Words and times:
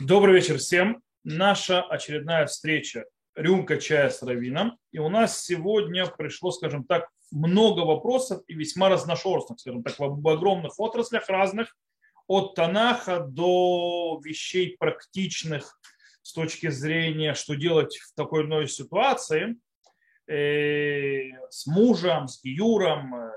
Добрый 0.00 0.36
вечер 0.36 0.56
всем. 0.56 1.02
Наша 1.22 1.82
очередная 1.82 2.46
встреча 2.46 3.04
«Рюмка 3.34 3.76
чая 3.76 4.08
с 4.08 4.22
Равином». 4.22 4.78
И 4.90 4.98
у 4.98 5.10
нас 5.10 5.44
сегодня 5.44 6.06
пришло, 6.06 6.50
скажем 6.50 6.84
так, 6.84 7.10
много 7.30 7.80
вопросов 7.80 8.42
и 8.46 8.54
весьма 8.54 8.88
разношерстных, 8.88 9.60
скажем 9.60 9.82
так, 9.82 9.94
в 9.98 10.28
огромных 10.28 10.80
отраслях 10.80 11.28
разных, 11.28 11.76
от 12.26 12.54
Танаха 12.54 13.20
до 13.20 14.18
вещей 14.24 14.78
практичных 14.78 15.78
с 16.22 16.32
точки 16.32 16.70
зрения, 16.70 17.34
что 17.34 17.54
делать 17.54 17.98
в 17.98 18.14
такой 18.14 18.44
иной 18.44 18.68
ситуации 18.68 19.56
э, 20.26 21.48
с 21.50 21.66
мужем, 21.66 22.28
с 22.28 22.40
Юром 22.42 23.14
э, 23.14 23.32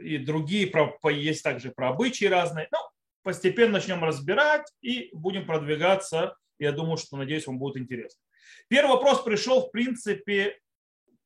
и 0.00 0.16
другие, 0.16 0.72
есть 1.10 1.42
также 1.42 1.70
про 1.70 1.90
обычаи 1.90 2.24
разные. 2.24 2.68
Ну, 2.72 2.78
постепенно 3.22 3.74
начнем 3.74 4.02
разбирать 4.04 4.70
и 4.80 5.10
будем 5.12 5.46
продвигаться. 5.46 6.36
Я 6.58 6.72
думаю, 6.72 6.96
что, 6.96 7.16
надеюсь, 7.16 7.46
вам 7.46 7.58
будет 7.58 7.76
интересно. 7.76 8.20
Первый 8.68 8.92
вопрос 8.92 9.22
пришел, 9.22 9.66
в 9.66 9.70
принципе, 9.70 10.58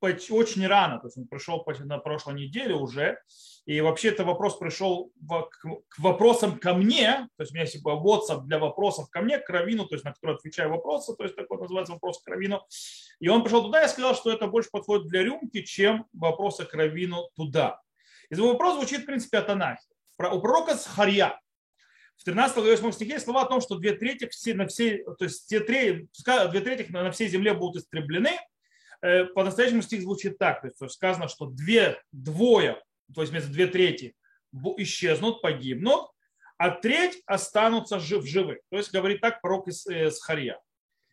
очень 0.00 0.66
рано, 0.66 1.00
то 1.00 1.08
есть 1.08 1.18
он 1.18 1.26
пришел 1.26 1.64
на 1.80 1.98
прошлой 1.98 2.34
неделе 2.34 2.74
уже, 2.74 3.18
и 3.64 3.80
вообще 3.80 4.08
это 4.08 4.24
вопрос 4.24 4.56
пришел 4.56 5.10
к 5.26 5.98
вопросам 5.98 6.58
ко 6.58 6.74
мне, 6.74 7.28
то 7.36 7.42
есть 7.42 7.50
у 7.50 7.54
меня 7.54 7.64
есть 7.64 7.84
WhatsApp 7.84 8.42
для 8.44 8.58
вопросов 8.58 9.10
ко 9.10 9.22
мне, 9.22 9.38
к 9.38 9.48
Равину, 9.48 9.86
то 9.86 9.94
есть 9.94 10.04
на 10.04 10.12
который 10.12 10.36
отвечаю 10.36 10.70
вопросы, 10.70 11.16
то 11.16 11.24
есть 11.24 11.34
такой 11.34 11.58
называется 11.58 11.94
вопрос 11.94 12.22
к 12.22 12.28
Равину. 12.28 12.64
И 13.18 13.28
он 13.28 13.42
пришел 13.42 13.64
туда, 13.64 13.80
я 13.80 13.88
сказал, 13.88 14.14
что 14.14 14.30
это 14.30 14.46
больше 14.46 14.70
подходит 14.70 15.08
для 15.08 15.22
рюмки, 15.22 15.62
чем 15.62 16.06
вопросы 16.12 16.64
к 16.64 16.74
Равину 16.74 17.30
туда. 17.34 17.80
И 18.30 18.34
вопрос 18.36 18.76
звучит, 18.76 19.02
в 19.02 19.06
принципе, 19.06 19.38
от 19.38 19.48
Анахи. 19.48 19.82
У 20.18 20.40
пророка 20.40 20.76
Схарья, 20.76 21.40
в 22.16 22.24
13 22.24 22.56
главе 22.56 22.76
8 22.76 22.92
стихе 22.92 23.20
слова 23.20 23.42
о 23.42 23.46
том, 23.46 23.60
что 23.60 23.76
две 23.76 23.92
трети 23.92 24.26
все, 24.28 24.54
на 24.54 24.66
всей, 24.66 25.04
то 25.04 25.24
есть 25.24 25.48
те 25.48 25.60
три, 25.60 26.08
две 26.50 26.60
трети 26.60 26.90
на 26.90 27.10
всей 27.10 27.28
земле 27.28 27.54
будут 27.54 27.82
истреблены. 27.82 28.38
Э, 29.02 29.24
по-настоящему 29.26 29.82
стих 29.82 30.02
звучит 30.02 30.38
так, 30.38 30.62
то 30.62 30.68
есть 30.68 30.94
сказано, 30.94 31.28
что 31.28 31.46
две, 31.46 32.00
двое, 32.12 32.82
то 33.14 33.20
есть 33.20 33.32
вместо 33.32 33.50
две 33.50 33.66
трети 33.66 34.14
исчезнут, 34.78 35.42
погибнут, 35.42 36.10
а 36.58 36.70
треть 36.70 37.22
останутся 37.26 38.00
жив, 38.00 38.24
живы. 38.24 38.60
То 38.70 38.78
есть 38.78 38.90
говорит 38.92 39.20
так 39.20 39.40
пророк 39.42 39.68
из 39.68 39.86
э, 39.86 40.10
Схария. 40.10 40.58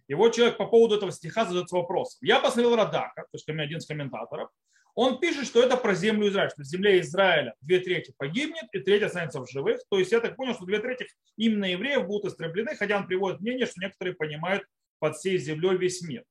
И 0.08 0.14
вот 0.16 0.36
человек 0.36 0.58
по 0.58 0.66
поводу 0.66 0.96
этого 0.96 1.12
стиха 1.12 1.46
задает 1.46 1.72
вопрос. 1.72 2.18
Я 2.22 2.40
посмотрел 2.40 2.76
Радака, 2.76 3.24
то 3.24 3.28
есть 3.34 3.48
один 3.48 3.78
из 3.78 3.86
комментаторов, 3.86 4.50
он 4.96 5.20
пишет, 5.20 5.48
что 5.48 5.62
это 5.62 5.76
про 5.76 5.96
землю 5.96 6.28
Израиля, 6.28 6.50
что 6.50 6.62
в 6.62 6.66
земле 6.66 7.00
Израиля 7.00 7.56
две 7.62 7.80
трети 7.80 8.14
погибнет 8.18 8.66
и 8.74 8.80
треть 8.80 9.02
останется 9.02 9.42
в 9.42 9.50
живых. 9.50 9.82
То 9.90 9.98
есть 9.98 10.12
я 10.12 10.20
так 10.20 10.36
понял, 10.36 10.54
что 10.54 10.66
две 10.66 10.80
трети 10.80 11.08
именно 11.36 11.66
евреев 11.66 12.06
будут 12.06 12.32
истреблены, 12.32 12.76
хотя 12.76 12.98
он 12.98 13.08
приводит 13.08 13.42
мнение, 13.42 13.66
что 13.66 13.82
некоторые 13.82 14.16
понимают 14.16 14.64
под 15.00 15.16
всей 15.16 15.38
землей 15.38 15.78
весь 15.78 16.02
мир. 16.04 16.24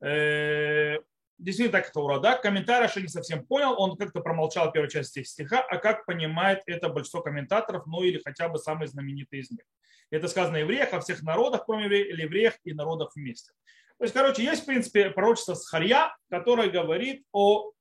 Э, 0.00 0.98
действительно, 1.38 1.80
так 1.80 1.90
это 1.90 2.00
урада. 2.00 2.38
Комментарий 2.40 2.88
что 2.88 3.00
не 3.00 3.08
совсем 3.08 3.44
понял, 3.44 3.74
он 3.76 3.96
как-то 3.96 4.20
промолчал 4.20 4.70
первую 4.70 4.90
часть 4.90 5.18
стиха, 5.26 5.60
а 5.60 5.78
как 5.78 6.06
понимает 6.06 6.62
это 6.66 6.88
большинство 6.88 7.20
комментаторов, 7.20 7.86
ну 7.86 8.02
или 8.02 8.20
хотя 8.24 8.48
бы 8.48 8.58
самые 8.58 8.86
знаменитые 8.86 9.42
из 9.42 9.50
них. 9.50 9.62
Это 10.10 10.28
сказано 10.28 10.58
о 10.58 10.60
евреях, 10.60 10.92
о 10.94 11.00
всех 11.00 11.22
народах, 11.22 11.64
кроме 11.66 11.84
евреев, 11.84 12.18
евреях 12.18 12.54
и 12.64 12.72
народах 12.72 13.10
вместе. 13.14 13.52
То 13.98 14.04
есть, 14.04 14.14
короче, 14.14 14.44
есть, 14.44 14.62
в 14.62 14.66
принципе, 14.66 15.10
пророчество 15.10 15.54
Схарья, 15.54 16.16
которое 16.30 16.70
говорит 16.70 17.24
о 17.32 17.72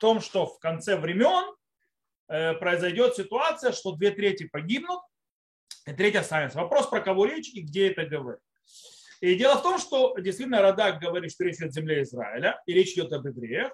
том, 0.00 0.20
что 0.20 0.46
в 0.46 0.58
конце 0.58 0.96
времен 0.96 1.54
э, 2.28 2.54
произойдет 2.54 3.14
ситуация, 3.14 3.72
что 3.72 3.92
две 3.92 4.10
трети 4.10 4.48
погибнут, 4.48 5.00
и 5.86 5.92
треть 5.92 6.16
останется. 6.16 6.58
Вопрос, 6.58 6.88
про 6.88 7.00
кого 7.00 7.26
речь 7.26 7.50
и 7.50 7.62
где 7.62 7.90
это 7.90 8.04
говорит. 8.04 8.40
И 9.20 9.34
дело 9.34 9.56
в 9.56 9.62
том, 9.62 9.78
что 9.78 10.16
действительно 10.18 10.62
Радак 10.62 11.00
говорит, 11.00 11.30
что 11.32 11.44
речь 11.44 11.56
идет 11.56 11.70
о 11.70 11.72
земле 11.72 12.02
Израиля, 12.02 12.60
и 12.66 12.72
речь 12.72 12.92
идет 12.92 13.12
об 13.12 13.26
евреях, 13.26 13.72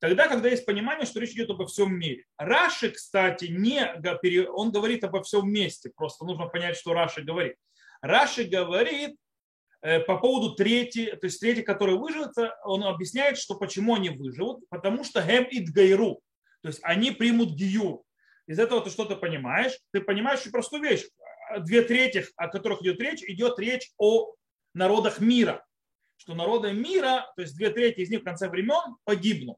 тогда, 0.00 0.26
когда 0.26 0.48
есть 0.48 0.66
понимание, 0.66 1.06
что 1.06 1.20
речь 1.20 1.30
идет 1.30 1.50
обо 1.50 1.66
всем 1.66 1.94
мире. 1.96 2.24
Раши, 2.36 2.90
кстати, 2.90 3.46
не, 3.46 3.84
он 4.48 4.72
говорит 4.72 5.04
обо 5.04 5.22
всем 5.22 5.50
месте, 5.50 5.90
просто 5.94 6.24
нужно 6.24 6.46
понять, 6.46 6.76
что 6.76 6.92
Раши 6.92 7.22
говорит. 7.22 7.56
Раши 8.02 8.44
говорит 8.44 9.16
по 9.80 10.18
поводу 10.18 10.54
трети, 10.54 11.06
то 11.16 11.26
есть 11.26 11.40
трети, 11.40 11.62
которые 11.62 11.98
выживут, 11.98 12.32
он 12.64 12.84
объясняет, 12.84 13.38
что 13.38 13.54
почему 13.54 13.94
они 13.94 14.10
выживут, 14.10 14.68
потому 14.68 15.04
что 15.04 15.22
гем 15.22 15.44
ит 15.50 15.70
гайру, 15.70 16.20
то 16.62 16.68
есть 16.68 16.80
они 16.82 17.10
примут 17.10 17.54
гию. 17.54 18.04
Из 18.46 18.58
этого 18.58 18.82
ты 18.82 18.90
что-то 18.90 19.16
понимаешь. 19.16 19.78
Ты 19.92 20.00
понимаешь 20.00 20.40
очень 20.40 20.50
простую 20.50 20.82
вещь. 20.82 21.04
Две 21.60 21.82
трети, 21.82 22.26
о 22.36 22.48
которых 22.48 22.82
идет 22.82 23.00
речь, 23.00 23.22
идет 23.22 23.58
речь 23.58 23.90
о 23.96 24.34
народах 24.74 25.20
мира. 25.20 25.64
Что 26.16 26.34
народы 26.34 26.72
мира, 26.72 27.32
то 27.36 27.42
есть 27.42 27.56
две 27.56 27.70
трети 27.70 28.00
из 28.00 28.10
них 28.10 28.20
в 28.20 28.24
конце 28.24 28.48
времен 28.48 28.96
погибнут. 29.04 29.56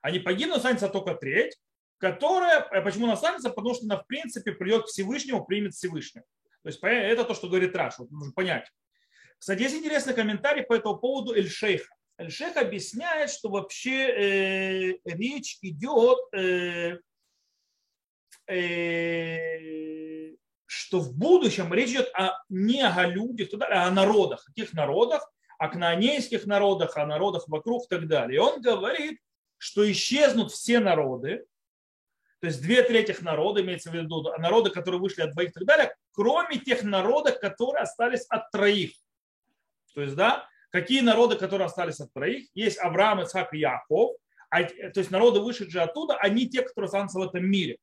Они 0.00 0.20
погибнут, 0.20 0.58
останется 0.58 0.88
только 0.88 1.14
треть, 1.14 1.58
которая, 1.98 2.68
э, 2.70 2.82
почему 2.82 3.06
она 3.06 3.14
останется? 3.14 3.50
Потому 3.50 3.74
что 3.74 3.84
она 3.84 3.96
в 3.96 4.06
принципе 4.06 4.52
придет 4.52 4.84
к 4.84 4.88
Всевышнему, 4.88 5.44
примет 5.44 5.74
Всевышнего. 5.74 6.24
То 6.62 6.68
есть 6.68 6.80
это 6.82 7.24
то, 7.24 7.34
что 7.34 7.48
говорит 7.48 7.74
Раш, 7.74 7.98
вот 7.98 8.10
нужно 8.10 8.32
понять. 8.32 8.70
Кстати, 9.38 9.62
есть 9.62 9.76
интересный 9.76 10.14
комментарий 10.14 10.62
по 10.64 10.74
этому 10.74 10.96
поводу 10.96 11.34
Эль-Шейха. 11.34 11.94
Эль-Шейх 12.18 12.56
объясняет, 12.56 13.30
что 13.30 13.48
вообще 13.48 14.08
э, 14.08 14.98
речь 15.04 15.58
идет, 15.62 16.18
э, 16.34 16.98
э, 18.48 20.34
что 20.66 20.98
в 21.00 21.16
будущем 21.16 21.72
речь 21.72 21.90
идет 21.90 22.10
о, 22.14 22.32
не 22.48 22.82
о 22.82 23.06
людях, 23.06 23.48
а 23.60 23.86
о 23.86 23.90
народах. 23.90 24.44
Каких 24.44 24.72
народах? 24.72 25.30
О 25.58 25.68
кнаанейских 25.68 26.46
народах, 26.46 26.96
о 26.96 27.06
народах 27.06 27.48
вокруг 27.48 27.84
и 27.84 27.88
так 27.88 28.06
далее. 28.08 28.36
И 28.36 28.38
он 28.38 28.60
говорит, 28.60 29.20
что 29.56 29.90
исчезнут 29.90 30.52
все 30.52 30.78
народы, 30.78 31.46
то 32.40 32.46
есть 32.46 32.62
две 32.62 32.82
трети 32.82 33.16
народа, 33.20 33.60
имеется 33.62 33.90
в 33.90 33.94
виду 33.94 34.22
народы, 34.38 34.70
которые 34.70 35.00
вышли 35.00 35.22
от 35.22 35.32
двоих 35.32 35.50
и 35.50 35.52
так 35.52 35.64
далее, 35.64 35.94
кроме 36.12 36.58
тех 36.58 36.84
народов, 36.84 37.40
которые 37.40 37.82
остались 37.82 38.24
от 38.28 38.50
троих. 38.50 38.92
То 39.98 40.02
есть, 40.02 40.14
да, 40.14 40.48
какие 40.70 41.00
народы, 41.00 41.34
которые 41.34 41.66
остались 41.66 41.98
от 41.98 42.12
троих, 42.12 42.46
есть 42.54 42.78
Авраам, 42.78 43.24
Исаак 43.24 43.52
и 43.52 43.58
Яков, 43.58 44.12
а, 44.48 44.62
то 44.62 45.00
есть 45.00 45.10
народы, 45.10 45.40
вышедшие 45.40 45.82
оттуда, 45.82 46.16
они 46.18 46.48
те, 46.48 46.62
которые 46.62 46.86
останутся 46.86 47.18
в 47.18 47.22
этом 47.22 47.44
мире. 47.44 47.78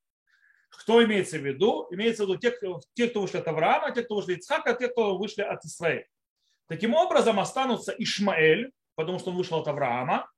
Кто 0.70 1.04
имеется 1.04 1.38
в 1.38 1.46
виду? 1.46 1.90
Имеется 1.92 2.24
в 2.24 2.30
виду 2.30 2.40
те, 2.40 2.58
те 2.94 3.10
кто 3.10 3.20
вышли 3.20 3.40
от 3.40 3.48
Авраама, 3.50 3.92
те, 3.92 4.02
кто 4.04 4.16
вышли 4.16 4.36
от 4.36 4.40
Исхака, 4.40 4.74
те, 4.76 4.88
кто 4.88 5.18
вышли 5.18 5.42
от 5.42 5.66
Исраиля. 5.66 6.08
Таким 6.70 6.94
образом, 6.94 7.38
останутся 7.38 7.94
Ишмаэль, 7.98 8.72
потому 8.96 9.20
что 9.20 9.32
он 9.32 9.36
вышел 9.36 9.60
от 9.60 9.68
Авраама, 9.68 10.32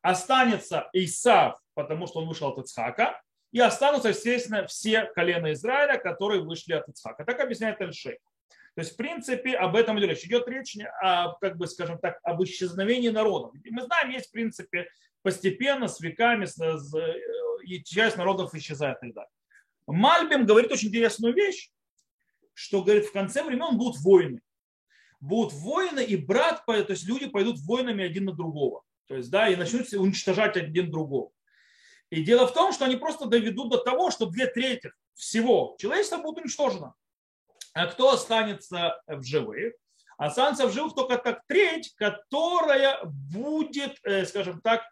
останется 0.00 0.88
Исав, 0.94 1.58
потому 1.74 2.06
что 2.06 2.20
он 2.20 2.28
вышел 2.28 2.48
от 2.48 2.58
Ицхака, 2.58 3.20
и 3.52 3.60
останутся, 3.60 4.08
естественно, 4.08 4.66
все 4.66 5.04
колена 5.14 5.52
Израиля, 5.52 5.98
которые 5.98 6.40
вышли 6.40 6.72
от 6.72 6.88
Ицхака. 6.88 7.26
Так 7.26 7.38
объясняет 7.40 7.82
Эльшей. 7.82 8.18
То 8.78 8.82
есть, 8.82 8.94
в 8.94 8.96
принципе, 8.96 9.56
об 9.56 9.74
этом 9.74 9.98
идет 9.98 10.10
речь. 10.10 10.24
Идет 10.24 10.46
речь 10.46 10.76
о, 11.02 11.32
как 11.40 11.56
бы, 11.56 11.66
скажем 11.66 11.98
так, 11.98 12.20
об 12.22 12.40
исчезновении 12.44 13.08
народов. 13.08 13.52
Мы 13.68 13.82
знаем, 13.82 14.10
есть, 14.10 14.28
в 14.28 14.30
принципе, 14.30 14.88
постепенно, 15.20 15.88
с 15.88 15.98
веками, 15.98 16.44
с, 16.44 16.54
с, 16.54 16.94
и 17.64 17.82
часть 17.82 18.16
народов 18.16 18.54
исчезает 18.54 18.98
и 19.02 19.10
так. 19.10 19.26
Мальбим 19.88 20.46
говорит 20.46 20.70
очень 20.70 20.90
интересную 20.90 21.34
вещь, 21.34 21.72
что, 22.54 22.84
говорит, 22.84 23.06
в 23.06 23.12
конце 23.12 23.42
времен 23.42 23.76
будут 23.76 24.00
войны. 24.00 24.42
Будут 25.18 25.54
войны, 25.54 26.04
и 26.04 26.14
брат, 26.14 26.64
то 26.64 26.72
есть 26.76 27.04
люди 27.04 27.26
пойдут 27.26 27.58
войнами 27.58 28.04
один 28.04 28.26
на 28.26 28.32
другого. 28.32 28.84
То 29.08 29.16
есть, 29.16 29.28
да, 29.28 29.48
и 29.48 29.56
начнут 29.56 29.92
уничтожать 29.92 30.56
один 30.56 30.88
другого. 30.88 31.32
И 32.10 32.22
дело 32.22 32.46
в 32.46 32.54
том, 32.54 32.72
что 32.72 32.84
они 32.84 32.94
просто 32.94 33.26
доведут 33.26 33.72
до 33.72 33.78
того, 33.78 34.12
что 34.12 34.26
две 34.26 34.46
трети 34.46 34.92
всего 35.14 35.74
человечества 35.80 36.18
будут 36.18 36.44
уничтожено. 36.44 36.94
А 37.78 37.86
кто 37.86 38.10
останется 38.10 39.00
в 39.06 39.22
живых? 39.22 39.74
Останется 40.16 40.66
в 40.66 40.72
живых 40.72 40.94
только 40.94 41.16
так 41.16 41.42
треть, 41.46 41.94
которая 41.94 42.98
будет, 43.04 43.96
э, 44.02 44.26
скажем 44.26 44.60
так, 44.60 44.82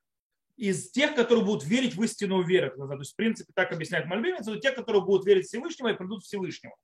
из 0.57 0.91
тех, 0.93 1.17
которые 1.17 1.45
будут 1.45 1.65
верить 1.65 1.97
в 1.97 2.03
истинную 2.05 2.45
веру. 2.45 2.71
То 2.77 2.95
есть, 2.95 3.13
в 3.13 3.17
принципе, 3.17 3.53
так 3.55 3.73
объясняет 3.73 4.07
Мальбимец, 4.07 4.47
это 4.47 4.61
те, 4.61 4.71
которые 4.71 5.03
будут 5.03 5.27
верить 5.27 5.47
в 5.47 5.49
Всевышнего 5.49 5.89
и 5.89 5.97
придут 5.97 6.23
Всевышнего. 6.23 6.77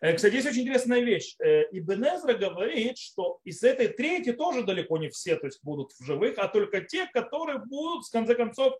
Э, 0.00 0.14
кстати, 0.14 0.34
есть 0.34 0.48
очень 0.48 0.62
интересная 0.62 1.00
вещь. 1.00 1.36
Э, 1.38 1.62
Ибн 1.70 2.02
Эзра 2.02 2.34
говорит, 2.34 2.98
что 2.98 3.38
из 3.44 3.62
этой 3.62 3.86
трети 3.86 4.32
тоже 4.32 4.64
далеко 4.64 4.98
не 4.98 5.10
все 5.10 5.36
то 5.36 5.46
есть, 5.46 5.62
будут 5.62 5.92
в 5.92 6.04
живых, 6.04 6.38
а 6.38 6.48
только 6.48 6.80
те, 6.80 7.06
которые 7.06 7.60
будут, 7.60 8.04
в 8.04 8.10
конце 8.10 8.34
концов, 8.34 8.74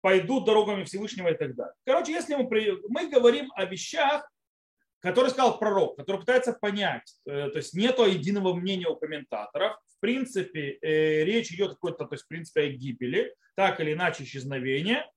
пойдут 0.00 0.46
дорогами 0.46 0.84
Всевышнего 0.84 1.28
и 1.28 1.36
так 1.36 1.54
далее. 1.54 1.74
Короче, 1.84 2.12
если 2.12 2.36
мы, 2.36 2.48
мы 2.88 3.08
говорим 3.10 3.52
о 3.54 3.66
вещах, 3.66 4.26
который 5.06 5.30
сказал 5.30 5.58
пророк, 5.58 5.96
который 5.96 6.20
пытается 6.20 6.52
понять, 6.52 7.14
э, 7.26 7.48
то 7.50 7.58
есть 7.58 7.74
нет 7.74 7.98
единого 7.98 8.54
мнения 8.54 8.88
у 8.88 8.96
комментаторов, 8.96 9.76
в 9.96 10.00
принципе, 10.00 10.78
э, 10.82 11.24
речь 11.24 11.52
идет 11.52 11.74
какой-то, 11.74 12.06
то 12.06 12.14
есть 12.14 12.24
в 12.24 12.28
принципе 12.28 12.62
о 12.62 12.68
гибели, 12.68 13.34
так 13.54 13.80
или 13.80 13.92
иначе 13.92 14.24
исчезновение, 14.24 15.08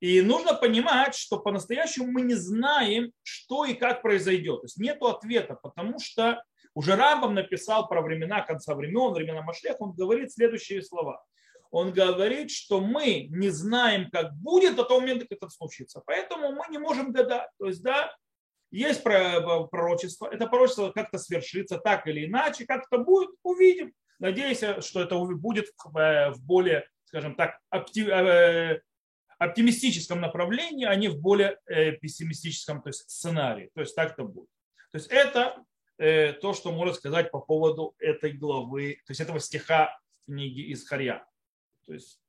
и 0.00 0.20
нужно 0.20 0.52
понимать, 0.52 1.14
что 1.14 1.38
по-настоящему 1.38 2.10
мы 2.10 2.20
не 2.20 2.34
знаем, 2.34 3.12
что 3.22 3.64
и 3.64 3.72
как 3.72 4.02
произойдет. 4.02 4.60
То 4.60 4.66
есть 4.66 4.76
нет 4.76 5.02
ответа, 5.02 5.54
потому 5.54 5.98
что 5.98 6.42
Уже 6.74 6.96
Рамбам 6.96 7.34
написал 7.34 7.88
про 7.88 8.02
времена 8.02 8.42
конца 8.42 8.74
времен, 8.74 9.12
времена 9.12 9.42
Машлех, 9.42 9.80
он 9.80 9.92
говорит 9.92 10.32
следующие 10.32 10.82
слова. 10.82 11.24
Он 11.70 11.92
говорит, 11.92 12.50
что 12.50 12.80
мы 12.80 13.26
не 13.30 13.48
знаем, 13.50 14.10
как 14.10 14.34
будет 14.34 14.76
до 14.76 14.84
того 14.84 15.00
момента, 15.00 15.26
как 15.26 15.38
это 15.38 15.48
случится. 15.48 16.02
Поэтому 16.04 16.52
мы 16.52 16.64
не 16.70 16.78
можем 16.78 17.12
гадать. 17.12 17.48
То 17.58 17.66
есть, 17.66 17.82
да, 17.82 18.14
есть 18.74 19.02
пророчество, 19.02 20.26
это 20.26 20.46
пророчество 20.46 20.90
как-то 20.90 21.18
свершится 21.18 21.78
так 21.78 22.06
или 22.06 22.26
иначе, 22.26 22.66
как 22.66 22.86
это 22.90 22.98
будет, 23.02 23.30
увидим. 23.42 23.92
Надеюсь, 24.18 24.62
что 24.84 25.00
это 25.00 25.16
будет 25.18 25.66
в 25.84 26.34
более, 26.40 26.88
скажем 27.04 27.36
так, 27.36 27.60
э, 27.72 28.80
оптимистическом 29.38 30.20
направлении, 30.20 30.86
а 30.86 30.94
не 30.96 31.08
в 31.08 31.20
более 31.20 31.58
э, 31.66 31.92
пессимистическом 31.92 32.82
то 32.82 32.88
есть, 32.88 33.08
сценарии. 33.08 33.70
То 33.74 33.80
есть 33.80 33.94
так 33.94 34.12
это 34.12 34.24
будет. 34.24 34.48
То 34.90 34.98
есть 34.98 35.08
это 35.10 35.64
э, 35.98 36.32
то, 36.32 36.52
что 36.52 36.72
можно 36.72 36.94
сказать 36.94 37.30
по 37.30 37.40
поводу 37.40 37.94
этой 37.98 38.32
главы, 38.32 39.02
то 39.06 39.10
есть 39.10 39.20
этого 39.20 39.38
стиха 39.38 39.96
книги 40.26 40.62
из 40.72 40.86
Харья. 40.86 41.24
То 41.86 41.92
есть, 41.92 42.20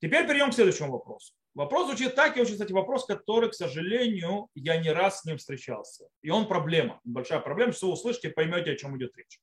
теперь 0.00 0.26
перейдем 0.26 0.50
к 0.50 0.54
следующему 0.54 0.90
вопросу. 0.90 1.34
Вопрос 1.58 1.88
звучит 1.88 2.14
так, 2.14 2.36
и 2.36 2.40
очень, 2.40 2.52
кстати, 2.52 2.70
вопрос, 2.70 3.04
который, 3.04 3.50
к 3.50 3.54
сожалению, 3.54 4.46
я 4.54 4.76
не 4.76 4.92
раз 4.92 5.22
с 5.22 5.24
ним 5.24 5.38
встречался. 5.38 6.06
И 6.22 6.30
он 6.30 6.46
проблема, 6.46 7.00
большая 7.02 7.40
проблема. 7.40 7.72
Вы 7.82 7.88
услышите, 7.88 8.30
поймете, 8.30 8.70
о 8.70 8.76
чем 8.76 8.96
идет 8.96 9.16
речь. 9.16 9.40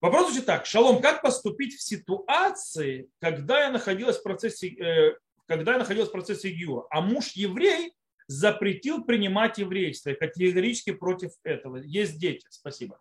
Вопрос 0.00 0.26
звучит 0.26 0.46
так. 0.46 0.66
Шалом, 0.66 1.00
как 1.00 1.22
поступить 1.22 1.74
в 1.74 1.82
ситуации, 1.84 3.08
когда 3.20 3.60
я 3.60 3.70
находилась 3.70 4.18
в 4.18 4.24
процессе, 4.24 4.70
э, 4.74 5.16
когда 5.46 5.74
я 5.74 5.78
находилась 5.78 6.08
в 6.08 6.12
процессе 6.12 6.50
Гиура, 6.50 6.84
а 6.90 7.00
муж 7.00 7.30
еврей 7.34 7.94
запретил 8.26 9.04
принимать 9.04 9.58
еврейство 9.58 10.10
и 10.10 10.18
категорически 10.18 10.90
против 10.90 11.30
этого. 11.44 11.76
Есть 11.76 12.18
дети, 12.18 12.44
спасибо. 12.50 12.98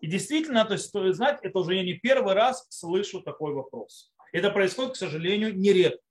И 0.00 0.08
действительно, 0.08 0.64
то 0.64 0.72
есть 0.72 0.86
стоит 0.86 1.14
знать, 1.14 1.38
это 1.42 1.56
уже 1.60 1.76
я 1.76 1.84
не 1.84 1.94
первый 1.94 2.34
раз 2.34 2.66
слышу 2.68 3.20
такой 3.20 3.54
вопрос. 3.54 4.12
Это 4.32 4.50
происходит, 4.50 4.94
к 4.94 4.96
сожалению, 4.96 5.56
нередко. 5.56 6.03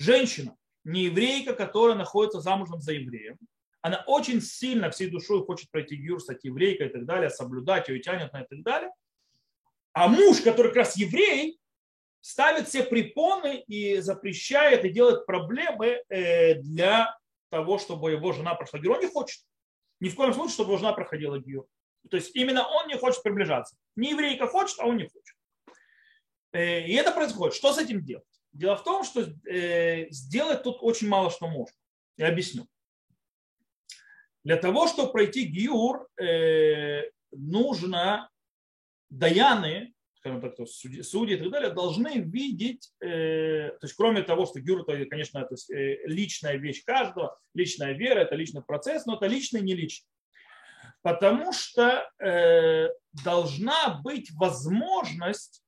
Женщина, 0.00 0.56
не 0.84 1.04
еврейка, 1.04 1.52
которая 1.52 1.94
находится 1.94 2.40
замужем 2.40 2.80
за 2.80 2.94
евреем, 2.94 3.38
она 3.82 4.02
очень 4.06 4.40
сильно 4.40 4.90
всей 4.90 5.10
душой 5.10 5.44
хочет 5.44 5.70
пройти 5.70 5.94
гюр, 5.94 6.20
стать 6.20 6.42
еврейкой 6.42 6.88
и 6.88 6.90
так 6.90 7.04
далее, 7.04 7.28
соблюдать 7.28 7.88
ее, 7.90 8.00
тянет 8.00 8.32
на 8.32 8.40
и 8.40 8.46
так 8.48 8.62
далее. 8.62 8.90
А 9.92 10.08
муж, 10.08 10.40
который 10.40 10.68
как 10.68 10.76
раз 10.76 10.96
еврей, 10.96 11.60
ставит 12.22 12.66
все 12.66 12.82
препоны 12.82 13.62
и 13.66 13.98
запрещает 14.00 14.86
и 14.86 14.90
делает 14.90 15.26
проблемы 15.26 16.02
э, 16.08 16.54
для 16.54 17.14
того, 17.50 17.78
чтобы 17.78 18.12
его 18.12 18.32
жена 18.32 18.54
прошла 18.54 18.80
гюр. 18.80 18.92
Он 18.96 19.00
не 19.00 19.10
хочет. 19.10 19.42
Ни 20.00 20.08
в 20.08 20.14
коем 20.14 20.32
случае, 20.32 20.54
чтобы 20.54 20.70
его 20.70 20.78
жена 20.78 20.94
проходила 20.94 21.38
гюр. 21.38 21.66
То 22.10 22.16
есть 22.16 22.34
именно 22.34 22.66
он 22.66 22.88
не 22.88 22.96
хочет 22.96 23.22
приближаться. 23.22 23.76
Не 23.96 24.12
еврейка 24.12 24.46
хочет, 24.46 24.78
а 24.78 24.86
он 24.86 24.96
не 24.96 25.04
хочет. 25.04 25.36
Э, 26.52 26.86
и 26.86 26.94
это 26.94 27.12
происходит. 27.12 27.54
Что 27.54 27.74
с 27.74 27.78
этим 27.78 28.02
делать? 28.02 28.24
Дело 28.52 28.76
в 28.76 28.84
том, 28.84 29.04
что 29.04 29.22
э, 29.48 30.10
сделать 30.10 30.62
тут 30.62 30.78
очень 30.80 31.08
мало 31.08 31.30
что 31.30 31.46
можно. 31.46 31.74
Я 32.16 32.28
объясню. 32.28 32.66
Для 34.42 34.56
того, 34.56 34.88
чтобы 34.88 35.12
пройти 35.12 35.44
гиур, 35.44 36.08
э, 36.20 37.10
нужно 37.30 38.28
даяны, 39.08 39.94
скажем 40.14 40.40
так, 40.40 40.54
судьи, 40.68 41.36
и 41.36 41.38
так 41.38 41.50
далее, 41.50 41.70
должны 41.70 42.20
видеть, 42.20 42.92
то 42.98 43.78
есть 43.82 43.94
кроме 43.94 44.22
того, 44.22 44.44
что 44.44 44.60
гиур, 44.60 44.82
это, 44.82 45.06
конечно, 45.06 45.38
это 45.38 45.56
личная 46.04 46.56
вещь 46.56 46.84
каждого, 46.84 47.40
личная 47.54 47.92
вера, 47.92 48.20
это 48.20 48.34
личный 48.34 48.62
процесс, 48.62 49.06
но 49.06 49.16
это 49.16 49.26
личный 49.26 49.62
не 49.62 49.74
личный. 49.74 50.06
Потому 51.02 51.52
что 51.52 52.06
должна 53.24 54.00
быть 54.04 54.30
возможность 54.32 55.64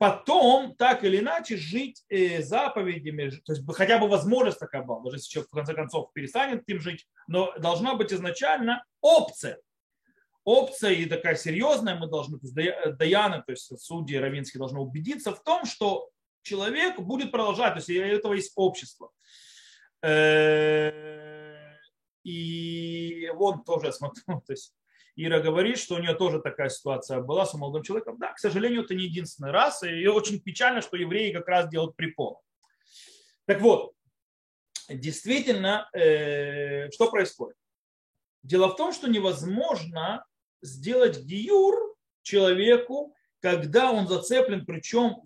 потом 0.00 0.74
так 0.76 1.04
или 1.04 1.18
иначе 1.18 1.58
жить 1.58 2.02
э, 2.08 2.40
заповедями, 2.40 3.28
то 3.44 3.52
есть 3.52 3.62
хотя 3.74 3.98
бы 3.98 4.08
возможность 4.08 4.58
такая 4.58 4.82
была, 4.82 5.02
даже 5.02 5.18
если 5.18 5.28
человек 5.28 5.50
в 5.50 5.54
конце 5.54 5.74
концов 5.74 6.10
перестанет 6.14 6.66
им 6.70 6.80
жить, 6.80 7.06
но 7.28 7.52
должна 7.58 7.94
быть 7.94 8.10
изначально 8.10 8.82
опция. 9.02 9.60
Опция 10.42 10.92
и 10.92 11.04
такая 11.04 11.34
серьезная, 11.36 11.96
мы 11.96 12.06
должны, 12.06 12.38
то 12.38 12.46
есть 12.46 12.96
Даяны, 12.96 13.42
то 13.42 13.52
есть 13.52 13.78
судьи 13.78 14.16
равинские 14.16 14.58
должны 14.58 14.78
убедиться 14.80 15.34
в 15.34 15.42
том, 15.42 15.66
что 15.66 16.08
человек 16.40 16.98
будет 16.98 17.30
продолжать, 17.30 17.74
то 17.74 17.80
есть 17.80 17.90
у 17.90 17.92
этого 17.92 18.32
есть 18.32 18.52
общество. 18.56 19.10
Э, 20.02 21.74
и 22.24 23.30
вон 23.34 23.64
тоже 23.64 23.92
смотрю, 23.92 24.40
то 24.46 24.52
есть 24.54 24.72
Ира 25.16 25.40
говорит, 25.40 25.78
что 25.78 25.96
у 25.96 25.98
нее 25.98 26.14
тоже 26.14 26.40
такая 26.40 26.68
ситуация 26.68 27.20
была 27.20 27.46
с 27.46 27.54
молодым 27.54 27.82
человеком. 27.82 28.18
Да, 28.18 28.32
к 28.32 28.38
сожалению, 28.38 28.84
это 28.84 28.94
не 28.94 29.04
единственный 29.04 29.50
раз. 29.50 29.82
И 29.82 30.06
очень 30.06 30.40
печально, 30.40 30.80
что 30.80 30.96
евреи 30.96 31.32
как 31.32 31.48
раз 31.48 31.68
делают 31.68 31.96
препон. 31.96 32.36
Так 33.46 33.60
вот, 33.60 33.92
действительно, 34.88 35.88
э, 35.92 36.90
что 36.90 37.10
происходит? 37.10 37.56
Дело 38.42 38.68
в 38.68 38.76
том, 38.76 38.92
что 38.92 39.08
невозможно 39.08 40.24
сделать 40.62 41.20
гиюр 41.20 41.94
человеку, 42.22 43.14
когда 43.40 43.92
он 43.92 44.06
зацеплен, 44.06 44.64
причем 44.64 45.16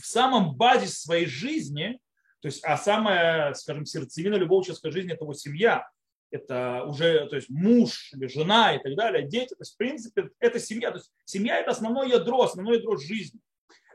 в 0.00 0.04
самом 0.04 0.54
базе 0.54 0.86
своей 0.86 1.26
жизни, 1.26 1.98
то 2.40 2.46
есть, 2.46 2.62
а 2.64 2.76
самая, 2.76 3.52
скажем, 3.54 3.84
сердцевина 3.84 4.36
любого 4.36 4.62
человеческой 4.62 4.92
жизни– 4.92 5.12
это 5.14 5.24
его 5.24 5.34
семья, 5.34 5.88
это 6.30 6.84
уже 6.84 7.26
то 7.28 7.36
есть 7.36 7.48
муж 7.48 8.12
или 8.12 8.26
жена 8.26 8.74
и 8.74 8.82
так 8.82 8.94
далее, 8.96 9.26
дети. 9.26 9.50
То 9.50 9.60
есть, 9.60 9.74
в 9.74 9.76
принципе, 9.76 10.30
это 10.40 10.58
семья. 10.60 10.90
То 10.90 10.98
есть, 10.98 11.12
семья– 11.24 11.58
это 11.60 11.70
основное 11.70 12.06
ядро, 12.06 12.42
основное 12.42 12.78
ядро 12.78 12.96
жизни, 12.96 13.40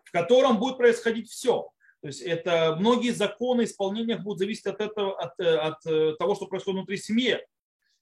в 0.03 0.11
котором 0.11 0.59
будет 0.59 0.77
происходить 0.77 1.29
все. 1.29 1.69
То 2.01 2.07
есть 2.07 2.21
это 2.21 2.75
многие 2.77 3.11
законы 3.11 3.63
исполнения 3.63 4.17
будут 4.17 4.39
зависеть 4.39 4.65
от, 4.65 4.81
этого, 4.81 5.17
от, 5.17 5.39
от 5.39 5.85
э, 5.85 6.15
того, 6.19 6.35
что 6.35 6.47
происходит 6.47 6.79
внутри 6.79 6.97
семьи. 6.97 7.39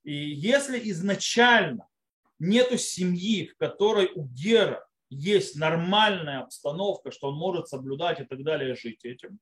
И 0.04 0.14
если 0.14 0.80
изначально 0.90 1.88
нету 2.40 2.80
семьи, 2.80 3.46
в 3.46 3.58
которой 3.58 4.12
у 4.16 4.26
Гера 4.26 4.88
есть 5.12 5.56
нормальная 5.56 6.40
обстановка, 6.40 7.12
что 7.12 7.28
он 7.28 7.36
может 7.36 7.68
соблюдать 7.68 8.20
и 8.20 8.24
так 8.24 8.44
далее, 8.44 8.76
жить 8.76 9.06
этим, 9.06 9.40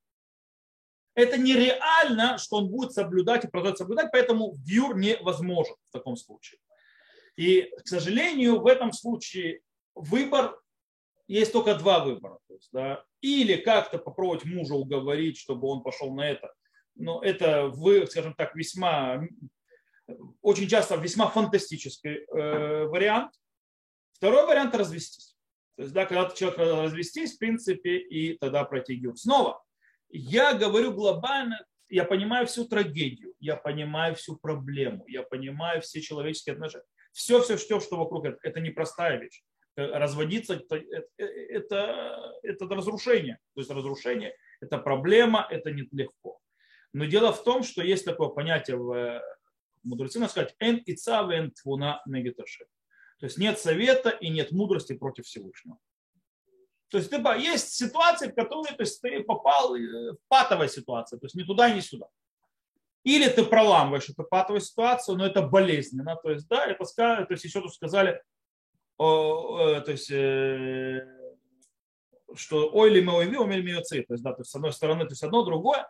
это 1.19 1.37
нереально, 1.37 2.37
что 2.37 2.57
он 2.57 2.69
будет 2.69 2.93
соблюдать 2.93 3.45
и 3.45 3.47
продолжать 3.47 3.77
соблюдать, 3.77 4.09
поэтому 4.11 4.55
гюр 4.65 4.97
невозможен 4.97 5.75
в 5.89 5.91
таком 5.91 6.15
случае. 6.15 6.59
И, 7.35 7.71
к 7.83 7.87
сожалению, 7.87 8.59
в 8.59 8.67
этом 8.67 8.91
случае 8.91 9.61
выбор, 9.95 10.59
есть 11.27 11.53
только 11.53 11.75
два 11.75 12.03
выбора. 12.03 12.39
То 12.47 12.53
есть, 12.55 12.69
да, 12.71 13.03
или 13.21 13.55
как-то 13.55 13.97
попробовать 13.97 14.45
мужа 14.45 14.73
уговорить, 14.73 15.37
чтобы 15.37 15.67
он 15.67 15.83
пошел 15.83 16.13
на 16.13 16.29
это. 16.29 16.53
Но 16.95 17.21
это, 17.21 17.71
скажем 18.07 18.33
так, 18.33 18.55
весьма, 18.55 19.21
очень 20.41 20.67
часто 20.67 20.95
весьма 20.95 21.29
фантастический 21.29 22.25
э, 22.25 22.85
вариант. 22.85 23.33
Второй 24.13 24.45
вариант– 24.45 24.75
развестись. 24.75 25.35
То 25.75 25.83
есть, 25.83 25.93
да, 25.93 26.05
когда 26.05 26.29
человек 26.31 26.57
развестись, 26.57 27.35
в 27.35 27.37
принципе, 27.37 27.99
и 27.99 28.37
тогда 28.37 28.65
пройти 28.65 28.95
гюр. 28.95 29.15
Снова, 29.17 29.63
я 30.09 30.53
говорю 30.53 30.93
глобально, 30.93 31.65
я 31.89 32.03
понимаю 32.03 32.45
всю 32.47 32.65
трагедию, 32.65 33.33
я 33.39 33.55
понимаю 33.55 34.15
всю 34.15 34.37
проблему, 34.37 35.05
я 35.07 35.23
понимаю 35.23 35.81
все 35.81 36.01
человеческие 36.01 36.53
отношения. 36.53 36.85
Все, 37.11 37.41
все, 37.41 37.57
все, 37.57 37.79
что 37.79 37.97
вокруг, 37.97 38.25
это, 38.25 38.59
непростая 38.59 39.17
вещь. 39.17 39.41
Э, 39.75 39.97
разводиться 39.97 40.55
это, 40.55 40.75
это, 41.17 41.23
это, 41.23 42.33
это 42.43 42.65
разрушение. 42.65 43.39
То 43.55 43.61
есть 43.61 43.71
разрушение– 43.71 44.35
это 44.61 44.77
проблема, 44.77 45.47
это 45.49 45.71
не 45.71 45.87
легко. 45.91 46.39
Но 46.93 47.05
дело 47.05 47.31
в 47.31 47.43
том, 47.43 47.63
что 47.63 47.83
есть 47.83 48.05
такое 48.05 48.29
понятие 48.29 48.77
в 48.77 48.93
э, 48.93 49.21
мудрецы, 49.83 50.19
надо 50.19 50.31
сказать, 50.31 50.55
«эн 50.59 50.77
и 50.77 50.95
цавен 50.95 51.51
твуна 51.51 52.01
негиташи». 52.05 52.65
То 53.19 53.25
есть 53.25 53.37
нет 53.37 53.59
совета 53.59 54.09
и 54.09 54.29
нет 54.29 54.51
мудрости 54.51 54.93
против 54.93 55.25
Всевышнего. 55.25 55.77
То 56.89 56.97
есть 56.97 57.09
ты, 57.09 57.17
есть 57.37 57.73
ситуации, 57.73 58.29
в 58.29 58.35
которые 58.35 58.75
то 58.75 58.81
есть, 58.81 59.01
ты 59.01 59.23
попал 59.23 59.75
э, 59.75 60.13
в 60.13 60.17
патовая 60.27 60.67
ситуация, 60.67 61.19
то 61.19 61.25
есть 61.25 61.35
ни 61.35 61.43
туда, 61.43 61.69
ни 61.69 61.79
сюда. 61.79 62.07
Или 63.03 63.29
ты 63.29 63.45
проламываешь 63.45 64.09
эту 64.09 64.23
патовую 64.23 64.61
ситуацию, 64.61 65.17
но 65.17 65.25
это 65.25 65.41
болезненно. 65.41 66.17
То 66.21 66.31
есть, 66.31 66.47
да, 66.47 66.65
это 66.65 66.83
сказали, 66.85 67.25
то 67.25 67.33
есть 67.33 67.45
еще 67.45 67.61
тут 67.61 67.73
сказали, 67.73 68.21
о, 68.97 69.79
то 69.79 69.91
есть, 69.91 70.11
э, 70.11 71.07
что 72.35 72.69
ой 72.71 72.89
ли 72.89 73.01
мы 73.01 73.13
ой 73.13 73.25
ви, 73.25 73.37
ли 73.37 73.73
мы 73.73 73.81
то 73.81 73.95
есть, 73.95 74.23
да, 74.23 74.33
то 74.33 74.41
есть 74.41 74.51
с 74.51 74.55
одной 74.55 74.73
стороны, 74.73 75.05
то 75.05 75.11
есть 75.11 75.23
одно, 75.23 75.43
другое. 75.43 75.87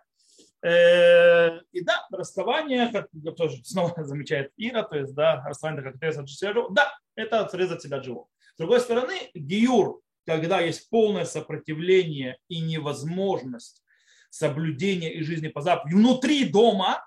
Э, 0.62 1.62
и 1.72 1.82
да, 1.82 2.06
расставание, 2.12 2.92
как 2.92 3.08
тоже 3.38 3.58
снова 3.64 4.04
замечает 4.04 4.52
Ира, 4.58 4.84
то 4.84 4.98
есть, 4.98 5.16
да, 5.16 5.44
расставание 5.48 5.84
как 5.84 5.96
отрезать 5.96 6.30
живого, 6.30 6.70
да, 6.72 6.94
это 7.16 7.40
отрезать 7.40 7.82
себя 7.82 8.04
живого. 8.04 8.28
С 8.54 8.58
другой 8.58 8.82
стороны, 8.82 9.32
гиюр, 9.34 10.02
когда 10.30 10.62
есть 10.62 10.88
полное 10.92 11.26
сопротивление 11.26 12.38
и 12.50 12.62
невозможность 12.62 13.84
соблюдения 14.30 15.12
и 15.12 15.24
жизни 15.24 15.48
по 15.48 15.62
заповеди 15.62 15.96
внутри 15.96 16.48
дома, 16.48 17.04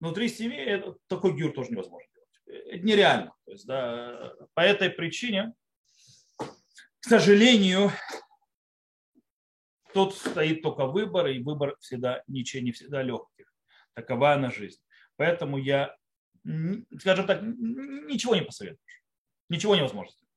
внутри 0.00 0.30
семьи, 0.30 0.82
такой 1.06 1.36
гюр 1.36 1.52
тоже 1.52 1.72
невозможно 1.72 2.08
делать. 2.14 2.66
Это 2.72 2.86
нереально. 2.86 3.34
То 3.44 3.52
есть, 3.52 3.66
да, 3.66 4.32
по 4.54 4.60
этой 4.60 4.88
причине, 4.88 5.52
к 6.38 7.04
сожалению, 7.04 7.92
тут 9.92 10.14
стоит 10.14 10.62
только 10.62 10.86
выбор, 10.86 11.26
и 11.26 11.42
выбор 11.42 11.76
всегда 11.80 12.22
ничего 12.26 12.62
не 12.62 12.72
всегда 12.72 13.02
легких. 13.02 13.52
Такова 13.92 14.32
она 14.32 14.50
жизнь. 14.50 14.80
Поэтому 15.16 15.58
я, 15.58 15.94
скажем 16.98 17.26
так, 17.26 17.42
ничего 17.42 18.34
не 18.34 18.42
посоветуешь. 18.42 19.02
Ничего 19.50 19.76
невозможно 19.76 20.10
сделать. 20.12 20.29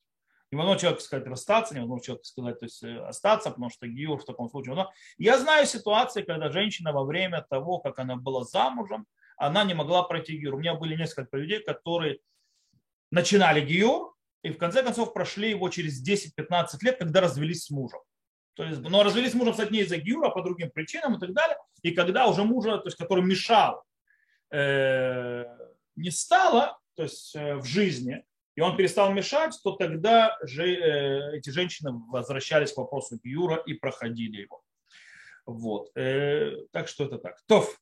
Невозможно 0.53 0.79
человеку 0.79 1.01
сказать 1.01 1.25
расстаться, 1.25 1.73
невозможно 1.73 2.05
человеку 2.05 2.25
сказать 2.25 2.59
то 2.59 2.65
есть, 2.65 2.83
э, 2.83 2.97
остаться, 2.99 3.49
потому 3.49 3.71
что 3.71 3.87
гиур 3.87 4.19
в 4.19 4.25
таком 4.25 4.49
случае. 4.49 4.75
Но 4.75 4.91
я 5.17 5.39
знаю 5.39 5.65
ситуации, 5.65 6.21
когда 6.21 6.51
женщина 6.51 6.93
во 6.93 7.03
время 7.05 7.43
того, 7.49 7.79
как 7.79 7.97
она 7.97 8.17
была 8.17 8.43
замужем, 8.43 9.07
она 9.35 9.63
не 9.63 9.73
могла 9.73 10.03
пройти 10.03 10.37
гиур. 10.37 10.53
У 10.53 10.59
меня 10.59 10.75
были 10.75 10.95
несколько 10.95 11.37
людей, 11.37 11.63
которые 11.63 12.19
начинали 13.09 13.61
гиур, 13.61 14.13
и 14.43 14.51
в 14.51 14.59
конце 14.59 14.83
концов 14.83 15.11
прошли 15.11 15.49
его 15.49 15.69
через 15.69 16.07
10-15 16.07 16.67
лет, 16.81 16.99
когда 16.99 17.21
развелись 17.21 17.63
с 17.63 17.69
мужем. 17.71 18.01
То 18.53 18.63
есть, 18.63 18.81
но 18.81 19.01
развелись 19.01 19.31
с 19.31 19.35
мужем, 19.35 19.53
кстати, 19.53 19.73
не 19.73 19.79
из-за 19.79 19.97
гиура, 19.97 20.27
а 20.27 20.29
по 20.29 20.43
другим 20.43 20.69
причинам 20.69 21.15
и 21.15 21.19
так 21.19 21.33
далее. 21.33 21.57
И 21.81 21.93
когда 21.93 22.27
уже 22.27 22.43
мужа, 22.43 22.77
то 22.77 22.85
есть, 22.85 22.97
который 22.97 23.23
мешал, 23.23 23.83
э, 24.51 25.45
не 25.95 26.11
стало 26.11 26.77
то 26.95 27.03
есть, 27.03 27.35
э, 27.35 27.55
в 27.55 27.65
жизни, 27.65 28.23
и 28.55 28.61
он 28.61 28.77
перестал 28.77 29.11
мешать, 29.11 29.59
то 29.63 29.71
тогда 29.71 30.37
же, 30.43 30.65
э, 30.65 31.37
эти 31.37 31.49
женщины 31.49 31.91
возвращались 32.09 32.73
к 32.73 32.77
вопросу 32.77 33.19
гиура 33.23 33.55
и 33.55 33.73
проходили 33.73 34.41
его. 34.41 34.61
Вот. 35.45 35.89
Э, 35.95 36.51
так 36.71 36.87
что 36.87 37.05
это 37.05 37.17
так. 37.17 37.41
Тоф. 37.47 37.79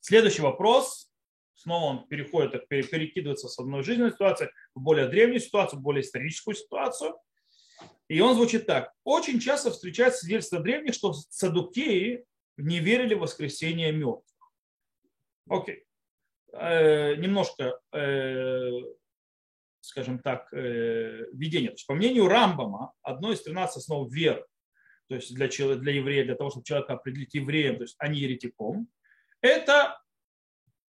Следующий 0.00 0.42
вопрос. 0.42 1.10
Снова 1.54 1.84
он 1.86 2.06
переходит, 2.06 2.68
перекидывается 2.68 3.48
с 3.48 3.58
одной 3.58 3.82
жизненной 3.82 4.12
ситуации 4.12 4.50
в 4.74 4.80
более 4.80 5.08
древнюю 5.08 5.40
ситуацию, 5.40 5.80
в 5.80 5.82
более 5.82 6.02
историческую 6.02 6.54
ситуацию. 6.54 7.16
И 8.08 8.20
он 8.20 8.34
звучит 8.34 8.66
так. 8.66 8.92
Очень 9.04 9.40
часто 9.40 9.70
встречается 9.70 10.20
свидетельство 10.20 10.60
древних, 10.60 10.94
что 10.94 11.12
садукеи 11.12 12.24
не 12.56 12.78
верили 12.78 13.14
в 13.14 13.20
воскресение 13.20 13.90
мертвых. 13.90 14.22
Окей. 15.48 15.84
Э, 16.52 17.16
немножко, 17.16 17.80
э, 17.92 18.70
скажем 19.86 20.18
так, 20.18 20.52
э, 20.52 21.26
видение. 21.32 21.70
То 21.70 21.74
есть, 21.74 21.86
по 21.86 21.94
мнению 21.94 22.28
Рамбама, 22.28 22.92
одно 23.02 23.32
из 23.32 23.42
13 23.42 23.76
основ 23.76 24.12
веры, 24.12 24.44
то 25.08 25.14
есть 25.14 25.34
для, 25.34 25.48
для 25.48 25.92
еврея, 25.92 26.24
для 26.24 26.34
того, 26.34 26.50
чтобы 26.50 26.64
человека 26.64 26.94
определить 26.94 27.34
евреем, 27.34 27.76
то 27.76 27.82
есть 27.82 27.94
а 27.98 28.08
не 28.08 28.18
еретиком, 28.18 28.88
это 29.40 30.00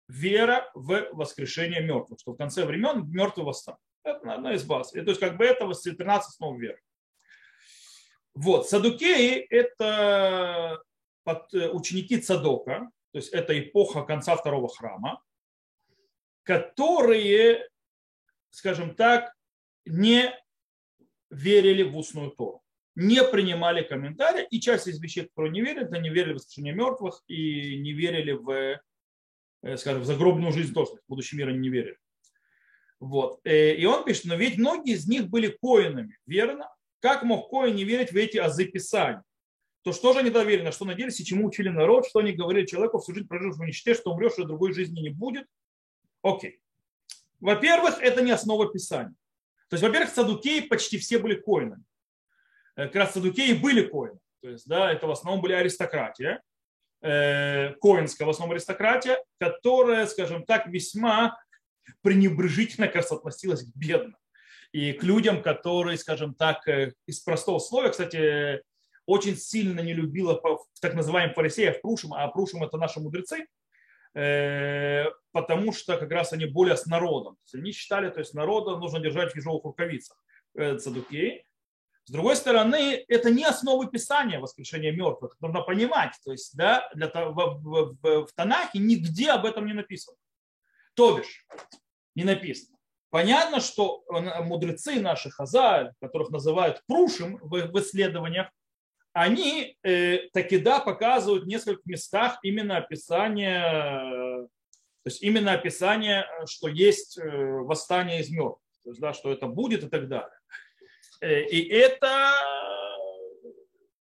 вера 0.09 0.71
в 0.75 1.09
воскрешение 1.12 1.83
мертвых, 1.83 2.21
что 2.21 2.33
в 2.33 2.37
конце 2.37 2.65
времен 2.65 3.11
мертвый 3.11 3.45
восстанут. 3.45 3.81
Это 4.03 4.35
одна 4.35 4.55
из 4.55 4.65
баз. 4.65 4.93
То 4.93 5.00
есть 5.00 5.21
как 5.21 5.37
бы 5.37 5.45
это 5.45 5.67
13 5.67 6.29
основ 6.29 6.59
веры. 6.59 6.81
Вот, 8.35 8.69
садукеи– 8.69 9.38
это 9.50 10.79
э, 11.25 11.69
ученики 11.71 12.19
Цадока, 12.19 12.91
то 13.12 13.19
есть 13.19 13.33
это 13.33 13.59
эпоха 13.59 14.03
конца 14.03 14.37
второго 14.37 14.69
храма, 14.69 15.23
которые, 16.43 17.67
скажем 18.50 18.95
так, 18.95 19.35
не 19.85 20.33
верили 21.31 21.83
в 21.83 21.97
устную 21.97 22.31
Тору, 22.31 22.62
не 22.95 23.23
принимали 23.25 23.83
комментарии, 23.83 24.47
и 24.50 24.61
часть 24.61 24.87
из 24.87 25.00
вещей, 25.00 25.25
которые 25.25 25.53
не 25.53 25.61
верили, 25.61 25.85
это 25.85 25.99
не 25.99 26.11
верили 26.11 26.33
в 26.33 26.37
воскрешение 26.37 26.75
мертвых 26.75 27.23
и 27.29 27.79
не 27.79 27.93
верили 27.93 28.33
в, 28.33 28.81
э, 29.62 29.76
скажем, 29.76 30.03
в 30.03 30.07
загробную 30.07 30.53
жизнь 30.53 30.73
тоже, 30.73 30.93
в 30.93 31.09
будущий 31.09 31.37
мир 31.37 31.49
они 31.49 31.59
не 31.59 31.69
верили. 31.69 31.99
Вот. 32.99 33.41
Э, 33.45 33.75
и 33.75 33.85
он 33.85 34.05
пишет, 34.05 34.25
но 34.25 34.37
ведь 34.37 34.57
многие 34.57 34.95
из 34.95 35.07
них 35.07 35.29
были 35.29 35.49
коинами, 35.49 36.17
верно? 36.26 36.69
Как 37.00 37.23
мог 37.23 37.50
Коин 37.50 37.76
не 37.76 37.85
верить 37.85 38.11
в 38.11 38.17
эти 38.17 38.38
азы 38.38 38.65
Писания? 38.65 39.23
То 39.83 39.93
что 39.93 40.12
же 40.12 40.21
они 40.21 40.31
доверили, 40.31 40.65
на 40.65 40.73
что 40.73 40.85
надеялись 40.85 41.21
и 41.21 41.25
чему 41.25 41.47
учили 41.47 41.69
народ, 41.69 42.09
что 42.09 42.19
они 42.19 42.33
говорили 42.33 42.67
человеку 42.67 42.99
всю 42.99 43.15
жизнь 43.15 43.29
прожив 43.29 43.55
в 43.55 43.62
нищете, 43.62 43.95
что 43.95 44.11
умрешь, 44.11 44.33
что 44.33 44.45
другой 44.45 44.73
жизни 44.73 45.00
не 45.00 45.11
будет? 45.11 45.47
Окей. 46.23 46.61
Во-первых, 47.40 47.99
это 48.00 48.23
не 48.23 48.31
основа 48.31 48.73
Писания. 48.73 49.14
То 49.69 49.75
есть, 49.75 49.83
во-первых, 49.83 50.11
садукеи 50.11 50.61
почти 50.61 50.99
все 50.99 51.19
были 51.19 51.35
коинами. 51.35 51.83
Э, 52.76 52.87
как 52.87 52.97
раз 52.97 53.12
садукеи 53.14 53.55
были 53.55 53.83
коины. 53.83 54.19
То 54.43 54.50
есть, 54.50 54.66
да, 54.66 54.93
это 54.93 55.07
в 55.07 55.11
основном 55.11 55.43
были 55.43 55.55
аристократия, 55.55 56.40
э, 57.02 57.75
коинская 57.81 58.26
в 58.26 58.31
основном 58.31 58.52
аристократия, 58.52 59.19
которая, 59.38 60.07
скажем 60.07 60.45
так, 60.45 60.66
весьма 60.69 61.37
пренебрежительно, 62.02 62.88
кажется, 62.88 63.16
относилась 63.16 63.64
к 63.64 63.76
бедным 63.76 64.16
и 64.73 64.93
к 64.93 65.02
людям, 65.02 65.43
которые, 65.43 65.99
скажем 65.99 66.35
так, 66.35 66.66
э, 66.69 66.93
из 67.07 67.21
простого 67.21 67.59
слова, 67.59 67.88
кстати, 67.88 68.62
очень 69.07 69.37
сильно 69.37 69.81
не 69.81 69.95
любила 69.95 70.40
так 70.81 70.95
называемых 70.95 71.35
фарисеев 71.35 71.81
Прушим, 71.81 72.12
а 72.12 72.26
Прушим 72.28 72.62
это 72.64 72.76
наши 72.76 73.00
мудрецы, 73.00 73.47
потому 75.32 75.73
что 75.73 75.99
как 75.99 76.11
раз 76.11 76.32
они 76.32 76.46
более 76.46 76.76
с 76.76 76.87
народом. 76.87 77.37
они 77.52 77.73
считали, 77.73 78.08
то 78.08 78.20
есть 78.20 78.32
народа 78.32 78.76
нужно 78.78 78.99
держать 78.99 79.30
в 79.30 79.35
тяжелых 79.35 79.64
рукавицах, 79.64 80.16
цадукеи. 80.54 81.44
С 82.04 82.11
другой 82.11 82.37
стороны, 82.37 83.04
это 83.08 83.30
не 83.30 83.44
основы 83.44 83.88
Писания 83.88 84.38
воскрешения 84.38 84.92
мертвых. 84.92 85.37
Нужно 85.40 85.61
понимать, 85.61 86.14
то 86.25 86.32
есть 86.32 86.56
да, 86.56 86.88
для 86.94 87.08
в, 87.08 87.35
в, 87.35 87.96
в, 88.00 88.26
в 88.26 88.32
Танахе 88.35 88.78
нигде 88.78 89.32
об 89.32 89.44
этом 89.44 89.66
не 89.66 89.75
написано. 89.75 90.16
То 90.94 91.18
бишь, 91.18 91.44
не 92.14 92.25
написано. 92.25 92.78
Понятно, 93.11 93.61
что 93.61 94.04
мудрецы 94.08 95.00
наши 95.00 95.30
хазаль, 95.30 95.92
которых 96.00 96.30
называют 96.30 96.82
прушим 96.87 97.38
в 97.42 97.78
исследованиях, 97.80 98.49
они 99.16 99.78
э, 99.82 100.28
таки 100.35 100.58
да 100.58 100.78
показывают 100.78 101.44
в 101.44 101.46
нескольких 101.46 101.87
местах 101.87 102.38
именно 102.42 102.76
описание, 102.76 103.62
то 104.42 105.06
есть 105.06 105.23
именно 105.23 105.54
описание, 105.54 106.26
что 106.46 106.68
есть 106.68 107.16
э, 107.16 107.23
восстание 107.26 108.20
из 108.20 108.28
мертвых, 108.28 108.61
то 108.85 108.90
есть, 108.90 109.00
да, 109.00 109.14
что 109.14 109.32
это 109.32 109.46
будет 109.46 109.85
и 109.85 109.88
так 109.88 110.08
далее. 110.08 110.38
Э, 111.23 111.44
и 111.44 111.66
это 111.66 112.30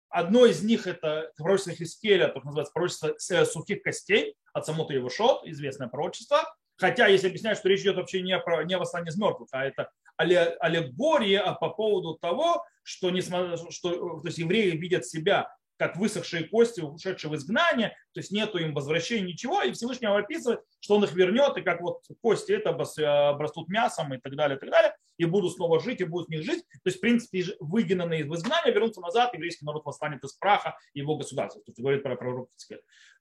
одно 0.10 0.46
из 0.46 0.62
них 0.62 0.86
это 0.86 1.32
пророчество 1.38 1.74
Хискеля, 1.74 2.28
то 2.28 2.42
называется 2.42 2.74
пророчество 2.74 3.46
сухих 3.46 3.82
костей 3.82 4.36
от 4.54 4.68
Самута 4.68 4.94
Евушот, 4.94 5.44
известное 5.48 5.88
пророчество. 5.88 6.56
Хотя, 6.80 7.08
если 7.08 7.28
объяснять, 7.28 7.58
что 7.58 7.68
речь 7.68 7.82
идет 7.82 7.98
вообще 7.98 8.22
не, 8.22 8.38
про, 8.40 8.64
не 8.64 8.74
о 8.74 8.80
восстании 8.80 9.10
из 9.10 9.18
мертвых, 9.18 9.50
а 9.52 9.66
это 9.66 9.90
аллегория 10.18 11.58
по 11.60 11.70
поводу 11.70 12.16
того, 12.16 12.64
что, 12.84 13.10
несмотря, 13.10 13.58
что 13.70 14.20
то 14.20 14.26
есть 14.26 14.38
евреи 14.38 14.72
видят 14.72 15.06
себя 15.06 15.54
как 15.78 15.96
высохшие 15.96 16.44
кости, 16.46 16.82
ушедшие 16.82 17.32
в 17.32 17.36
изгнание, 17.36 17.96
то 18.14 18.20
есть 18.20 18.32
нету 18.32 18.58
им 18.58 18.74
возвращения, 18.74 19.28
ничего, 19.28 19.62
и 19.62 19.72
Всевышний 19.72 20.08
описывает, 20.08 20.62
что 20.82 20.96
он 20.96 21.04
их 21.06 21.14
вернет, 21.14 21.56
и 21.58 21.62
как 21.62 21.82
вот 21.82 22.02
кости 22.22 22.52
это 22.52 22.72
обрастут 22.72 23.70
мясом 23.70 24.14
и 24.14 24.18
так 24.18 24.36
далее, 24.36 24.58
и 24.58 24.60
так 24.60 24.70
далее, 24.70 24.94
и 25.20 25.26
будут 25.26 25.54
снова 25.54 25.80
жить, 25.80 26.00
и 26.02 26.06
будут 26.06 26.28
в 26.28 26.32
них 26.32 26.44
жить. 26.44 26.64
То 26.72 26.86
есть, 26.86 26.98
в 26.98 27.02
принципе, 27.02 27.44
выгнанные 27.60 28.22
из 28.22 28.32
изгнания 28.32 28.74
вернутся 28.74 29.02
назад, 29.02 29.34
еврейский 29.34 29.66
народ 29.66 29.86
восстанет 29.86 30.24
из 30.24 30.34
праха 30.34 30.78
его 30.94 31.18
государства. 31.18 31.62
Тут 31.64 31.76
говорит 31.78 32.04
про 32.04 32.16
пророк 32.16 32.50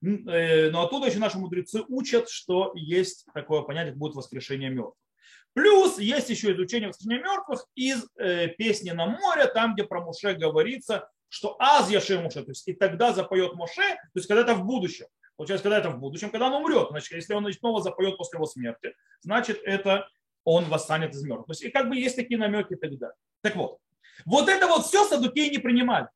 э, 0.02 0.70
Но 0.70 0.82
оттуда 0.82 1.08
еще 1.08 1.18
наши 1.18 1.38
мудрецы 1.38 1.82
учат, 1.88 2.30
что 2.30 2.72
есть 2.74 3.26
такое 3.34 3.62
понятие, 3.62 3.94
будет 3.94 4.14
воскрешение 4.14 4.70
мертвых. 4.70 4.94
Плюс 5.54 5.98
есть 5.98 6.30
еще 6.30 6.52
изучение 6.52 6.88
воскрешения 6.88 7.20
мертвых 7.20 7.66
из 7.74 8.06
э, 8.16 8.46
песни 8.46 8.90
на 8.90 9.06
море, 9.06 9.46
там, 9.46 9.74
где 9.74 9.82
про 9.82 10.00
Муше 10.00 10.34
говорится, 10.34 11.10
что 11.28 11.56
аз 11.58 11.90
яши 11.90 12.20
Муше, 12.20 12.44
то 12.44 12.52
есть 12.52 12.68
и 12.68 12.74
тогда 12.74 13.12
запоет 13.12 13.54
Моше, 13.54 13.82
то 13.82 14.10
есть 14.14 14.28
когда 14.28 14.42
это 14.42 14.54
в 14.54 14.64
будущем. 14.64 15.06
Получается, 15.36 15.64
когда 15.64 15.78
это 15.78 15.90
в 15.90 15.98
будущем, 15.98 16.30
когда 16.30 16.46
он 16.48 16.54
умрет. 16.54 16.88
Значит, 16.90 17.12
если 17.12 17.32
он 17.32 17.52
снова 17.52 17.80
запоет 17.80 18.16
после 18.16 18.38
его 18.38 18.46
смерти, 18.46 18.94
значит, 19.20 19.60
это 19.64 20.08
он 20.48 20.64
восстанет 20.64 21.14
из 21.14 21.22
мертвых. 21.24 21.46
То 21.46 21.52
есть, 21.52 21.62
и 21.62 21.70
как 21.70 21.90
бы 21.90 21.96
есть 21.96 22.16
такие 22.16 22.38
намеки 22.38 22.72
и 22.72 22.76
так 22.76 22.96
далее. 22.96 23.16
Так 23.42 23.54
вот, 23.54 23.78
вот 24.24 24.48
это 24.48 24.66
вот 24.66 24.86
все 24.86 25.04
садукеи 25.04 25.50
не 25.50 25.58
принимали. 25.58 26.08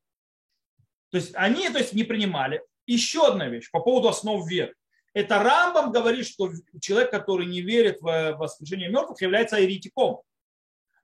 То 1.11 1.17
есть 1.17 1.35
они 1.35 1.69
то 1.69 1.77
есть, 1.77 1.93
не 1.93 2.03
принимали. 2.03 2.63
Еще 2.87 3.27
одна 3.27 3.47
вещь 3.47 3.69
по 3.71 3.79
поводу 3.79 4.09
основ 4.09 4.49
веры. 4.49 4.73
Это 5.13 5.43
Рамбам 5.43 5.91
говорит, 5.91 6.25
что 6.25 6.51
человек, 6.81 7.11
который 7.11 7.45
не 7.45 7.61
верит 7.61 8.01
в 8.01 8.35
воскрешение 8.39 8.89
мертвых, 8.89 9.21
является 9.21 9.57
еретиком. 9.57 10.21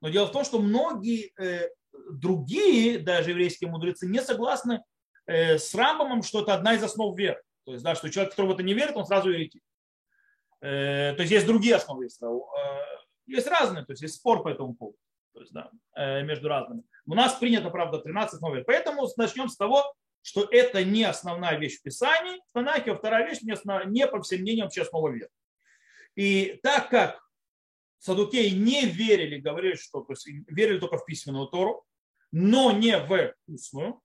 Но 0.00 0.08
дело 0.08 0.26
в 0.26 0.32
том, 0.32 0.44
что 0.44 0.58
многие 0.58 1.32
э, 1.40 1.68
другие, 2.10 2.98
даже 2.98 3.30
еврейские 3.30 3.70
мудрецы, 3.70 4.08
не 4.08 4.20
согласны 4.20 4.82
э, 5.26 5.56
с 5.56 5.72
Рамбамом, 5.72 6.24
что 6.24 6.42
это 6.42 6.54
одна 6.54 6.74
из 6.74 6.82
основ 6.82 7.16
веры. 7.16 7.40
То 7.64 7.72
есть, 7.72 7.84
да, 7.84 7.94
что 7.94 8.10
человек, 8.10 8.32
который 8.32 8.46
в 8.48 8.54
это 8.54 8.64
не 8.64 8.74
верит, 8.74 8.96
он 8.96 9.06
сразу 9.06 9.30
еретик. 9.30 9.62
Э, 10.60 11.14
то 11.14 11.20
есть 11.20 11.32
есть 11.32 11.46
другие 11.46 11.76
основы. 11.76 12.08
Есть, 13.30 13.46
разные, 13.46 13.84
то 13.84 13.92
есть 13.92 14.02
есть 14.02 14.16
спор 14.16 14.42
по 14.42 14.48
этому 14.48 14.74
поводу. 14.74 14.98
То 15.32 15.40
есть, 15.40 15.52
да, 15.52 15.70
между 16.22 16.48
разными. 16.48 16.82
У 17.06 17.14
нас 17.14 17.34
принято, 17.34 17.70
правда, 17.70 17.98
13 18.00 18.34
основ 18.34 18.52
веры. 18.52 18.64
Поэтому 18.64 19.08
начнем 19.16 19.48
с 19.48 19.56
того, 19.56 19.94
что 20.22 20.46
это 20.50 20.84
не 20.84 21.04
основная 21.04 21.56
вещь 21.58 21.78
в 21.78 21.82
Писании, 21.82 22.40
в 22.48 22.52
Танахе, 22.52 22.92
а 22.92 22.96
вторая 22.96 23.28
вещь 23.28 23.40
не, 23.42 23.52
основ... 23.52 23.86
не 23.86 24.06
по 24.06 24.20
всем 24.22 24.40
мнениям 24.40 24.66
вообще 24.66 24.82
основа. 24.82 25.14
И 26.16 26.58
так 26.62 26.90
как 26.90 27.20
Садукеи 27.98 28.50
не 28.50 28.86
верили, 28.86 29.38
говорили, 29.38 29.76
что 29.76 30.00
то 30.00 30.12
есть, 30.12 30.26
верили 30.48 30.78
только 30.78 30.98
в 30.98 31.06
письменную 31.06 31.46
Тору, 31.46 31.84
но 32.32 32.72
не 32.72 32.98
в 32.98 33.34
устную. 33.46 34.00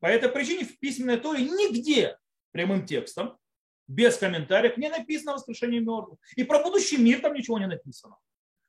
По 0.00 0.06
этой 0.06 0.28
причине 0.28 0.64
в 0.64 0.78
письменной 0.78 1.18
Торе 1.18 1.44
нигде 1.44 2.18
прямым 2.50 2.84
текстом, 2.86 3.38
без 3.86 4.16
комментариев, 4.16 4.76
не 4.76 4.88
написано 4.90 5.34
воскрешение 5.34 5.80
мертвых. 5.80 6.18
И 6.36 6.44
про 6.44 6.62
будущий 6.62 6.98
мир 6.98 7.20
там 7.20 7.34
ничего 7.34 7.58
не 7.58 7.66
написано. 7.66 8.16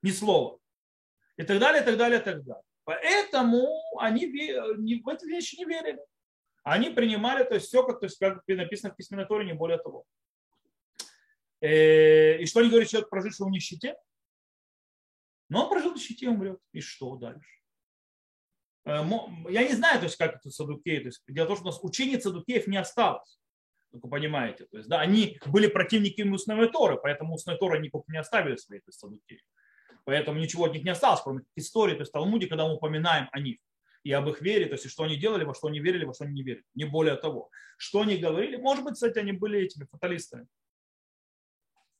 Ни 0.01 0.11
слова. 0.11 0.59
И 1.37 1.43
так 1.43 1.59
далее, 1.59 1.81
и 1.81 1.85
так 1.85 1.97
далее, 1.97 2.19
и 2.19 2.23
так 2.23 2.43
далее. 2.43 2.63
Поэтому 2.83 3.67
они 3.99 4.25
в 4.25 5.07
эти 5.09 5.25
вещи 5.25 5.57
не 5.57 5.65
верили. 5.65 5.99
Они 6.63 6.89
принимали 6.89 7.43
то 7.43 7.55
есть, 7.55 7.67
все, 7.67 7.83
как, 7.83 7.99
то 7.99 8.05
есть, 8.05 8.19
как 8.19 8.41
написано 8.47 8.93
в 8.93 8.95
письменной 8.95 9.25
Торе, 9.25 9.45
не 9.45 9.53
более 9.53 9.77
того. 9.77 10.05
Э, 11.61 12.37
и 12.37 12.45
что 12.45 12.59
они 12.59 12.69
говорят, 12.69 12.89
человек, 12.89 13.09
проживший 13.09 13.45
в 13.45 13.49
нищете? 13.49 13.95
Но 15.49 15.63
он 15.63 15.69
прожил 15.69 15.91
в 15.91 15.95
нищете 15.95 16.25
и 16.25 16.29
умрет. 16.29 16.59
И 16.71 16.81
что 16.81 17.15
дальше? 17.15 17.61
Э, 18.85 19.03
я 19.49 19.67
не 19.67 19.73
знаю, 19.73 19.99
то 19.99 20.05
есть, 20.05 20.17
как 20.17 20.35
это 20.35 20.49
садукеи. 20.49 20.99
То 20.99 21.05
есть, 21.05 21.23
дело 21.27 21.45
в 21.45 21.47
том, 21.49 21.57
что 21.57 21.65
у 21.65 21.71
нас 21.71 21.79
учений 21.83 22.19
садукеев 22.19 22.67
не 22.67 22.77
осталось. 22.77 23.39
Только 23.91 24.07
понимаете. 24.07 24.65
То 24.65 24.77
есть, 24.77 24.89
да, 24.89 24.99
они 24.99 25.39
были 25.47 25.67
противниками 25.67 26.29
устной 26.31 26.69
Торы, 26.69 26.97
поэтому 27.01 27.33
устной 27.33 27.57
Торы 27.57 27.77
они 27.77 27.91
не 28.07 28.17
оставили 28.19 28.55
свои 28.55 28.79
то 28.79 28.89
есть, 28.89 28.99
садукеи. 28.99 29.41
Поэтому 30.09 30.39
ничего 30.39 30.65
от 30.65 30.73
них 30.73 30.83
не 30.83 30.89
осталось, 30.89 31.21
кроме 31.21 31.43
истории, 31.55 31.93
то 31.93 31.99
есть 31.99 32.11
Талмуде, 32.11 32.47
когда 32.47 32.65
мы 32.65 32.73
упоминаем 32.73 33.29
о 33.31 33.39
них 33.39 33.59
и 34.03 34.11
об 34.11 34.27
их 34.27 34.41
вере, 34.41 34.65
то 34.65 34.73
есть 34.73 34.89
что 34.89 35.03
они 35.03 35.17
делали, 35.17 35.43
во 35.43 35.53
что 35.53 35.67
они 35.67 35.79
верили, 35.79 36.03
во 36.03 36.15
что 36.15 36.23
они 36.23 36.33
не 36.33 36.41
верили. 36.41 36.63
Не 36.73 36.85
более 36.85 37.15
того. 37.15 37.51
Что 37.77 38.01
они 38.01 38.17
говорили, 38.17 38.55
может 38.55 38.83
быть, 38.83 38.95
кстати, 38.95 39.19
они 39.19 39.33
были 39.33 39.59
этими 39.59 39.85
фаталистами. 39.85 40.47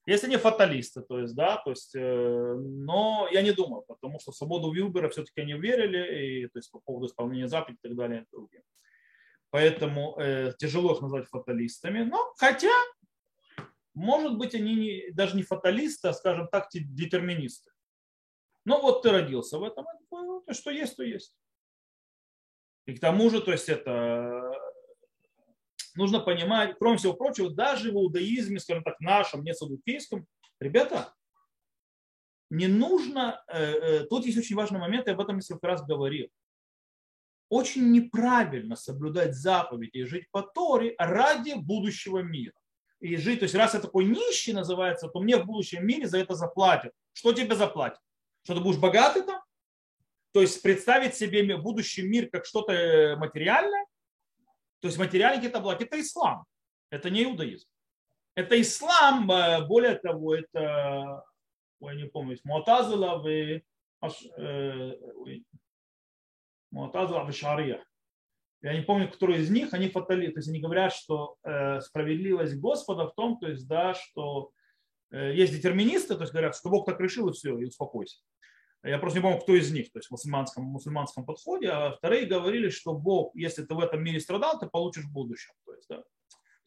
Если 0.07 0.27
не 0.27 0.37
фаталисты, 0.37 1.03
то 1.03 1.19
есть, 1.19 1.35
да, 1.35 1.57
то 1.57 1.69
есть, 1.69 1.93
э, 1.93 2.53
но 2.55 3.29
я 3.31 3.43
не 3.43 3.51
думаю, 3.51 3.83
потому 3.87 4.19
что 4.19 4.31
в 4.31 4.35
свободу 4.35 4.71
выбора 4.71 5.09
все-таки 5.09 5.41
они 5.41 5.53
верили, 5.53 6.45
и, 6.45 6.47
то 6.47 6.57
есть 6.57 6.71
по 6.71 6.79
поводу 6.79 7.05
исполнения 7.05 7.47
заповедей 7.47 7.77
и 7.83 7.87
так 7.89 7.95
далее, 7.95 8.21
и 8.23 8.25
другим. 8.31 8.63
Поэтому 9.51 10.19
э, 10.19 10.53
тяжело 10.57 10.95
их 10.95 11.01
назвать 11.01 11.27
фаталистами, 11.27 12.01
но 12.01 12.33
хотя, 12.37 12.73
может 13.93 14.35
быть, 14.35 14.55
они 14.55 14.73
не, 14.73 15.11
даже 15.11 15.35
не 15.35 15.43
фаталисты, 15.43 16.07
а, 16.07 16.13
скажем 16.13 16.47
так, 16.47 16.69
детерминисты. 16.73 17.69
Но 18.69 18.79
вот 18.79 19.01
ты 19.01 19.09
родился 19.09 19.57
в 19.57 19.63
этом, 19.63 19.83
то, 20.11 20.53
что 20.53 20.69
есть, 20.69 20.95
то 20.95 21.01
есть. 21.01 21.33
И 22.85 22.93
к 22.93 22.99
тому 22.99 23.31
же, 23.31 23.41
то 23.41 23.51
есть 23.51 23.67
это 23.67 24.53
нужно 25.95 26.19
понимать, 26.19 26.75
кроме 26.77 26.97
всего 26.97 27.15
прочего, 27.15 27.49
даже 27.49 27.91
в 27.91 27.95
иудаизме, 27.95 28.59
скажем 28.59 28.83
так, 28.83 28.99
нашем, 28.99 29.43
не 29.43 29.55
садукейском, 29.55 30.27
ребята, 30.59 31.15
не 32.51 32.67
нужно, 32.67 33.43
э, 33.47 33.57
э, 33.57 34.03
тут 34.05 34.27
есть 34.27 34.37
очень 34.37 34.55
важный 34.55 34.79
момент, 34.79 35.07
я 35.07 35.13
об 35.13 35.21
этом 35.21 35.37
несколько 35.37 35.65
раз 35.65 35.83
говорил. 35.83 36.27
Очень 37.49 37.91
неправильно 37.91 38.75
соблюдать 38.75 39.33
заповеди 39.33 39.97
и 39.97 40.03
жить 40.03 40.29
по 40.29 40.43
Торе 40.43 40.93
ради 40.99 41.55
будущего 41.55 42.19
мира. 42.19 42.53
И 42.99 43.15
жить, 43.15 43.39
то 43.39 43.45
есть 43.45 43.55
раз 43.55 43.73
я 43.73 43.79
такой 43.79 44.05
нищий 44.05 44.53
называется, 44.53 45.07
то 45.07 45.21
мне 45.21 45.37
в 45.37 45.47
будущем 45.47 45.87
мире 45.87 46.07
за 46.07 46.19
это 46.19 46.35
заплатят. 46.35 46.93
Что 47.13 47.33
тебе 47.33 47.55
заплатят? 47.55 47.99
Что 48.43 48.55
ты 48.55 48.61
будешь 48.61 48.79
богатый 48.79 49.23
там? 49.23 49.41
То 50.31 50.41
есть 50.41 50.61
представить 50.61 51.15
себе 51.15 51.57
будущий 51.57 52.03
мир 52.03 52.29
как 52.29 52.45
что-то 52.45 52.71
э, 52.71 53.15
материальное, 53.15 53.85
то 54.79 54.87
есть 54.87 54.97
материальный 54.97 55.37
какие-то 55.37 55.59
благ, 55.59 55.81
это 55.81 55.99
ислам, 55.99 56.45
это 56.91 57.09
не 57.09 57.23
иудаизм. 57.23 57.67
Это 58.35 58.59
ислам, 58.61 59.29
э, 59.31 59.65
более 59.65 59.95
того, 59.95 60.35
это, 60.35 61.23
ой, 61.79 61.95
не 61.97 62.07
помню, 62.07 62.37
Муатазила 62.43 63.17
в 63.17 63.61
Муатазила 66.71 67.23
в 67.23 67.33
Шария. 67.33 67.83
Я 68.61 68.73
не 68.73 68.81
помню, 68.81 69.09
который 69.09 69.39
из 69.39 69.49
них, 69.49 69.73
они 69.73 69.89
фатали, 69.89 70.27
то 70.27 70.39
есть 70.39 70.49
они 70.49 70.59
говорят, 70.59 70.93
что 70.93 71.37
э, 71.43 71.79
справедливость 71.81 72.59
Господа 72.59 73.07
в 73.07 73.13
том, 73.15 73.39
то 73.39 73.47
есть, 73.47 73.67
да, 73.67 73.93
что 73.93 74.51
э, 74.51 74.58
есть 75.11 75.53
детерминисты, 75.53 76.15
то 76.15 76.21
есть 76.21 76.33
говорят, 76.33 76.55
что 76.55 76.69
Бог 76.69 76.85
так 76.85 76.99
решил 76.99 77.29
и 77.29 77.33
все, 77.33 77.57
и 77.57 77.65
успокойся. 77.65 78.17
Я 78.83 78.97
просто 78.97 79.19
не 79.19 79.23
помню, 79.23 79.41
кто 79.41 79.55
из 79.55 79.71
них, 79.71 79.91
то 79.91 79.99
есть 79.99 80.07
в 80.07 80.11
мусульманском, 80.11 80.65
в 80.65 80.71
мусульманском 80.71 81.25
подходе, 81.25 81.69
а 81.69 81.91
вторые 81.91 82.25
говорили, 82.25 82.69
что 82.69 82.93
Бог, 82.93 83.35
если 83.35 83.63
ты 83.65 83.73
в 83.73 83.79
этом 83.79 84.01
мире 84.01 84.21
страдал, 84.21 84.57
ты 84.57 84.67
получишь 84.67 85.03
в 85.03 85.11
будущем. 85.11 85.51
То 85.65 85.73
есть, 85.73 85.89
да. 85.89 85.97
то 85.97 86.05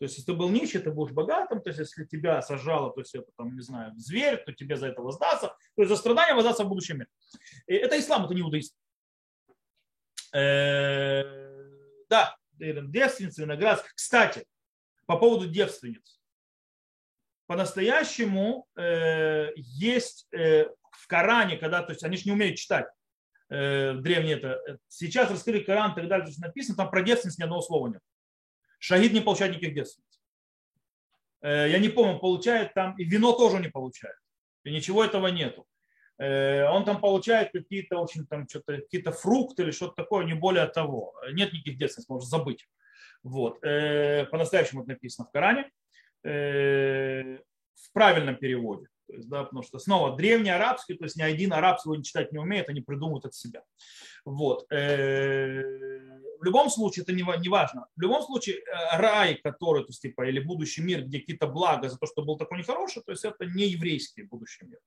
есть 0.00 0.18
если 0.18 0.32
ты 0.32 0.36
был 0.36 0.50
нищий, 0.50 0.78
ты 0.78 0.90
будешь 0.90 1.14
богатым, 1.14 1.62
то 1.62 1.70
есть 1.70 1.78
если 1.78 2.04
тебя 2.04 2.42
сажало, 2.42 2.92
то 2.92 3.00
есть 3.00 3.14
это 3.14 3.30
там, 3.36 3.54
не 3.54 3.62
знаю, 3.62 3.94
зверь, 3.96 4.42
то 4.44 4.52
тебе 4.52 4.76
за 4.76 4.88
это 4.88 5.00
воздастся, 5.00 5.48
то 5.48 5.82
есть 5.82 5.88
за 5.88 5.96
страдания 5.96 6.34
воздастся 6.34 6.64
в 6.64 6.68
будущем 6.68 6.96
мире. 6.96 7.08
И 7.66 7.74
это 7.74 7.98
ислам, 7.98 8.26
это 8.26 8.34
не 8.34 8.42
иудаизм. 8.42 8.74
Э, 10.34 11.22
да, 12.10 12.36
девственницы, 12.58 13.42
виноград. 13.42 13.84
Кстати, 13.94 14.44
по 15.06 15.16
поводу 15.16 15.48
девственниц. 15.48 16.21
По-настоящему 17.52 18.66
э, 18.76 19.50
есть 19.56 20.26
э, 20.32 20.68
в 20.90 21.06
Коране, 21.06 21.58
когда, 21.58 21.82
то 21.82 21.92
есть 21.92 22.02
они 22.02 22.16
же 22.16 22.22
не 22.24 22.32
умеют 22.32 22.56
читать 22.56 22.86
э, 23.50 23.92
древние 23.92 24.36
это. 24.38 24.58
Сейчас 24.88 25.30
раскрыли 25.30 25.62
Коран 25.62 25.92
и 25.92 25.96
так 25.96 26.08
далее, 26.08 26.24
то 26.24 26.30
есть 26.30 26.40
написано, 26.40 26.78
там 26.78 26.90
про 26.90 27.02
девственность 27.02 27.38
ни 27.38 27.42
одного 27.42 27.60
слова 27.60 27.88
нет. 27.88 28.00
Шахид 28.78 29.12
не 29.12 29.20
получает 29.20 29.52
никаких 29.52 29.74
девственниц. 29.74 30.22
Э, 31.42 31.68
я 31.68 31.78
не 31.78 31.90
помню, 31.90 32.18
получает 32.18 32.72
там, 32.72 32.96
и 32.96 33.04
вино 33.04 33.32
тоже 33.32 33.58
не 33.58 33.68
получает. 33.68 34.16
И 34.64 34.72
ничего 34.72 35.04
этого 35.04 35.26
нету. 35.26 35.66
Э, 36.16 36.64
он 36.70 36.86
там 36.86 37.02
получает 37.02 37.52
какие-то 37.52 37.98
очень 37.98 38.26
там 38.26 38.48
что-то, 38.48 38.78
какие-то 38.78 39.12
фрукты 39.12 39.64
или 39.64 39.72
что-то 39.72 39.92
такое, 39.92 40.24
не 40.24 40.32
более 40.32 40.68
того. 40.68 41.12
Нет 41.32 41.52
никаких 41.52 41.76
девственностей, 41.76 42.14
можно 42.14 42.30
забыть. 42.30 42.66
Вот. 43.22 43.62
Э, 43.62 44.24
по-настоящему 44.30 44.84
это 44.84 44.92
написано 44.92 45.28
в 45.28 45.32
Коране. 45.32 45.70
Э, 46.24 47.38
в 47.74 47.92
правильном 47.92 48.36
переводе. 48.36 48.86
То 49.08 49.14
есть, 49.14 49.28
да, 49.28 49.44
потому 49.44 49.62
что 49.62 49.78
снова 49.78 50.16
древний 50.16 50.50
арабский, 50.50 50.94
то 50.94 51.04
есть 51.04 51.16
ни 51.16 51.22
один 51.22 51.52
араб 51.52 51.80
сегодня 51.80 52.04
читать 52.04 52.32
не 52.32 52.38
умеет, 52.38 52.68
они 52.68 52.80
придумывают 52.80 53.26
от 53.26 53.34
себя. 53.34 53.62
Вот. 54.24 54.64
Э, 54.72 55.62
в 56.38 56.44
любом 56.44 56.70
случае, 56.70 57.02
это 57.02 57.12
не, 57.12 57.48
важно. 57.48 57.86
В 57.96 58.00
любом 58.00 58.22
случае, 58.22 58.56
э, 58.56 58.96
рай, 58.96 59.34
который, 59.34 59.82
то 59.82 59.88
есть, 59.88 60.00
типа, 60.00 60.26
или 60.28 60.38
будущий 60.40 60.80
мир, 60.80 61.04
где 61.04 61.18
какие-то 61.18 61.46
блага 61.46 61.88
за 61.88 61.98
то, 61.98 62.06
что 62.06 62.22
был 62.22 62.36
такой 62.36 62.58
нехороший, 62.58 63.02
то 63.02 63.12
есть 63.12 63.24
это 63.24 63.44
не 63.44 63.68
еврейский 63.68 64.22
будущий 64.22 64.64
мир. 64.64 64.78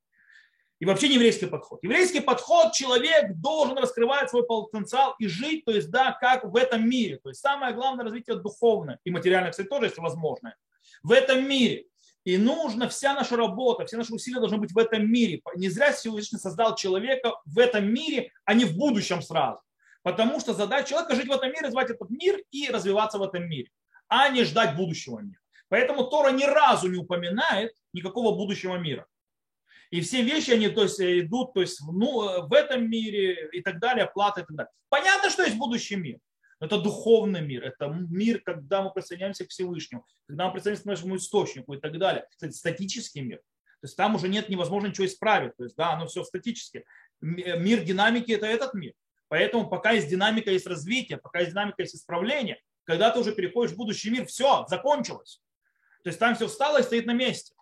И 0.79 0.85
вообще 0.85 1.07
не 1.07 1.15
еврейский 1.15 1.45
подход. 1.45 1.83
Еврейский 1.83 2.19
подход, 2.19 2.73
человек 2.73 3.35
должен 3.35 3.77
раскрывать 3.77 4.29
свой 4.29 4.45
потенциал 4.45 5.15
и 5.19 5.27
жить, 5.27 5.63
то 5.65 5.71
есть, 5.71 5.89
да, 5.89 6.11
как 6.19 6.43
в 6.43 6.55
этом 6.55 6.89
мире. 6.89 7.17
То 7.17 7.29
есть 7.29 7.41
самое 7.41 7.73
главное 7.73 8.03
развитие 8.03 8.37
духовное 8.37 8.99
и 9.03 9.11
материальное, 9.11 9.51
кстати, 9.51 9.67
тоже, 9.67 9.85
если 9.85 10.01
возможно. 10.01 10.55
В 11.05 11.11
этом 11.11 11.47
мире. 11.47 11.85
И 12.23 12.35
нужно, 12.35 12.89
вся 12.89 13.13
наша 13.13 13.37
работа, 13.37 13.85
все 13.85 13.95
наши 13.95 14.11
усилия 14.11 14.39
должны 14.39 14.57
быть 14.57 14.71
в 14.71 14.77
этом 14.79 15.07
мире. 15.07 15.39
Не 15.55 15.69
зря 15.69 15.91
Всевышний 15.91 16.39
создал 16.39 16.75
человека 16.75 17.35
в 17.45 17.59
этом 17.59 17.93
мире, 17.93 18.31
а 18.43 18.55
не 18.55 18.65
в 18.65 18.75
будущем 18.75 19.21
сразу. 19.21 19.59
Потому 20.01 20.39
что 20.39 20.55
задача 20.55 20.89
человека 20.89 21.13
жить 21.13 21.27
в 21.27 21.31
этом 21.31 21.51
мире, 21.51 21.69
звать 21.69 21.91
этот 21.91 22.09
мир 22.09 22.41
и 22.49 22.69
развиваться 22.71 23.19
в 23.19 23.21
этом 23.21 23.47
мире, 23.47 23.69
а 24.07 24.29
не 24.29 24.43
ждать 24.45 24.75
будущего 24.75 25.19
мира. 25.19 25.39
Поэтому 25.69 26.05
Тора 26.05 26.31
ни 26.31 26.43
разу 26.43 26.89
не 26.89 26.97
упоминает 26.97 27.75
никакого 27.93 28.35
будущего 28.35 28.75
мира. 28.77 29.05
И 29.91 30.01
все 30.01 30.23
вещи, 30.23 30.49
они 30.49 30.69
то 30.69 30.81
есть, 30.81 30.99
идут 30.99 31.53
то 31.53 31.61
есть, 31.61 31.81
ну, 31.81 32.47
в 32.47 32.53
этом 32.53 32.89
мире 32.89 33.47
и 33.53 33.61
так 33.61 33.79
далее, 33.79 34.09
плата 34.11 34.41
и 34.41 34.43
так 34.43 34.55
далее. 34.55 34.71
Понятно, 34.89 35.29
что 35.29 35.43
есть 35.43 35.55
будущий 35.55 35.97
мир. 35.97 36.17
Это 36.59 36.79
духовный 36.79 37.41
мир, 37.41 37.63
это 37.63 37.87
мир, 37.87 38.41
когда 38.41 38.81
мы 38.81 38.91
присоединяемся 38.91 39.45
к 39.45 39.49
Всевышнему, 39.49 40.05
когда 40.27 40.47
мы 40.47 40.53
присоединяемся 40.53 40.83
к 40.83 40.85
нашему 40.85 41.17
источнику 41.17 41.73
и 41.73 41.79
так 41.79 41.97
далее. 41.97 42.25
Кстати, 42.31 42.53
статический 42.53 43.21
мир. 43.21 43.37
То 43.37 43.87
есть 43.87 43.97
там 43.97 44.15
уже 44.15 44.29
нет 44.29 44.49
невозможно 44.49 44.87
ничего 44.87 45.05
исправить. 45.05 45.55
То 45.57 45.65
есть, 45.65 45.75
да, 45.75 45.93
оно 45.93 46.07
все 46.07 46.23
статически. 46.23 46.85
Мир 47.21 47.83
динамики– 47.83 48.31
это 48.33 48.45
этот 48.45 48.73
мир. 48.73 48.93
Поэтому 49.27 49.69
пока 49.69 49.91
есть 49.91 50.09
динамика, 50.09 50.49
есть 50.49 50.67
развитие, 50.67 51.17
пока 51.17 51.39
есть 51.39 51.51
динамика, 51.51 51.81
есть 51.81 51.95
исправление, 51.95 52.61
когда 52.83 53.09
ты 53.11 53.19
уже 53.19 53.33
переходишь 53.33 53.73
в 53.73 53.77
будущий 53.77 54.09
мир, 54.09 54.25
все, 54.25 54.65
закончилось. 54.69 55.41
То 56.03 56.09
есть 56.09 56.19
там 56.19 56.35
все 56.35 56.47
встало 56.47 56.79
и 56.79 56.83
стоит 56.83 57.05
на 57.05 57.13
месте. 57.13 57.53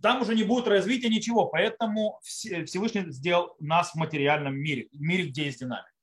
Там 0.00 0.22
уже 0.22 0.34
не 0.34 0.44
будет 0.44 0.68
развития 0.68 1.08
ничего. 1.08 1.46
Поэтому 1.46 2.20
Всевышний 2.22 3.10
сделал 3.10 3.56
нас 3.58 3.92
в 3.92 3.94
материальном 3.96 4.54
мире, 4.56 4.88
в 4.92 5.00
мире, 5.00 5.26
где 5.28 5.44
есть 5.44 5.60
динамика. 5.60 5.93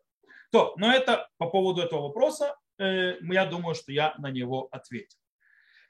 То, 0.51 0.73
но 0.77 0.93
это 0.93 1.29
по 1.37 1.49
поводу 1.49 1.81
этого 1.81 2.03
вопроса, 2.03 2.55
э, 2.77 3.15
я 3.21 3.45
думаю, 3.45 3.73
что 3.73 3.91
я 3.91 4.13
на 4.17 4.29
него 4.31 4.67
ответил. 4.71 5.17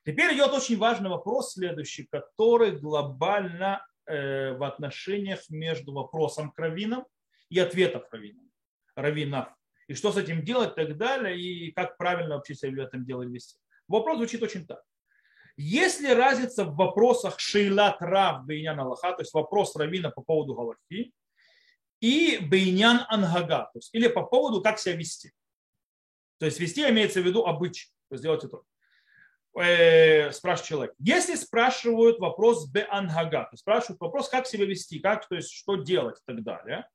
Теперь 0.06 0.36
идет 0.36 0.52
очень 0.52 0.78
важный 0.78 1.10
вопрос 1.10 1.54
следующий, 1.54 2.08
который 2.12 2.72
глобально 2.72 3.86
э, 4.06 4.54
в 4.54 4.64
отношениях 4.64 5.50
между 5.50 5.94
вопросом 5.94 6.52
к 6.52 6.60
раввинам 6.60 7.06
и 7.50 7.60
ответом 7.60 8.04
раввинам, 8.12 8.50
раввинов. 8.96 9.50
И 9.88 9.94
что 9.96 10.12
с 10.12 10.18
этим 10.18 10.44
делать 10.44 10.72
и 10.72 10.86
так 10.86 10.98
далее, 10.98 11.40
и 11.40 11.72
как 11.72 11.98
правильно 11.98 12.36
вообще 12.36 12.56
себя 12.56 12.84
в 12.84 12.88
этом 12.88 13.04
деле 13.04 13.28
вести. 13.28 13.58
Вопрос 13.88 14.18
звучит 14.18 14.42
очень 14.42 14.66
так. 14.66 14.82
Есть 15.58 16.00
ли 16.00 16.14
разница 16.14 16.66
в 16.66 16.76
вопросах 16.76 17.40
шейлат 17.40 18.02
рав 18.02 18.46
бейнян 18.46 18.80
Аллаха, 18.80 19.14
то 19.14 19.22
есть 19.22 19.34
вопрос 19.34 19.76
равина 19.76 20.10
по 20.10 20.22
поводу 20.22 20.56
галахи, 20.56 21.14
и 22.02 22.40
бейнян 22.40 23.06
ангага, 23.08 23.70
то 23.72 23.78
есть 23.78 23.90
или 23.94 24.08
по 24.08 24.24
поводу, 24.24 24.62
как 24.62 24.80
себя 24.80 24.96
вести. 24.96 25.32
То 26.40 26.46
есть 26.46 26.60
вести 26.60 26.82
имеется 26.90 27.22
в 27.22 27.26
виду 27.26 27.46
обычай, 27.46 27.88
то 28.10 28.16
есть 28.16 28.24
делать 28.24 28.44
это. 28.44 28.62
Э, 29.54 30.32
спрашивает 30.32 30.68
человек. 30.68 30.96
Если 30.98 31.36
спрашивают 31.36 32.20
вопрос 32.20 32.68
бе 32.68 32.84
ангага, 32.84 33.48
то 33.52 33.58
спрашивают 33.58 34.00
вопрос, 34.02 34.30
как 34.30 34.48
себя 34.48 34.66
вести, 34.66 35.00
как, 35.00 35.28
то 35.28 35.36
есть 35.36 35.52
что 35.52 35.76
делать 35.76 36.18
и 36.18 36.22
так 36.26 36.44
далее, 36.44 36.88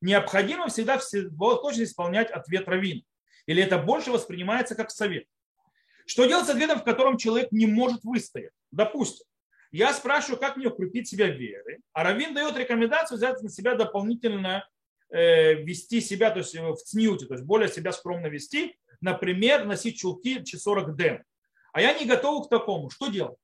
необходимо 0.00 0.68
всегда 0.68 0.98
точно 0.98 1.82
исполнять 1.82 2.30
ответ 2.30 2.66
равина. 2.66 3.02
Или 3.46 3.62
это 3.62 3.78
больше 3.78 4.10
воспринимается 4.10 4.74
как 4.74 4.90
совет. 4.90 5.26
Что 6.06 6.24
делать 6.24 6.46
с 6.46 6.50
ответом, 6.50 6.80
в 6.80 6.84
котором 6.84 7.18
человек 7.18 7.52
не 7.52 7.66
может 7.66 8.02
выстоять? 8.02 8.52
Допустим, 8.70 9.26
я 9.70 9.92
спрашиваю, 9.92 10.38
как 10.38 10.56
мне 10.56 10.68
укрепить 10.68 11.08
себя 11.08 11.28
верой, 11.28 11.80
а 11.92 12.04
Равин 12.04 12.34
дает 12.34 12.56
рекомендацию 12.56 13.18
взять 13.18 13.42
на 13.42 13.50
себя 13.50 13.74
дополнительно 13.74 14.68
э, 15.10 15.54
вести 15.54 16.00
себя, 16.00 16.30
то 16.30 16.38
есть 16.38 16.54
в 16.54 16.76
цнюте, 16.76 17.26
то 17.26 17.34
есть 17.34 17.44
более 17.44 17.68
себя 17.68 17.92
скромно 17.92 18.26
вести, 18.28 18.78
например, 19.00 19.64
носить 19.64 19.98
чулки 19.98 20.44
40 20.44 20.96
дем. 20.96 21.22
А 21.72 21.80
я 21.80 21.98
не 21.98 22.06
готов 22.06 22.46
к 22.46 22.50
такому. 22.50 22.90
Что 22.90 23.08
делать? 23.08 23.38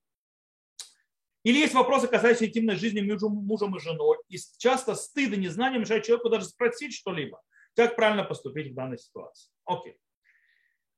Или 1.44 1.58
есть 1.58 1.74
вопросы, 1.74 2.08
касающиеся 2.08 2.46
интимной 2.46 2.76
жизни 2.76 3.00
между 3.00 3.28
мужем 3.28 3.76
и 3.76 3.80
женой. 3.80 4.16
И 4.28 4.38
часто 4.56 4.94
стыд 4.94 5.34
и 5.34 5.36
незнание 5.36 5.78
мешает 5.78 6.04
человеку 6.04 6.30
даже 6.30 6.46
спросить 6.46 6.94
что-либо. 6.94 7.40
Как 7.76 7.96
правильно 7.96 8.24
поступить 8.24 8.72
в 8.72 8.74
данной 8.74 8.98
ситуации? 8.98 9.50
Окей. 9.66 9.98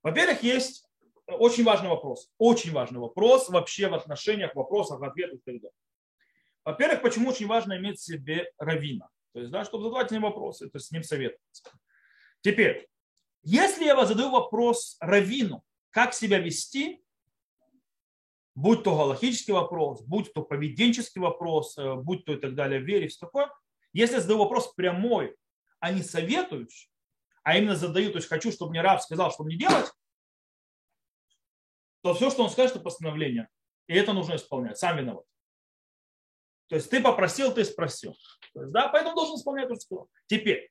Во-первых, 0.04 0.44
есть 0.44 0.86
очень 1.26 1.64
важный 1.64 1.88
вопрос. 1.88 2.30
Очень 2.38 2.72
важный 2.72 3.00
вопрос 3.00 3.48
вообще 3.48 3.88
в 3.88 3.94
отношениях, 3.94 4.54
вопросах, 4.54 5.02
ответах 5.02 5.40
и 5.40 5.42
так 5.44 5.54
далее. 5.56 5.70
Во-первых, 6.64 7.02
почему 7.02 7.30
очень 7.30 7.46
важно 7.46 7.76
иметь 7.76 7.98
в 7.98 8.04
себе 8.04 8.50
равина? 8.58 9.08
То 9.32 9.40
есть, 9.40 9.52
да, 9.52 9.64
чтобы 9.64 9.84
задавать 9.84 10.08
с 10.08 10.12
ним 10.12 10.22
вопросы, 10.22 10.68
то 10.68 10.76
есть 10.76 10.88
с 10.88 10.90
ним 10.92 11.02
советоваться. 11.02 11.70
Теперь, 12.40 12.88
если 13.42 13.84
я 13.84 13.94
вас 13.94 14.08
задаю 14.08 14.30
вопрос 14.30 14.96
равину, 15.00 15.62
как 15.90 16.14
себя 16.14 16.38
вести, 16.38 17.04
будь 18.54 18.82
то 18.82 18.96
галактический 18.96 19.52
вопрос, 19.52 20.02
будь 20.02 20.32
то 20.32 20.42
поведенческий 20.42 21.20
вопрос, 21.20 21.76
э, 21.78 21.94
будь 21.94 22.24
то 22.24 22.32
и 22.32 22.36
так 22.36 22.54
далее, 22.54 22.80
вере, 22.80 23.08
все 23.08 23.18
такое, 23.20 23.50
если 23.92 24.14
я 24.14 24.20
задаю 24.20 24.40
вопрос 24.40 24.72
прямой, 24.74 25.36
а 25.80 25.92
не 25.92 26.02
советующий, 26.02 26.90
а 27.44 27.56
именно 27.56 27.76
задаю, 27.76 28.10
то 28.10 28.16
есть 28.16 28.28
хочу, 28.28 28.50
чтобы 28.50 28.72
мне 28.72 28.80
раб 28.80 29.00
сказал, 29.00 29.30
что 29.30 29.44
мне 29.44 29.56
делать, 29.56 29.92
то 32.06 32.14
все, 32.14 32.30
что 32.30 32.44
он 32.44 32.50
скажет, 32.50 32.76
это 32.76 32.84
постановление. 32.84 33.48
И 33.88 33.94
это 33.96 34.12
нужно 34.12 34.36
исполнять. 34.36 34.78
Сам 34.78 34.96
виноват. 34.96 35.24
То 36.68 36.76
есть 36.76 36.88
ты 36.88 37.00
попросил, 37.00 37.52
ты 37.52 37.64
спросил. 37.64 38.14
То 38.54 38.60
есть, 38.60 38.72
да, 38.72 38.86
поэтому 38.86 39.16
должен 39.16 39.34
исполнять 39.34 39.68
то, 39.68 39.74
что. 39.74 40.06
Теперь, 40.28 40.70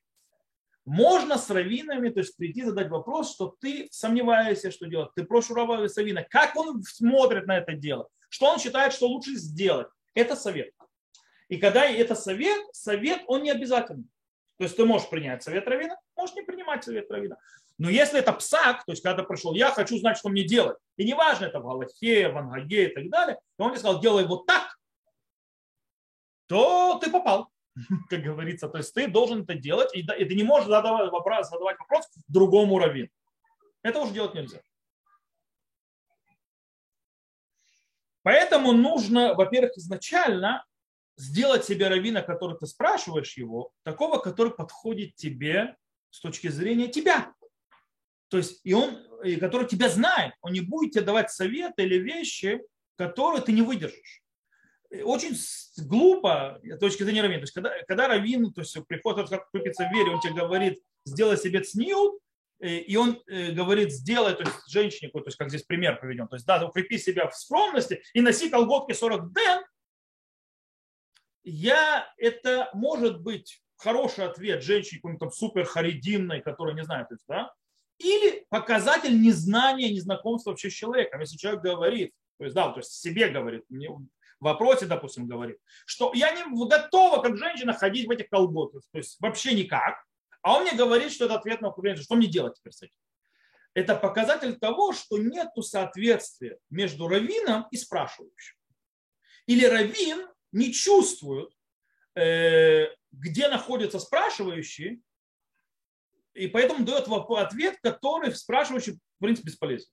можно 0.86 1.36
с 1.36 1.50
раввинами, 1.50 2.08
то 2.08 2.20
есть 2.20 2.34
прийти 2.38 2.62
задать 2.62 2.88
вопрос, 2.88 3.34
что 3.34 3.54
ты 3.60 3.86
сомневаешься, 3.90 4.70
что 4.70 4.86
делать. 4.86 5.10
Ты 5.14 5.24
просишь 5.24 5.50
Рава 5.50 5.86
Савина, 5.88 6.24
как 6.24 6.56
он 6.56 6.82
смотрит 6.82 7.46
на 7.46 7.58
это 7.58 7.74
дело, 7.74 8.08
что 8.30 8.46
он 8.46 8.58
считает, 8.58 8.94
что 8.94 9.06
лучше 9.06 9.34
сделать. 9.34 9.88
Это 10.14 10.36
совет. 10.36 10.72
И 11.48 11.58
когда 11.58 11.84
это 11.84 12.14
совет, 12.14 12.58
совет, 12.72 13.20
он 13.26 13.42
не 13.42 13.50
обязательный. 13.50 14.08
То 14.56 14.64
есть 14.64 14.74
ты 14.74 14.86
можешь 14.86 15.10
принять 15.10 15.42
совет 15.42 15.68
Равина, 15.68 15.98
можешь 16.16 16.34
не 16.34 16.42
принимать 16.42 16.82
совет 16.82 17.10
Равина. 17.10 17.36
Но 17.78 17.90
если 17.90 18.18
это 18.18 18.32
псак, 18.32 18.84
то 18.84 18.92
есть 18.92 19.02
когда 19.02 19.22
пришел, 19.22 19.54
я 19.54 19.70
хочу 19.70 19.98
знать, 19.98 20.16
что 20.16 20.30
мне 20.30 20.44
делать, 20.44 20.78
и 20.96 21.04
неважно, 21.04 21.46
это 21.46 21.60
в 21.60 21.64
Галахе, 21.64 22.30
в 22.30 22.38
Ангаге 22.38 22.90
и 22.90 22.94
так 22.94 23.10
далее, 23.10 23.38
и 23.58 23.62
он 23.62 23.70
тебе 23.70 23.80
сказал, 23.80 24.00
делай 24.00 24.24
вот 24.24 24.46
так, 24.46 24.76
то 26.46 26.98
ты 26.98 27.10
попал, 27.10 27.50
как 28.08 28.22
говорится. 28.22 28.68
То 28.68 28.78
есть 28.78 28.94
ты 28.94 29.08
должен 29.08 29.42
это 29.42 29.54
делать, 29.54 29.94
и 29.94 30.02
ты 30.02 30.34
не 30.34 30.44
можешь 30.44 30.68
задавать 30.68 31.10
вопрос, 31.10 31.50
задавать 31.50 31.78
вопрос 31.78 32.08
другому 32.28 32.78
раввину. 32.78 33.08
Это 33.82 34.00
уже 34.00 34.12
делать 34.12 34.34
нельзя. 34.34 34.60
Поэтому 38.22 38.72
нужно, 38.72 39.34
во-первых, 39.34 39.76
изначально 39.76 40.64
сделать 41.16 41.64
себе 41.64 41.88
равина, 41.88 42.22
который 42.22 42.58
ты 42.58 42.66
спрашиваешь 42.66 43.36
его, 43.36 43.70
такого, 43.84 44.18
который 44.18 44.52
подходит 44.52 45.14
тебе 45.14 45.76
с 46.10 46.20
точки 46.20 46.48
зрения 46.48 46.88
тебя. 46.88 47.32
То 48.28 48.38
есть, 48.38 48.60
и 48.64 48.72
он, 48.72 48.98
и 49.24 49.36
который 49.36 49.66
тебя 49.66 49.88
знает, 49.88 50.34
он 50.40 50.52
не 50.52 50.60
будет 50.60 50.92
тебе 50.92 51.04
давать 51.04 51.30
советы 51.30 51.84
или 51.84 51.96
вещи, 51.96 52.60
которые 52.96 53.42
ты 53.42 53.52
не 53.52 53.62
выдержишь. 53.62 54.22
Очень 55.02 55.36
глупо 55.84 56.60
с 56.62 56.78
точки 56.78 57.02
зрения 57.02 57.22
равина. 57.22 57.38
То 57.38 57.44
есть, 57.44 57.54
когда, 57.54 57.72
когда 57.86 58.08
равин 58.08 58.52
то 58.52 58.62
есть, 58.62 58.76
приходит, 58.86 59.28
как 59.28 59.50
купиться 59.50 59.88
в 59.88 59.92
вере, 59.92 60.12
он 60.12 60.20
тебе 60.20 60.34
говорит, 60.34 60.80
сделай 61.04 61.36
себе 61.36 61.60
цниут, 61.60 62.20
и 62.60 62.96
он 62.96 63.22
э, 63.26 63.52
говорит, 63.52 63.92
сделай, 63.92 64.34
то 64.34 64.42
есть 64.42 64.68
женщине, 64.68 65.10
то 65.10 65.22
есть 65.24 65.36
как 65.36 65.50
здесь 65.50 65.64
пример 65.64 66.00
приведен, 66.00 66.26
то 66.26 66.36
есть 66.36 66.46
да, 66.46 66.64
укрепи 66.64 66.96
себя 66.96 67.28
в 67.28 67.36
скромности 67.36 68.02
и 68.14 68.22
носи 68.22 68.48
колготки 68.48 68.94
40 68.94 69.34
ден, 69.34 69.62
я, 71.44 72.10
это 72.16 72.70
может 72.72 73.20
быть 73.20 73.62
хороший 73.76 74.24
ответ 74.24 74.62
женщине 74.62 75.00
какой-нибудь 75.00 75.34
супер 75.34 75.64
харидимной, 75.64 76.40
которая 76.40 76.74
не 76.74 76.82
знает, 76.82 77.08
то 77.08 77.14
есть, 77.14 77.24
да, 77.28 77.52
или 77.98 78.46
показатель 78.50 79.20
незнания, 79.20 79.92
незнакомства 79.92 80.50
вообще 80.50 80.70
с 80.70 80.74
человеком. 80.74 81.20
Если 81.20 81.36
человек 81.36 81.62
говорит, 81.62 82.12
то 82.38 82.44
есть, 82.44 82.54
да, 82.54 82.70
то 82.70 82.80
есть 82.80 82.92
себе 82.92 83.28
говорит, 83.28 83.64
мне 83.68 83.88
в 83.88 84.44
вопросе, 84.44 84.86
допустим, 84.86 85.26
говорит, 85.26 85.58
что 85.86 86.12
я 86.14 86.32
не 86.32 86.44
готова, 86.68 87.22
как 87.22 87.36
женщина, 87.36 87.72
ходить 87.72 88.06
в 88.06 88.10
этих 88.10 88.28
колготках, 88.28 88.82
то 88.92 88.98
есть 88.98 89.16
вообще 89.20 89.54
никак, 89.54 89.96
а 90.42 90.56
он 90.56 90.62
мне 90.62 90.74
говорит, 90.74 91.12
что 91.12 91.24
это 91.24 91.36
ответ 91.36 91.60
на 91.60 91.68
вопрос, 91.68 92.00
что 92.00 92.14
мне 92.14 92.28
делать 92.28 92.54
теперь 92.56 92.72
с 92.72 92.82
этим? 92.82 92.94
Это 93.74 93.94
показатель 93.96 94.56
того, 94.56 94.92
что 94.92 95.18
нет 95.18 95.48
соответствия 95.60 96.58
между 96.70 97.08
раввином 97.08 97.66
и 97.70 97.76
спрашивающим. 97.76 98.56
Или 99.46 99.66
раввин 99.66 100.28
не 100.52 100.72
чувствует, 100.72 101.50
э, 102.14 102.86
где 103.12 103.48
находится 103.48 103.98
спрашивающий, 103.98 105.02
и 106.36 106.48
поэтому 106.48 106.84
дает 106.84 107.08
ответ, 107.08 107.78
который 107.82 108.34
спрашивающий, 108.34 108.94
в 108.94 109.24
принципе, 109.24 109.48
бесполезен. 109.48 109.88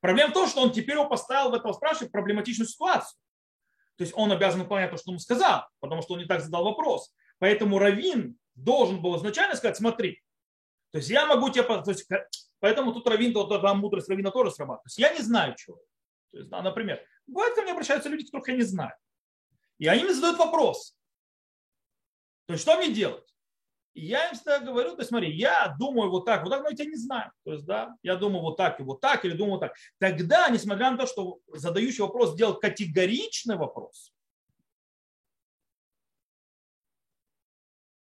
Проблема 0.00 0.30
в 0.30 0.34
том, 0.34 0.48
что 0.48 0.62
он 0.62 0.72
теперь 0.72 0.96
его 0.96 1.08
поставил 1.08 1.50
в 1.50 1.54
этого 1.54 1.72
спрашивающего 1.72 2.12
проблематичную 2.12 2.68
ситуацию. 2.68 3.18
То 3.96 4.04
есть 4.04 4.14
он 4.16 4.32
обязан 4.32 4.62
выполнять 4.62 4.90
то, 4.90 4.96
что 4.96 5.10
ему 5.10 5.18
сказал, 5.18 5.66
потому 5.80 6.00
что 6.02 6.14
он 6.14 6.20
не 6.20 6.26
так 6.26 6.40
задал 6.40 6.64
вопрос. 6.64 7.14
Поэтому 7.38 7.78
Равин 7.78 8.38
должен 8.54 9.02
был 9.02 9.16
изначально 9.16 9.56
сказать, 9.56 9.76
смотри, 9.76 10.22
то 10.90 10.98
есть 10.98 11.10
я 11.10 11.26
могу 11.26 11.50
тебе... 11.50 11.64
То 11.64 11.90
есть, 11.90 12.08
поэтому 12.58 12.92
тут 12.92 13.06
Равин, 13.06 13.32
там 13.32 13.78
мудрость 13.78 14.08
Равина 14.08 14.30
тоже 14.30 14.50
срабатывает. 14.50 14.84
То 14.84 14.88
есть 14.88 14.98
я 14.98 15.12
не 15.12 15.22
знаю 15.22 15.54
чего. 15.56 15.76
То 16.32 16.38
есть, 16.38 16.50
например, 16.50 17.04
бывает 17.26 17.54
ко 17.54 17.62
мне 17.62 17.72
обращаются 17.72 18.08
люди, 18.08 18.24
которых 18.24 18.48
я 18.48 18.56
не 18.56 18.62
знаю. 18.62 18.92
И 19.78 19.86
они 19.86 20.04
мне 20.04 20.14
задают 20.14 20.38
вопрос. 20.38 20.96
То 22.46 22.54
есть 22.54 22.62
что 22.62 22.76
мне 22.76 22.92
делать? 22.92 23.26
Я 23.94 24.28
им 24.28 24.34
всегда 24.34 24.60
говорю, 24.60 24.92
то 24.92 25.00
есть 25.00 25.08
смотри, 25.08 25.32
я 25.34 25.74
думаю 25.78 26.10
вот 26.10 26.24
так, 26.24 26.44
вот 26.44 26.50
так, 26.50 26.62
но 26.62 26.70
я 26.70 26.76
тебя 26.76 26.90
не 26.90 26.96
знаю. 26.96 27.32
То 27.44 27.52
есть, 27.52 27.66
да, 27.66 27.96
я 28.02 28.16
думаю 28.16 28.42
вот 28.42 28.56
так 28.56 28.78
и 28.78 28.82
вот 28.84 29.00
так, 29.00 29.24
или 29.24 29.36
думаю 29.36 29.54
вот 29.54 29.60
так. 29.60 29.74
Тогда, 29.98 30.48
несмотря 30.48 30.90
на 30.92 30.96
то, 30.96 31.06
что 31.06 31.40
задающий 31.48 32.02
вопрос 32.02 32.32
сделал 32.34 32.54
категоричный 32.58 33.56
вопрос, 33.56 34.12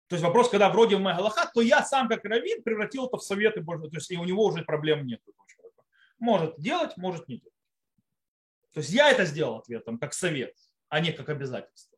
то 0.08 0.16
есть 0.16 0.24
вопрос, 0.24 0.48
когда 0.50 0.68
вроде 0.70 0.96
в 0.96 1.00
Магалахат, 1.00 1.52
то 1.52 1.60
я 1.60 1.84
сам 1.84 2.08
как 2.08 2.24
раввин 2.24 2.62
превратил 2.64 3.06
это 3.06 3.16
в 3.16 3.22
советы, 3.22 3.64
то 3.64 3.88
есть 3.92 4.10
и 4.10 4.18
у 4.18 4.24
него 4.24 4.44
уже 4.44 4.64
проблем 4.64 5.06
нет. 5.06 5.22
Может 6.18 6.58
делать, 6.58 6.96
может 6.96 7.28
не 7.28 7.38
делать. 7.38 7.54
То 8.74 8.80
есть 8.80 8.90
я 8.90 9.10
это 9.10 9.24
сделал 9.24 9.58
ответом, 9.58 9.98
как 9.98 10.12
совет, 10.12 10.54
а 10.88 11.00
не 11.00 11.12
как 11.12 11.28
обязательство. 11.28 11.89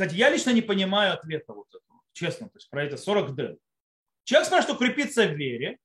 Кстати, 0.00 0.14
я 0.14 0.30
лично 0.30 0.48
не 0.48 0.62
понимаю 0.62 1.12
ответа 1.12 1.52
вот 1.52 1.68
этого, 1.68 2.00
честно, 2.14 2.46
то 2.46 2.56
есть 2.56 2.70
про 2.70 2.84
это 2.84 2.96
40 2.96 3.36
ден. 3.36 3.58
Человек 4.24 4.46
спрашивает, 4.46 4.78
что 4.78 4.86
крепиться 4.86 5.26
в 5.26 5.36
вере, 5.36 5.76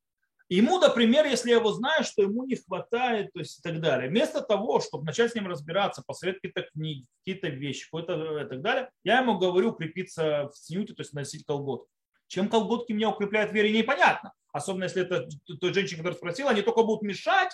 ему, 0.48 0.80
например, 0.80 1.26
если 1.26 1.50
я 1.50 1.58
его 1.58 1.74
знаю, 1.74 2.06
что 2.06 2.22
ему 2.22 2.46
не 2.46 2.56
хватает, 2.56 3.34
то 3.34 3.40
есть 3.40 3.60
и 3.60 3.62
так 3.62 3.82
далее, 3.82 4.10
вместо 4.10 4.40
того, 4.40 4.80
чтобы 4.80 5.04
начать 5.04 5.34
с 5.34 5.36
ним 5.36 5.48
разбираться, 5.48 6.02
посоветовать 6.08 6.44
какие-то 6.44 6.72
книги, 6.72 7.06
какие-то 7.20 7.50
вещи, 7.50 7.84
какое-то 7.92 8.40
и 8.40 8.48
так 8.48 8.62
далее, 8.62 8.90
я 9.04 9.20
ему 9.20 9.38
говорю 9.38 9.72
укрепиться 9.72 10.48
в 10.48 10.56
снюте, 10.56 10.94
то 10.94 11.02
есть 11.02 11.12
носить 11.12 11.46
колготки. 11.46 11.92
Чем 12.28 12.48
колготки 12.48 12.94
меня 12.94 13.10
укрепляют 13.10 13.52
в 13.52 13.54
вере, 13.54 13.78
непонятно. 13.78 14.32
Особенно 14.54 14.86
если 14.86 15.02
это 15.02 15.28
той 15.60 15.74
женщина, 15.74 15.98
которая 15.98 16.18
спросила, 16.18 16.52
они 16.52 16.62
только 16.62 16.84
будут 16.84 17.02
мешать, 17.02 17.52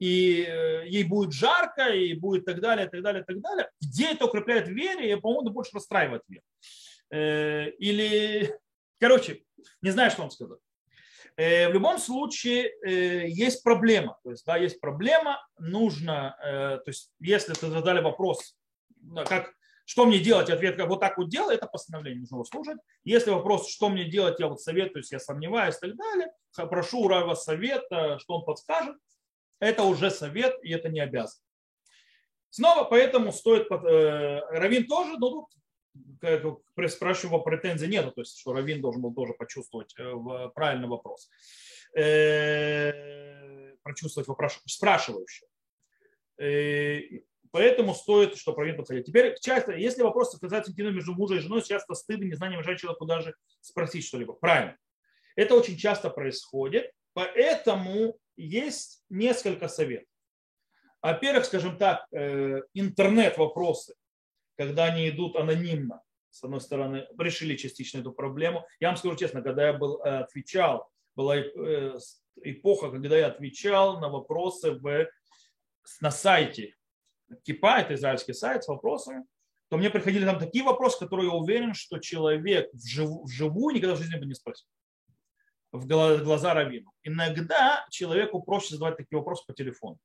и 0.00 0.46
э, 0.48 0.88
ей 0.88 1.04
будет 1.04 1.32
жарко, 1.32 1.90
и 1.90 2.14
будет 2.14 2.46
так 2.46 2.60
далее, 2.60 2.88
так 2.88 3.02
далее, 3.02 3.22
так 3.22 3.38
далее. 3.40 3.70
Где 3.80 4.12
это 4.12 4.24
укрепляет 4.24 4.66
вере, 4.66 5.12
и, 5.12 5.16
по-моему, 5.16 5.50
больше 5.50 5.72
расстраивает 5.74 6.22
веру. 6.26 6.42
Э, 7.10 7.70
или, 7.72 8.58
короче, 8.98 9.42
не 9.82 9.90
знаю, 9.90 10.10
что 10.10 10.22
вам 10.22 10.30
сказать. 10.30 10.58
Э, 11.36 11.68
в 11.68 11.74
любом 11.74 11.98
случае 11.98 12.72
есть 13.28 13.62
проблема. 13.62 14.18
То 14.24 14.30
есть, 14.30 14.44
да, 14.46 14.56
есть 14.56 14.80
проблема, 14.80 15.38
нужно, 15.58 16.34
то 16.40 16.82
есть, 16.86 17.12
если 17.20 17.52
ты 17.52 17.68
задали 17.68 18.00
вопрос, 18.00 18.56
как, 19.26 19.52
что 19.84 20.06
мне 20.06 20.18
делать, 20.18 20.48
ответ, 20.48 20.76
как 20.76 20.88
вот 20.88 21.00
так 21.00 21.18
вот 21.18 21.28
делай, 21.28 21.56
это 21.56 21.66
постановление, 21.66 22.20
нужно 22.20 22.44
слушать. 22.44 22.78
Если 23.04 23.30
вопрос, 23.30 23.68
что 23.68 23.90
мне 23.90 24.04
делать, 24.04 24.40
я 24.40 24.48
вот 24.48 24.62
советуюсь, 24.62 25.12
я 25.12 25.20
сомневаюсь 25.20 25.76
и 25.76 25.88
так 25.88 25.96
далее, 25.96 26.32
прошу 26.70 27.00
у 27.00 27.08
Рава 27.08 27.34
совета, 27.34 28.18
что 28.18 28.36
он 28.36 28.44
подскажет, 28.46 28.96
это 29.60 29.84
уже 29.84 30.10
совет, 30.10 30.58
и 30.62 30.72
это 30.72 30.88
не 30.88 31.00
обязан. 31.00 31.40
Снова 32.48 32.82
поэтому 32.84 33.32
стоит, 33.32 33.70
Равин 33.70 34.86
тоже, 34.88 35.16
но 35.18 35.46
тут 36.20 36.64
спрашиваю, 36.90 37.42
претензий 37.42 37.86
нет, 37.86 38.12
то 38.14 38.20
есть 38.20 38.38
что 38.38 38.52
Равин 38.52 38.80
должен 38.80 39.02
был 39.02 39.14
тоже 39.14 39.34
почувствовать 39.34 39.94
правильный 40.54 40.88
вопрос, 40.88 41.30
прочувствовать 43.82 44.26
вопрос 44.28 44.60
спрашивающего. 44.66 45.48
Поэтому 47.52 47.94
стоит, 47.94 48.36
что 48.36 48.54
Равин 48.54 48.76
подходит. 48.76 49.06
Теперь 49.06 49.36
часто, 49.40 49.72
если 49.72 50.02
вопрос 50.02 50.38
касается 50.38 50.70
интимного 50.70 50.94
между 50.94 51.14
мужем 51.14 51.38
и 51.38 51.40
женой, 51.40 51.62
часто 51.62 51.94
стыдно, 51.94 52.24
незнание 52.24 52.58
мешает 52.58 52.78
человеку 52.78 53.06
даже 53.06 53.34
спросить 53.60 54.04
что-либо. 54.06 54.34
Правильно. 54.34 54.76
Это 55.34 55.54
очень 55.54 55.76
часто 55.76 56.10
происходит, 56.10 56.92
поэтому 57.12 58.16
есть 58.40 59.04
несколько 59.08 59.68
советов. 59.68 60.08
Во-первых, 61.02 61.44
скажем 61.44 61.78
так, 61.78 62.06
э, 62.12 62.60
интернет-вопросы, 62.74 63.94
когда 64.56 64.84
они 64.84 65.08
идут 65.08 65.36
анонимно, 65.36 66.02
с 66.30 66.44
одной 66.44 66.60
стороны, 66.60 67.06
решили 67.18 67.56
частично 67.56 67.98
эту 67.98 68.12
проблему. 68.12 68.66
Я 68.78 68.88
вам 68.88 68.96
скажу 68.96 69.16
честно, 69.16 69.42
когда 69.42 69.68
я 69.68 69.72
был, 69.72 70.00
э, 70.02 70.20
отвечал, 70.20 70.88
была 71.16 71.36
э, 71.36 71.98
эпоха, 72.42 72.90
когда 72.90 73.16
я 73.16 73.28
отвечал 73.28 73.98
на 74.00 74.08
вопросы 74.08 74.72
в, 74.72 75.08
на 76.00 76.10
сайте 76.10 76.74
Кипа, 77.42 77.80
это 77.80 77.94
израильский 77.94 78.32
сайт 78.32 78.64
с 78.64 78.68
вопросами, 78.68 79.24
то 79.68 79.76
мне 79.76 79.88
приходили 79.88 80.24
там 80.24 80.38
такие 80.38 80.64
вопросы, 80.64 80.98
которые 80.98 81.28
я 81.28 81.34
уверен, 81.34 81.74
что 81.74 81.98
человек 81.98 82.68
вживую, 82.72 83.24
вживую 83.24 83.74
никогда 83.74 83.94
в 83.94 83.98
жизни 83.98 84.18
бы 84.18 84.26
не 84.26 84.34
спросил 84.34 84.66
в 85.72 85.86
глаза 85.86 86.54
раввину. 86.54 86.92
Иногда 87.02 87.86
человеку 87.90 88.42
проще 88.42 88.74
задавать 88.74 88.96
такие 88.96 89.18
вопросы 89.18 89.44
по 89.46 89.52
телефону, 89.52 89.98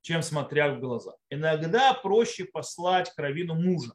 чем 0.00 0.22
смотря 0.22 0.72
в 0.72 0.80
глаза. 0.80 1.14
Иногда 1.30 1.92
проще 1.94 2.44
послать 2.44 3.12
к 3.12 3.18
раввину 3.18 3.54
мужа, 3.54 3.92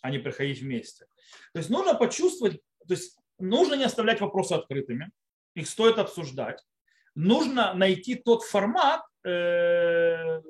а 0.00 0.10
не 0.10 0.18
приходить 0.18 0.60
вместе. 0.60 1.06
То 1.52 1.58
есть 1.58 1.70
нужно 1.70 1.94
почувствовать, 1.94 2.60
то 2.86 2.94
есть 2.94 3.18
нужно 3.38 3.74
не 3.74 3.84
оставлять 3.84 4.20
вопросы 4.20 4.52
открытыми, 4.52 5.10
их 5.54 5.68
стоит 5.68 5.98
обсуждать. 5.98 6.62
Нужно 7.14 7.74
найти 7.74 8.14
тот 8.14 8.42
формат, 8.42 9.02
э, 9.24 10.40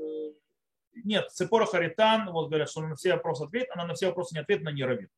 нет, 1.05 1.31
Цепора 1.33 1.67
Харитан, 1.67 2.31
вот 2.31 2.49
говорят, 2.49 2.71
что 2.71 2.81
она 2.81 2.91
на 2.91 2.97
все 2.97 3.15
вопросы 3.15 3.45
ответит, 3.45 3.71
она 3.73 3.87
на 3.87 3.95
все 3.95 4.07
вопросы 4.07 4.35
не 4.35 4.41
ответит, 4.41 4.63
она 4.63 4.73
не 4.73 4.85
раввин. 4.85 5.09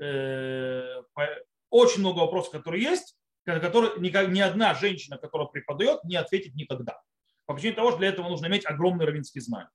Э, 0.00 1.02
очень 1.70 2.00
много 2.00 2.20
вопросов, 2.20 2.52
которые 2.52 2.82
есть, 2.82 3.16
которые 3.44 3.92
ни 4.00 4.40
одна 4.40 4.74
женщина, 4.74 5.18
которая 5.18 5.48
преподает, 5.48 6.04
не 6.04 6.16
ответит 6.16 6.54
никогда. 6.54 7.00
По 7.46 7.54
причине 7.54 7.74
того, 7.74 7.90
что 7.90 7.98
для 7.98 8.08
этого 8.08 8.28
нужно 8.28 8.46
иметь 8.46 8.66
огромные 8.66 9.06
равинские 9.06 9.42
знания. 9.42 9.70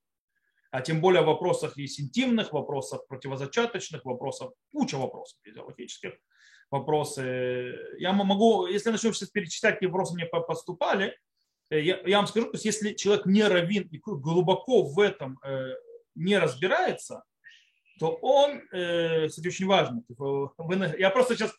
А 0.72 0.82
тем 0.82 1.00
более 1.00 1.22
в 1.22 1.28
вопросах 1.28 1.78
есть 1.78 2.00
интимных, 2.02 2.52
вопросах 2.52 3.08
противозачаточных, 3.08 4.04
вопросов, 4.04 4.54
куча 4.72 4.98
вопросов 4.98 5.40
физиологических, 5.44 6.14
вопросы. 6.70 7.78
Я 7.98 8.12
могу, 8.12 8.68
если 8.68 8.92
начнем 8.92 9.14
сейчас 9.14 9.30
перечислять, 9.30 9.76
какие 9.76 9.88
вопросы 9.88 10.16
мне 10.16 10.26
поступали, 10.26 11.18
э, 11.70 11.82
я, 11.82 12.02
я 12.06 12.18
вам 12.18 12.28
скажу, 12.28 12.48
то 12.48 12.56
есть 12.56 12.66
если 12.66 12.94
человек 12.94 13.26
не 13.26 13.44
равин 13.44 13.88
и 13.90 14.00
глубоко 14.00 14.84
в 14.84 15.00
этом 15.00 15.40
э, 15.46 15.76
не 16.16 16.38
разбирается, 16.38 17.24
то 18.00 18.12
он, 18.22 18.62
э, 18.72 19.28
кстати, 19.28 19.48
очень 19.48 19.68
важно. 19.68 20.04
Типа, 20.08 20.54
я 20.98 21.10
просто 21.10 21.36
сейчас, 21.36 21.54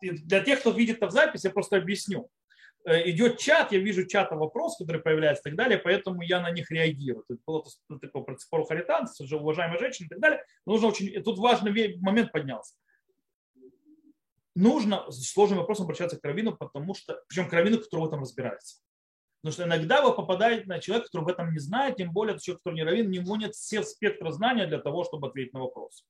для 0.00 0.40
тех, 0.40 0.60
кто 0.60 0.70
видит 0.70 0.96
это 0.96 1.08
в 1.08 1.10
записи, 1.10 1.46
я 1.46 1.52
просто 1.52 1.76
объясню. 1.76 2.30
Э, 2.84 3.10
идет 3.10 3.38
чат, 3.38 3.72
я 3.72 3.78
вижу 3.80 4.06
чата 4.06 4.34
вопрос, 4.34 4.78
который 4.78 5.02
появляется 5.02 5.42
и 5.42 5.50
так 5.50 5.56
далее, 5.56 5.78
поэтому 5.78 6.22
я 6.22 6.40
на 6.40 6.50
них 6.50 6.70
реагирую. 6.70 7.24
Это 7.28 7.38
было 7.46 7.64
такое 8.00 8.22
про 8.22 8.38
спор 8.38 8.66
харитан, 8.66 9.06
уже 9.20 9.36
уважаемая 9.36 9.78
женщина 9.78 10.06
и 10.06 10.08
так 10.08 10.20
далее. 10.20 10.44
Нужно 10.64 10.88
очень, 10.88 11.22
тут 11.22 11.38
важный 11.38 11.98
момент 11.98 12.32
поднялся. 12.32 12.74
Нужно 14.54 15.10
с 15.10 15.32
сложным 15.32 15.58
вопросом 15.58 15.84
обращаться 15.84 16.18
к 16.18 16.24
раввину, 16.24 16.56
потому 16.56 16.94
что, 16.94 17.22
причем 17.28 17.48
к 17.48 17.52
раввину, 17.52 17.78
который 17.78 18.00
в 18.00 18.08
этом 18.08 18.20
разбирается. 18.20 18.78
Потому 19.40 19.52
что 19.52 19.64
иногда 19.64 20.02
вы 20.02 20.14
попадаете 20.14 20.66
на 20.66 20.80
человека, 20.80 21.06
который 21.06 21.24
в 21.24 21.28
этом 21.28 21.52
не 21.52 21.58
знает, 21.58 21.96
тем 21.96 22.12
более 22.12 22.38
человек, 22.38 22.60
который 22.62 22.74
не 22.74 22.82
равен, 22.82 23.06
у 23.06 23.10
него 23.10 23.36
нет 23.36 23.54
всех 23.54 23.86
спектра 23.86 24.32
знания 24.32 24.66
для 24.66 24.78
того, 24.78 25.04
чтобы 25.04 25.28
ответить 25.28 25.52
на 25.52 25.60
вопрос. 25.60 26.04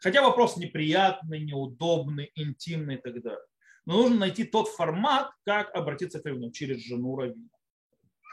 Хотя 0.00 0.22
вопрос 0.22 0.56
неприятный, 0.56 1.40
неудобный, 1.40 2.32
интимный 2.34 2.96
и 2.96 3.00
так 3.00 3.22
далее. 3.22 3.44
Но 3.86 4.02
нужно 4.02 4.18
найти 4.18 4.44
тот 4.44 4.68
формат, 4.68 5.30
как 5.44 5.74
обратиться 5.74 6.20
к 6.20 6.26
раввину 6.26 6.50
через 6.50 6.84
жену 6.84 7.16
раввина. 7.16 7.48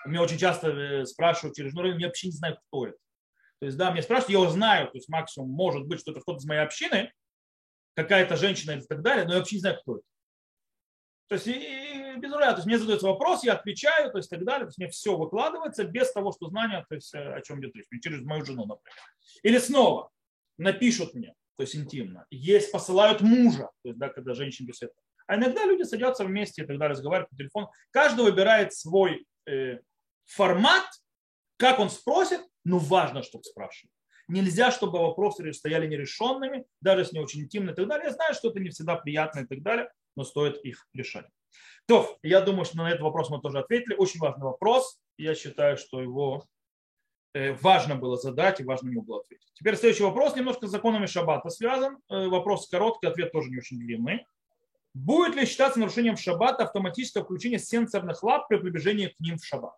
Меня 0.05 0.21
очень 0.21 0.37
часто 0.37 0.69
э, 0.69 1.05
спрашивают 1.05 1.55
через 1.55 1.71
жену 1.71 1.83
раввина, 1.83 1.99
я 1.99 2.07
вообще 2.07 2.27
не 2.27 2.33
знаю, 2.33 2.57
кто 2.67 2.87
это. 2.87 2.97
То 3.59 3.65
есть, 3.65 3.77
да, 3.77 3.91
мне 3.91 4.01
спрашивают, 4.01 4.29
я 4.29 4.39
его 4.39 4.49
знаю, 4.49 4.87
то 4.87 4.97
есть 4.97 5.09
максимум 5.09 5.49
может 5.49 5.85
быть, 5.85 5.99
что 5.99 6.11
это 6.11 6.21
кто-то 6.21 6.39
из 6.39 6.45
моей 6.45 6.61
общины, 6.61 7.11
какая-то 7.95 8.37
женщина 8.37 8.71
и 8.71 8.81
так 8.81 9.01
далее, 9.01 9.25
но 9.25 9.33
я 9.33 9.39
вообще 9.39 9.55
не 9.55 9.61
знаю, 9.61 9.79
кто 9.81 9.97
это. 9.97 10.05
То 11.27 11.35
есть 11.35 11.47
и 11.47 12.15
без 12.17 12.31
руля, 12.31 12.51
то 12.51 12.57
есть 12.57 12.67
мне 12.67 12.77
задается 12.77 13.07
вопрос, 13.07 13.43
я 13.43 13.53
отвечаю, 13.53 14.11
то 14.11 14.17
есть 14.17 14.29
так 14.29 14.45
далее, 14.45 14.61
то 14.61 14.69
есть 14.69 14.77
мне 14.77 14.87
все 14.89 15.17
выкладывается 15.17 15.83
без 15.83 16.11
того, 16.11 16.31
что 16.31 16.47
знания, 16.47 16.85
то 16.87 16.95
есть 16.95 17.13
о 17.13 17.41
чем 17.41 17.59
идет 17.59 17.75
речь, 17.75 17.85
через 18.01 18.21
мою 18.21 18.45
жену, 18.45 18.65
например. 18.65 18.95
Или 19.43 19.57
снова 19.57 20.09
напишут 20.57 21.13
мне, 21.13 21.35
то 21.57 21.63
есть 21.63 21.75
интимно, 21.75 22.25
есть, 22.29 22.71
посылают 22.71 23.21
мужа, 23.21 23.69
то 23.83 23.89
есть 23.89 23.99
да, 23.99 24.09
когда 24.09 24.33
женщина 24.33 24.67
пишет. 24.67 24.93
А 25.27 25.35
иногда 25.35 25.65
люди 25.65 25.83
садятся 25.83 26.23
вместе 26.23 26.63
и 26.63 26.65
так 26.65 26.77
далее, 26.77 26.93
разговаривают 26.93 27.29
по 27.29 27.35
телефону. 27.35 27.69
Каждый 27.91 28.23
выбирает 28.23 28.73
свой 28.73 29.27
э, 29.45 29.79
формат, 30.23 30.85
как 31.57 31.79
он 31.79 31.89
спросит, 31.89 32.39
но 32.63 32.77
важно, 32.77 33.21
чтобы 33.23 33.43
спрашивали. 33.43 33.91
Нельзя, 34.29 34.71
чтобы 34.71 34.99
вопросы 34.99 35.51
стояли 35.53 35.87
нерешенными, 35.87 36.65
даже 36.79 37.01
если 37.01 37.15
не 37.15 37.23
очень 37.23 37.41
интимные 37.41 37.73
и 37.73 37.75
так 37.75 37.87
далее. 37.87 38.07
Я 38.07 38.13
знаю, 38.13 38.33
что 38.33 38.49
это 38.49 38.59
не 38.59 38.69
всегда 38.69 38.95
приятно 38.95 39.41
и 39.41 39.45
так 39.45 39.61
далее, 39.61 39.89
но 40.17 40.25
стоит 40.25 40.57
их 40.65 40.87
решать. 40.93 41.27
То, 41.85 42.17
я 42.21 42.41
думаю, 42.41 42.65
что 42.65 42.77
на 42.77 42.89
этот 42.89 43.01
вопрос 43.01 43.29
мы 43.29 43.39
тоже 43.39 43.59
ответили. 43.59 43.95
Очень 43.95 44.19
важный 44.19 44.43
вопрос. 44.43 44.99
Я 45.17 45.35
считаю, 45.35 45.77
что 45.77 46.01
его 46.01 46.43
э, 47.33 47.53
важно 47.53 47.95
было 47.95 48.17
задать 48.17 48.59
и 48.59 48.65
важно 48.65 48.89
ему 48.89 49.03
было 49.03 49.21
ответить. 49.21 49.47
Теперь 49.53 49.77
следующий 49.77 50.03
вопрос, 50.03 50.35
немножко 50.35 50.67
с 50.67 50.71
законами 50.71 51.05
шаббата 51.05 51.49
связан. 51.49 51.97
Э, 52.09 52.27
вопрос 52.27 52.67
короткий, 52.67 53.07
ответ 53.07 53.31
тоже 53.31 53.49
не 53.49 53.59
очень 53.59 53.77
длинный. 53.77 54.25
Будет 54.93 55.35
ли 55.35 55.45
считаться 55.45 55.79
нарушением 55.79 56.15
в 56.15 56.21
шаббат 56.21 56.59
автоматическое 56.59 57.23
включение 57.23 57.59
сенсорных 57.59 58.21
лап 58.23 58.47
при 58.47 58.57
приближении 58.57 59.07
к 59.07 59.19
ним 59.19 59.37
в 59.37 59.45
шаббат? 59.45 59.75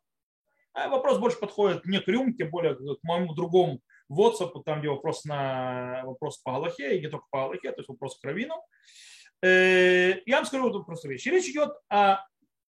А 0.73 0.87
вопрос 0.87 1.19
больше 1.19 1.37
подходит 1.37 1.85
не 1.85 1.99
к 1.99 2.07
рюмке, 2.07 2.45
более 2.45 2.75
к 2.75 3.03
моему 3.03 3.33
другому 3.33 3.81
WhatsApp, 4.09 4.51
там 4.65 4.79
где 4.79 4.89
вопрос, 4.89 5.25
на, 5.25 6.03
вопрос 6.05 6.37
по 6.39 6.53
Галахе, 6.53 6.97
и 6.97 7.01
не 7.01 7.07
только 7.07 7.25
по 7.29 7.41
Галахе, 7.41 7.71
то 7.71 7.79
есть 7.79 7.89
вопрос 7.89 8.17
к 8.17 8.23
Равину. 8.23 8.55
Э, 9.41 10.21
я 10.25 10.37
вам 10.37 10.45
скажу 10.45 10.69
вот 10.69 10.85
просто 10.85 11.07
вещь. 11.07 11.25
Речь 11.25 11.49
идет 11.49 11.71
о 11.89 12.25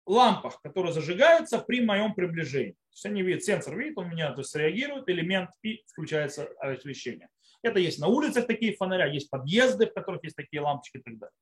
лампах, 0.07 0.61
которые 0.63 0.93
зажигаются 0.93 1.59
при 1.59 1.81
моем 1.85 2.15
приближении. 2.15 2.73
То 2.73 2.93
есть 2.93 3.07
они 3.07 3.23
видят, 3.23 3.45
сенсор 3.45 3.79
видит, 3.79 3.99
он 3.99 4.09
меня 4.09 4.33
то 4.33 4.41
есть, 4.41 4.55
реагирует, 4.55 5.09
элемент 5.09 5.51
и 5.63 5.83
включается 5.87 6.49
освещение. 6.61 7.29
Это 7.63 7.79
есть 7.79 7.99
на 7.99 8.09
улицах 8.09 8.47
такие 8.47 8.75
фонаря, 8.75 9.07
есть 9.07 9.31
подъезды, 9.31 9.87
в 9.87 9.93
которых 9.93 10.23
есть 10.25 10.37
такие 10.37 10.61
лампочки 10.61 10.99
и 10.99 11.03
так 11.03 11.19
далее. 11.19 11.35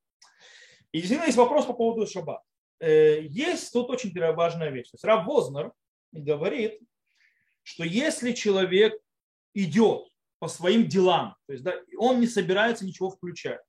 И 0.93 0.99
действительно 0.99 1.27
есть 1.27 1.39
вопрос 1.39 1.67
по 1.67 1.75
поводу 1.75 2.07
шаббат. 2.07 2.43
Э, 2.81 3.21
есть 3.23 3.73
тут 3.73 3.91
очень 3.91 4.13
важная 4.35 4.71
вещь. 4.71 4.91
То 4.91 4.95
есть 4.95 5.05
Раб 5.05 5.27
Вознер 5.27 5.73
говорит, 6.13 6.81
что 7.63 7.85
если 7.85 8.33
человек 8.33 8.95
идет 9.55 10.09
по 10.39 10.49
своим 10.49 10.87
делам, 10.87 11.37
то 11.47 11.53
есть 11.53 11.65
да, 11.65 11.75
он 11.99 12.21
не 12.21 12.27
собирается 12.27 12.85
ничего 12.85 13.11
включать, 13.11 13.61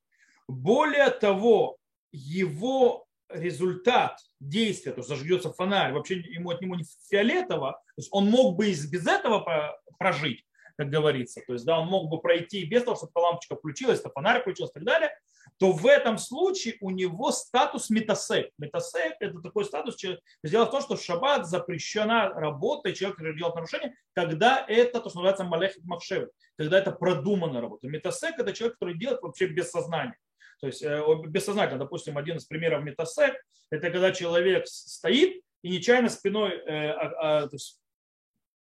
более 0.48 1.10
того, 1.10 1.76
его 2.10 3.06
результат 3.28 4.18
действия, 4.40 4.92
то 4.92 5.00
есть 5.00 5.08
зажгется 5.08 5.52
фонарь, 5.52 5.92
вообще 5.92 6.16
ему 6.16 6.50
от 6.50 6.62
него 6.62 6.74
не 6.74 6.84
фиолетово, 7.10 7.72
то 7.72 7.98
есть 7.98 8.08
он 8.10 8.30
мог 8.30 8.56
бы 8.56 8.66
без 8.66 9.06
этого 9.06 9.78
прожить, 9.98 10.44
как 10.76 10.88
говорится, 10.88 11.42
то 11.46 11.52
есть 11.52 11.66
да, 11.66 11.78
он 11.78 11.88
мог 11.88 12.08
бы 12.08 12.20
пройти 12.20 12.64
без 12.64 12.84
того, 12.84 12.96
чтобы 12.96 13.12
лампочка 13.18 13.56
включилась, 13.56 14.00
то 14.00 14.10
фонарь 14.10 14.40
включился 14.40 14.72
и 14.72 14.74
так 14.76 14.84
далее, 14.84 15.10
то 15.58 15.72
в 15.72 15.86
этом 15.86 16.18
случае 16.18 16.76
у 16.80 16.90
него 16.90 17.32
статус 17.32 17.90
метасек. 17.90 18.50
Метасек– 18.58 19.16
это 19.20 19.40
такой 19.40 19.64
статус, 19.64 19.96
дело 20.44 20.64
в 20.64 20.70
том, 20.70 20.80
что 20.80 20.96
в 20.96 21.02
шаббат 21.02 21.46
запрещена 21.46 22.30
работа, 22.30 22.88
и 22.88 22.94
человек 22.94 23.18
делает 23.36 23.54
нарушение, 23.54 23.94
когда 24.14 24.64
это 24.66 25.00
то, 25.00 25.10
что 25.10 25.18
называется 25.18 25.44
малехит 25.44 25.84
махшевет, 25.84 26.30
когда 26.56 26.78
это 26.78 26.92
продуманная 26.92 27.60
работа. 27.60 27.88
Метасек– 27.88 28.34
это 28.38 28.52
человек, 28.52 28.78
который 28.78 28.96
делает 28.96 29.20
вообще 29.20 29.46
без 29.46 29.70
сознания. 29.70 30.16
То 30.60 30.66
есть 30.66 30.82
э, 30.82 31.02
бессознательно, 31.26 31.78
допустим, 31.78 32.18
один 32.18 32.36
из 32.36 32.44
примеров 32.44 32.84
метасек, 32.84 33.34
это 33.70 33.90
когда 33.90 34.12
человек 34.12 34.66
стоит 34.66 35.42
и 35.62 35.70
нечаянно 35.70 36.08
спиной 36.08 36.52
э, 36.66 37.48
есть, 37.52 37.80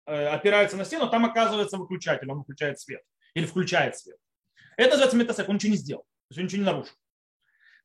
опирается 0.07 0.77
на 0.77 0.85
стену, 0.85 1.09
там 1.09 1.25
оказывается 1.25 1.77
выключатель, 1.77 2.31
он 2.31 2.39
выключает 2.39 2.81
свет 2.81 3.03
или 3.35 3.47
включает 3.47 3.97
свет. 3.97 4.17
Это 4.77 4.91
называется 4.91 5.17
метасек, 5.17 5.49
он 5.49 5.57
ничего 5.57 5.73
не 5.73 5.77
сделал, 5.77 6.03
то 6.03 6.31
есть 6.31 6.39
он 6.39 6.45
ничего 6.47 6.59
не 6.61 6.67
нарушил. 6.67 6.95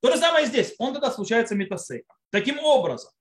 То 0.01 0.11
же 0.11 0.17
самое 0.17 0.45
здесь, 0.45 0.73
он 0.77 0.93
тогда 0.93 1.11
случается 1.11 1.55
метасейком. 1.55 2.15
Таким 2.29 2.59
образом, 2.59 3.11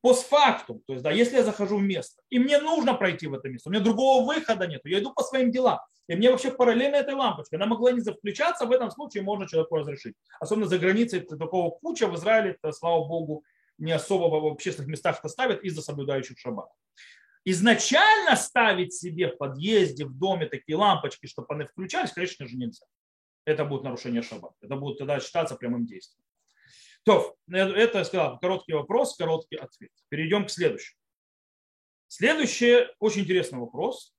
постфактум, 0.00 0.82
то 0.86 0.92
есть, 0.92 1.02
да, 1.02 1.10
если 1.10 1.36
я 1.36 1.44
захожу 1.44 1.78
в 1.78 1.82
место, 1.82 2.22
и 2.28 2.38
мне 2.38 2.58
нужно 2.58 2.94
пройти 2.94 3.26
в 3.26 3.34
это 3.34 3.48
место, 3.48 3.68
у 3.68 3.72
меня 3.72 3.82
другого 3.82 4.24
выхода 4.26 4.66
нет, 4.66 4.82
я 4.84 4.98
иду 4.98 5.12
по 5.14 5.22
своим 5.22 5.50
делам, 5.50 5.80
и 6.06 6.16
мне 6.16 6.30
вообще 6.30 6.50
параллельно 6.50 6.96
этой 6.96 7.14
лампочкой, 7.14 7.58
она 7.58 7.66
могла 7.66 7.92
не 7.92 8.00
включаться, 8.00 8.66
в 8.66 8.72
этом 8.72 8.90
случае 8.90 9.22
можно 9.22 9.48
человеку 9.48 9.76
разрешить. 9.76 10.14
Особенно 10.40 10.66
за 10.66 10.78
границей 10.78 11.20
такого 11.20 11.70
куча 11.70 12.06
в 12.06 12.14
Израиле, 12.16 12.50
это, 12.50 12.72
слава 12.72 13.06
богу, 13.06 13.44
не 13.78 13.92
особо 13.92 14.34
в 14.34 14.46
общественных 14.46 14.90
местах 14.90 15.18
это 15.18 15.28
ставят 15.28 15.62
из-за 15.64 15.82
соблюдающих 15.82 16.38
шаббат. 16.38 16.68
Изначально 17.44 18.36
ставить 18.36 18.94
себе 18.94 19.28
в 19.28 19.36
подъезде, 19.36 20.06
в 20.06 20.16
доме 20.16 20.46
такие 20.46 20.76
лампочки, 20.76 21.26
чтобы 21.26 21.54
они 21.54 21.64
включались, 21.64 22.12
конечно 22.12 22.46
же, 22.46 22.56
нельзя. 22.56 22.86
Это 23.44 23.64
будет 23.64 23.82
нарушение 23.82 24.22
шаббата. 24.22 24.54
Это 24.62 24.76
будет 24.76 24.98
тогда 24.98 25.20
считаться 25.20 25.56
прямым 25.56 25.86
действием. 25.86 26.24
То, 27.04 27.36
это 27.50 27.98
я 27.98 28.04
сказал, 28.04 28.38
короткий 28.38 28.72
вопрос, 28.72 29.16
короткий 29.16 29.56
ответ. 29.56 29.90
Перейдем 30.08 30.46
к 30.46 30.50
следующему. 30.50 30.98
Следующий 32.08 32.86
очень 32.98 33.22
интересный 33.22 33.58
вопрос. 33.58 34.13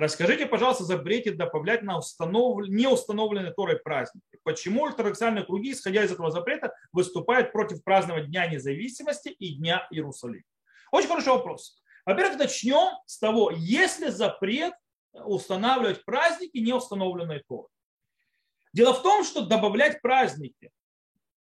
Расскажите, 0.00 0.46
пожалуйста, 0.46 0.84
запрете 0.84 1.32
добавлять 1.32 1.82
на 1.82 1.98
установ... 1.98 2.66
неустановленные 2.68 3.52
Торой 3.52 3.78
праздники. 3.78 4.38
Почему 4.44 4.86
ортодоксальные 4.86 5.44
круги, 5.44 5.72
исходя 5.72 6.02
из 6.02 6.10
этого 6.10 6.30
запрета, 6.30 6.72
выступают 6.90 7.52
против 7.52 7.84
празднования 7.84 8.26
Дня 8.26 8.46
независимости 8.46 9.28
и 9.28 9.56
Дня 9.56 9.86
Иерусалима? 9.90 10.42
Очень 10.90 11.08
хороший 11.08 11.34
вопрос. 11.34 11.82
Во-первых, 12.06 12.38
начнем 12.38 12.96
с 13.04 13.18
того, 13.18 13.50
есть 13.54 14.00
ли 14.00 14.08
запрет 14.08 14.72
устанавливать 15.12 16.02
праздники, 16.06 16.56
не 16.56 16.72
установленные 16.72 17.42
Торой. 17.46 17.68
Дело 18.72 18.94
в 18.94 19.02
том, 19.02 19.22
что 19.22 19.44
добавлять 19.44 20.00
праздники 20.00 20.70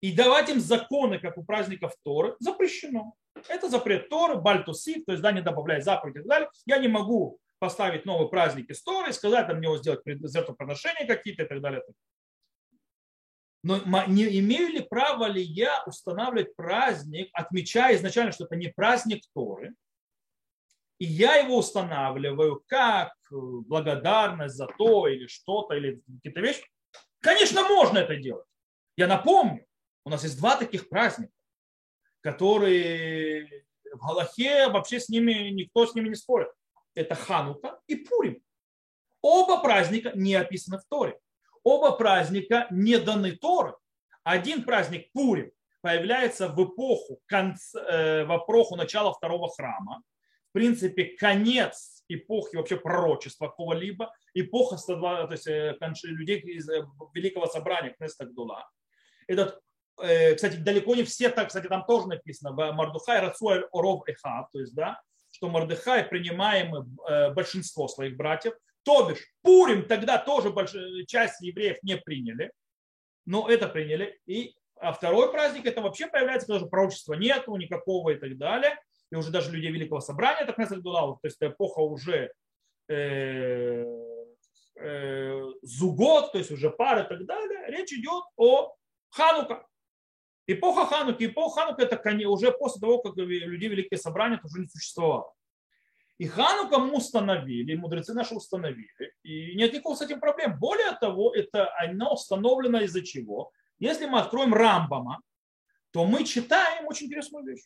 и 0.00 0.10
давать 0.10 0.48
им 0.48 0.58
законы, 0.58 1.20
как 1.20 1.38
у 1.38 1.44
праздников 1.44 1.94
Торы, 2.02 2.34
запрещено. 2.40 3.14
Это 3.48 3.68
запрет 3.68 4.08
Торы, 4.08 4.34
бальтусив, 4.34 5.04
то 5.04 5.12
есть 5.12 5.22
да, 5.22 5.30
не 5.30 5.42
добавлять 5.42 5.84
заповеди 5.84 6.16
и 6.16 6.20
так 6.22 6.28
далее. 6.28 6.50
Я 6.66 6.78
не 6.78 6.88
могу 6.88 7.38
поставить 7.62 8.06
новый 8.06 8.28
праздник 8.28 8.70
из 8.70 8.82
Торы, 8.82 9.12
сказать 9.12 9.46
там 9.46 9.60
него 9.60 9.78
сделать 9.78 10.00
жертвоприношения 10.04 11.06
какие-то 11.06 11.44
и 11.44 11.46
так 11.46 11.60
далее. 11.60 11.80
Но 13.62 14.04
не 14.08 14.40
имею 14.40 14.70
ли 14.70 14.80
право 14.80 15.26
ли 15.26 15.40
я 15.40 15.84
устанавливать 15.86 16.56
праздник, 16.56 17.30
отмечая 17.32 17.94
изначально, 17.94 18.32
что 18.32 18.46
это 18.46 18.56
не 18.56 18.66
праздник 18.66 19.22
Торы, 19.32 19.76
и 20.98 21.04
я 21.04 21.36
его 21.36 21.58
устанавливаю 21.58 22.64
как 22.66 23.12
благодарность 23.30 24.56
за 24.56 24.66
то 24.66 25.06
или 25.06 25.28
что-то, 25.28 25.74
или 25.74 26.02
какие-то 26.16 26.40
вещи, 26.40 26.64
конечно, 27.20 27.62
можно 27.68 27.98
это 27.98 28.16
делать. 28.16 28.48
Я 28.96 29.06
напомню, 29.06 29.64
у 30.04 30.10
нас 30.10 30.24
есть 30.24 30.36
два 30.36 30.56
таких 30.56 30.88
праздника, 30.88 31.32
которые 32.22 33.66
в 33.92 34.04
Галахе 34.04 34.66
вообще 34.66 34.98
с 34.98 35.08
ними, 35.08 35.50
никто 35.50 35.86
с 35.86 35.94
ними 35.94 36.08
не 36.08 36.16
спорит. 36.16 36.48
Это 36.94 37.14
Ханука 37.14 37.80
и 37.86 37.96
Пурим. 37.96 38.42
Оба 39.22 39.62
праздника 39.62 40.12
не 40.14 40.34
описаны 40.34 40.78
в 40.78 40.84
Торе. 40.84 41.18
Оба 41.62 41.92
праздника 41.92 42.66
не 42.70 42.98
даны 42.98 43.36
Торы. 43.36 43.74
Один 44.24 44.64
праздник 44.64 45.10
Пурим 45.12 45.52
появляется 45.80 46.48
в 46.48 46.64
эпоху, 46.64 47.20
э, 47.30 48.24
в 48.24 48.36
эпоху 48.36 48.76
начала 48.76 49.12
второго 49.12 49.48
храма. 49.48 50.02
В 50.50 50.52
принципе, 50.52 51.16
конец 51.16 52.04
эпохи 52.08 52.56
вообще 52.56 52.76
пророчества 52.76 53.46
какого-либо, 53.48 54.12
эпоха 54.34 54.76
102, 54.76 55.26
то 55.26 55.32
есть 55.32 55.46
э, 55.46 55.76
людей 56.04 56.40
из 56.40 56.68
э, 56.68 56.84
Великого 57.14 57.46
Собрания, 57.46 57.90
Кнеста 57.90 58.26
Гдула. 58.26 58.68
Этот 59.26 59.60
кстати, 59.94 60.56
далеко 60.56 60.94
не 60.94 61.04
все 61.04 61.28
так, 61.28 61.48
кстати, 61.48 61.68
там 61.68 61.84
тоже 61.84 62.08
написано, 62.08 62.52
Мардухай 62.72 63.20
Рацуэль 63.20 63.68
Оров 63.72 64.02
Эхав, 64.08 64.48
то 64.50 64.58
есть, 64.58 64.74
да, 64.74 65.00
что 65.42 65.48
Мардыхай 65.48 66.04
принимаем 66.04 66.72
э, 66.76 67.32
большинство 67.32 67.88
своих 67.88 68.16
братьев, 68.16 68.54
то 68.84 69.08
бишь 69.08 69.26
Пурим 69.42 69.88
тогда 69.88 70.16
тоже 70.16 70.50
больш... 70.50 70.72
часть 71.08 71.40
евреев 71.40 71.82
не 71.82 71.96
приняли, 71.96 72.52
но 73.26 73.48
это 73.48 73.66
приняли. 73.66 74.20
И 74.24 74.54
а 74.76 74.92
второй 74.92 75.32
праздник, 75.32 75.66
это 75.66 75.80
вообще 75.80 76.06
появляется, 76.06 76.46
когда 76.46 76.58
уже 76.58 76.70
пророчества 76.70 77.14
нету 77.14 77.56
никакого 77.56 78.10
и 78.10 78.14
так 78.14 78.38
далее, 78.38 78.78
и 79.10 79.16
уже 79.16 79.32
даже 79.32 79.50
людей 79.50 79.72
Великого 79.72 80.00
Собрания, 80.00 80.46
так 80.46 80.58
называется, 80.58 80.86
то 80.86 81.18
есть 81.24 81.38
эпоха 81.40 81.80
уже 81.80 82.32
э, 82.88 83.84
э, 84.76 85.42
зугот, 85.62 86.30
то 86.30 86.38
есть 86.38 86.52
уже 86.52 86.70
пары 86.70 87.02
и 87.02 87.08
так 87.08 87.26
далее, 87.26 87.66
речь 87.66 87.92
идет 87.92 88.22
о 88.36 88.76
Ханука. 89.10 89.66
Эпоха 90.52 90.86
Хануки, 90.86 91.26
эпоха 91.26 91.60
Ханука 91.60 91.82
это 91.82 92.28
уже 92.28 92.52
после 92.52 92.80
того, 92.80 92.98
как 92.98 93.16
людей 93.16 93.68
Великое 93.68 93.96
Собрание 93.96 94.40
уже 94.42 94.60
не 94.60 94.68
существовало. 94.68 95.32
И 96.18 96.26
Ханука 96.26 96.78
мы 96.78 96.96
установили, 96.96 97.74
мудрецы 97.74 98.14
наши 98.14 98.34
установили, 98.34 99.12
и 99.22 99.56
нет 99.56 99.72
никакого 99.72 99.96
с 99.96 100.02
этим 100.02 100.20
проблем. 100.20 100.58
Более 100.58 100.92
того, 100.92 101.34
это 101.34 101.70
оно 101.78 102.14
установлено 102.14 102.80
из-за 102.82 103.02
чего? 103.02 103.50
Если 103.78 104.06
мы 104.06 104.20
откроем 104.20 104.54
Рамбама, 104.54 105.20
то 105.90 106.04
мы 106.04 106.24
читаем 106.24 106.86
очень 106.86 107.06
интересную 107.06 107.44
вещь. 107.44 107.64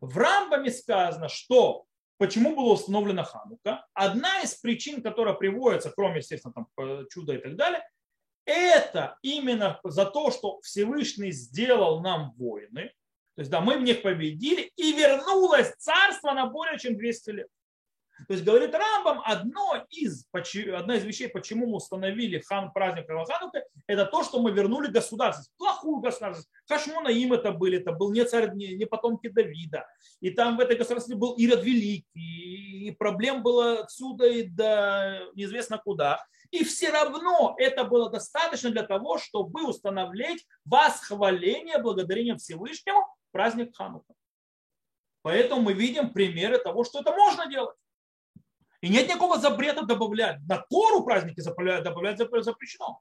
В 0.00 0.16
Рамбаме 0.16 0.70
сказано, 0.70 1.28
что 1.28 1.84
почему 2.18 2.54
была 2.54 2.74
установлена 2.74 3.24
Ханука. 3.24 3.86
Одна 3.94 4.40
из 4.42 4.54
причин, 4.54 5.02
которая 5.02 5.34
приводится, 5.34 5.90
кроме, 5.90 6.18
естественно, 6.18 6.54
там, 6.54 6.68
э, 6.78 7.04
чуда 7.10 7.34
и 7.34 7.38
так 7.38 7.56
далее, 7.56 7.86
это 8.44 9.18
именно 9.22 9.80
за 9.84 10.04
то, 10.06 10.30
что 10.30 10.60
Всевышний 10.62 11.32
сделал 11.32 12.00
нам 12.00 12.32
войны, 12.36 12.92
то 13.34 13.40
есть 13.40 13.50
да, 13.50 13.60
мы 13.60 13.78
в 13.78 13.82
них 13.82 14.02
победили, 14.02 14.70
и 14.76 14.92
вернулось 14.92 15.74
царство 15.78 16.32
на 16.32 16.46
более 16.46 16.78
чем 16.78 16.96
200 16.96 17.30
лет. 17.30 17.48
То 18.28 18.34
есть, 18.34 18.44
говорит 18.44 18.74
Рамбам, 18.74 19.20
одно 19.24 19.84
из, 19.90 20.26
одна 20.32 20.96
из 20.96 21.04
вещей, 21.04 21.28
почему 21.28 21.66
мы 21.66 21.76
установили 21.76 22.38
хан, 22.38 22.70
праздник 22.72 23.06
Ханука, 23.08 23.64
это 23.86 24.06
то, 24.06 24.22
что 24.22 24.40
мы 24.40 24.52
вернули 24.52 24.88
государственность, 24.88 25.50
плохую 25.56 26.00
государственность. 26.00 26.50
Хашмона 26.68 27.08
им 27.08 27.32
это 27.32 27.52
были, 27.52 27.78
это 27.78 27.92
был 27.92 28.12
не 28.12 28.24
царь, 28.24 28.52
не, 28.54 28.74
не 28.74 28.84
потомки 28.84 29.28
Давида. 29.28 29.86
И 30.20 30.30
там 30.30 30.56
в 30.56 30.60
этой 30.60 30.76
государственности 30.76 31.18
был 31.18 31.34
Ирод 31.34 31.64
Великий, 31.64 32.86
и 32.86 32.90
проблем 32.92 33.42
было 33.42 33.80
отсюда 33.80 34.26
и 34.26 34.44
до 34.44 35.30
неизвестно 35.34 35.78
куда. 35.78 36.24
И 36.52 36.64
все 36.64 36.90
равно 36.90 37.54
это 37.58 37.84
было 37.84 38.10
достаточно 38.10 38.70
для 38.70 38.82
того, 38.82 39.16
чтобы 39.16 39.66
установить 39.66 40.46
восхваление, 40.66 41.78
благодарение 41.78 42.36
Всевышнему 42.36 43.06
праздник 43.30 43.74
Ханука. 43.74 44.12
Поэтому 45.22 45.62
мы 45.62 45.72
видим 45.72 46.12
примеры 46.12 46.58
того, 46.58 46.84
что 46.84 47.00
это 47.00 47.12
можно 47.12 47.46
делать. 47.46 47.74
И 48.82 48.90
нет 48.90 49.08
никакого 49.08 49.38
запрета 49.38 49.86
добавлять. 49.86 50.40
На 50.46 50.58
Тору 50.58 51.04
праздники 51.04 51.40
добавлять 51.40 52.18
запрещено. 52.18 53.00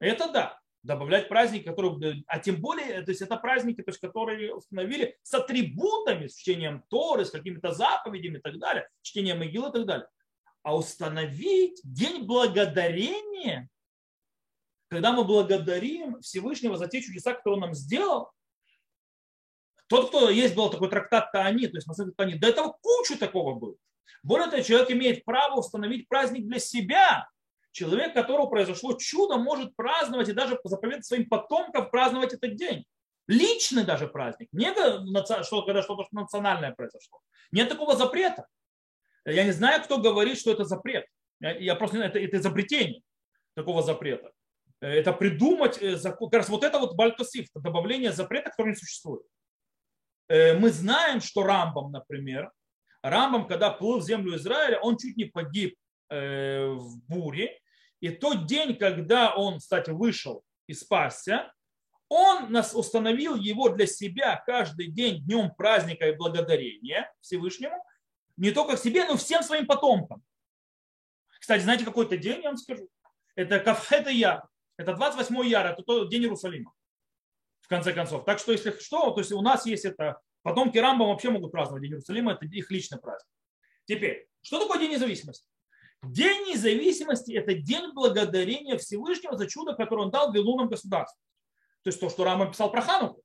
Это 0.00 0.32
да. 0.32 0.58
Добавлять 0.82 1.28
праздники, 1.28 1.64
которые, 1.64 2.24
а 2.26 2.40
тем 2.40 2.60
более, 2.60 3.02
то 3.02 3.10
есть 3.10 3.20
это 3.20 3.36
праздники, 3.36 3.82
то 3.82 3.90
есть, 3.90 4.00
которые 4.00 4.54
установили 4.54 5.18
с 5.22 5.34
атрибутами, 5.34 6.28
с 6.28 6.34
чтением 6.36 6.82
Торы, 6.88 7.24
с 7.24 7.30
какими-то 7.30 7.72
заповедями 7.72 8.38
и 8.38 8.40
так 8.40 8.58
далее, 8.58 8.88
чтением 9.02 9.44
Игил 9.44 9.68
и 9.68 9.72
так 9.72 9.86
далее 9.86 10.08
а 10.62 10.76
установить 10.76 11.80
день 11.84 12.24
благодарения, 12.24 13.68
когда 14.88 15.12
мы 15.12 15.24
благодарим 15.24 16.20
Всевышнего 16.20 16.76
за 16.76 16.88
те 16.88 17.00
чудеса, 17.00 17.34
которые 17.34 17.54
он 17.54 17.60
нам 17.60 17.74
сделал. 17.74 18.30
Тот, 19.88 20.08
кто 20.08 20.28
есть 20.28 20.54
был 20.54 20.70
такой 20.70 20.90
трактат 20.90 21.32
Таани, 21.32 21.66
то 21.66 21.76
есть 21.76 21.86
Масахат 21.86 22.16
Таани, 22.16 22.34
до 22.34 22.48
этого 22.48 22.76
кучу 22.80 23.18
такого 23.18 23.54
было. 23.54 23.76
Более 24.22 24.50
того, 24.50 24.62
человек 24.62 24.90
имеет 24.90 25.24
право 25.24 25.60
установить 25.60 26.08
праздник 26.08 26.46
для 26.46 26.58
себя. 26.58 27.28
Человек, 27.72 28.12
которого 28.14 28.46
произошло 28.46 28.94
чудо, 28.94 29.36
может 29.36 29.76
праздновать 29.76 30.28
и 30.28 30.32
даже 30.32 30.58
заповедать 30.64 31.06
своим 31.06 31.28
потомкам 31.28 31.90
праздновать 31.90 32.34
этот 32.34 32.56
день. 32.56 32.84
Личный 33.26 33.84
даже 33.84 34.08
праздник. 34.08 34.48
Не 34.52 34.72
что, 35.44 35.62
когда 35.62 35.82
что-то 35.82 36.06
национальное 36.12 36.72
произошло. 36.72 37.20
Нет 37.52 37.68
такого 37.68 37.94
запрета. 37.94 38.46
Я 39.24 39.44
не 39.44 39.52
знаю, 39.52 39.82
кто 39.82 39.98
говорит, 39.98 40.38
что 40.38 40.52
это 40.52 40.64
запрет. 40.64 41.04
Я 41.40 41.74
просто 41.74 41.98
это, 41.98 42.18
это 42.18 42.36
изобретение 42.36 43.02
такого 43.54 43.82
запрета. 43.82 44.32
Это 44.80 45.12
придумать 45.12 45.82
э, 45.82 45.96
закон. 45.96 46.30
Как 46.30 46.40
раз 46.40 46.48
вот 46.48 46.62
это 46.62 46.78
вот 46.78 46.94
бальтосиф, 46.94 47.48
это 47.50 47.60
добавление 47.60 48.12
запрета, 48.12 48.50
который 48.50 48.70
не 48.70 48.76
существует. 48.76 49.22
Э, 50.28 50.54
мы 50.54 50.70
знаем, 50.70 51.20
что 51.20 51.42
Рамбам, 51.42 51.90
например, 51.90 52.52
Рамбам, 53.02 53.48
когда 53.48 53.70
плыл 53.70 53.98
в 53.98 54.04
землю 54.04 54.36
Израиля, 54.36 54.78
он 54.80 54.96
чуть 54.96 55.16
не 55.16 55.24
погиб 55.24 55.76
э, 56.10 56.66
в 56.66 56.98
буре. 57.06 57.58
И 58.00 58.10
тот 58.10 58.46
день, 58.46 58.76
когда 58.76 59.34
он, 59.34 59.58
кстати, 59.58 59.90
вышел 59.90 60.44
и 60.68 60.74
спасся, 60.74 61.52
он 62.08 62.50
нас 62.52 62.74
установил 62.74 63.34
его 63.34 63.68
для 63.68 63.86
себя 63.86 64.42
каждый 64.46 64.86
день 64.86 65.22
днем 65.24 65.50
праздника 65.54 66.08
и 66.08 66.16
благодарения 66.16 67.12
Всевышнему, 67.20 67.84
не 68.38 68.52
только 68.52 68.76
к 68.76 68.80
себе, 68.80 69.04
но 69.04 69.16
всем 69.16 69.42
своим 69.42 69.66
потомкам. 69.66 70.22
Кстати, 71.40 71.62
знаете, 71.62 71.84
какой-то 71.84 72.16
день, 72.16 72.40
я 72.42 72.50
вам 72.50 72.56
скажу. 72.56 72.88
Это 73.34 73.56
это 73.56 74.10
я. 74.10 74.44
Это 74.76 74.94
28 74.94 75.46
яра, 75.46 75.68
это 75.68 75.82
тот 75.82 76.08
день 76.08 76.22
Иерусалима. 76.22 76.72
В 77.60 77.68
конце 77.68 77.92
концов. 77.92 78.24
Так 78.24 78.38
что, 78.38 78.52
если 78.52 78.70
что, 78.78 79.10
то 79.10 79.20
есть 79.20 79.32
у 79.32 79.40
нас 79.42 79.66
есть 79.66 79.84
это, 79.84 80.20
потомки 80.42 80.78
Рамбам 80.78 81.08
вообще 81.08 81.30
могут 81.30 81.52
праздновать 81.52 81.82
День 81.82 81.92
Иерусалима, 81.92 82.32
это 82.32 82.46
их 82.46 82.70
личный 82.70 82.98
праздник. 82.98 83.28
Теперь, 83.86 84.28
что 84.40 84.60
такое 84.60 84.78
День 84.78 84.92
независимости? 84.92 85.46
День 86.02 86.48
независимости– 86.50 87.32
это 87.34 87.54
день 87.54 87.92
благодарения 87.92 88.78
Всевышнего 88.78 89.36
за 89.36 89.48
чудо, 89.48 89.74
которое 89.74 90.02
он 90.02 90.10
дал 90.10 90.32
Вилунам 90.32 90.68
государству. 90.68 91.20
То 91.82 91.88
есть 91.88 92.00
то, 92.00 92.08
что 92.08 92.24
Рама 92.24 92.46
писал 92.46 92.70
про 92.70 92.82
Хануку. 92.82 93.22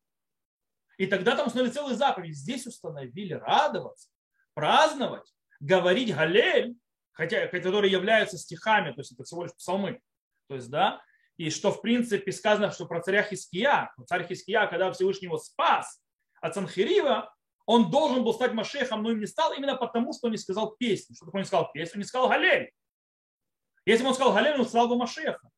И 0.98 1.06
тогда 1.06 1.36
там 1.36 1.48
установили 1.48 1.74
целые 1.74 1.96
заповеди. 1.96 2.34
Здесь 2.34 2.66
установили 2.66 3.34
радоваться, 3.34 4.10
праздновать, 4.54 5.32
говорить 5.60 6.14
Галель, 6.14 6.76
хотя, 7.12 7.48
которые 7.48 7.92
являются 7.92 8.38
стихами, 8.38 8.92
то 8.92 9.00
есть 9.00 9.12
это 9.12 9.24
всего 9.24 9.44
лишь 9.44 9.56
псалмы. 9.56 10.02
То 10.48 10.56
есть, 10.56 10.70
да, 10.70 11.02
и 11.38 11.50
что 11.50 11.72
в 11.72 11.82
принципе 11.82 12.32
сказано, 12.32 12.72
что 12.72 12.86
про 12.86 13.02
царя 13.02 13.24
Хиския, 13.24 13.92
царь 14.08 14.28
Хиския, 14.28 14.68
когда 14.68 14.92
Всевышний 14.92 15.28
его 15.28 15.38
спас 15.38 16.02
от 16.42 16.54
Санхирива, 16.54 17.34
он 17.66 17.90
должен 17.90 18.24
был 18.24 18.34
стать 18.34 18.54
Машехом, 18.54 19.04
но 19.04 19.12
им 19.12 19.20
не 19.20 19.26
стал 19.26 19.54
именно 19.54 19.76
потому, 19.76 20.14
что 20.14 20.28
он 20.28 20.32
не 20.32 20.38
сказал 20.38 20.76
песню. 20.76 21.16
Что 21.16 21.26
такое 21.26 21.42
не 21.42 21.48
сказал 21.48 21.72
песню? 21.72 21.96
Он 21.96 22.00
не 22.02 22.06
сказал 22.06 22.30
Галель. 22.30 22.72
Если 23.86 24.04
бы 24.04 24.10
он 24.10 24.16
сказал 24.16 24.34
Галель, 24.34 24.60
он 24.60 24.66
сказал 24.66 24.90
бы 24.90 24.98
Машеха. 24.98 25.50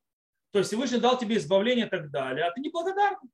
То 0.51 0.59
есть 0.59 0.69
Всевышний 0.69 0.99
дал 0.99 1.17
тебе 1.17 1.37
избавление 1.37 1.87
и 1.87 1.89
так 1.89 2.11
далее, 2.11 2.45
а 2.45 2.51
ты 2.51 2.61
не 2.61 2.69
благодарный. 2.69 3.29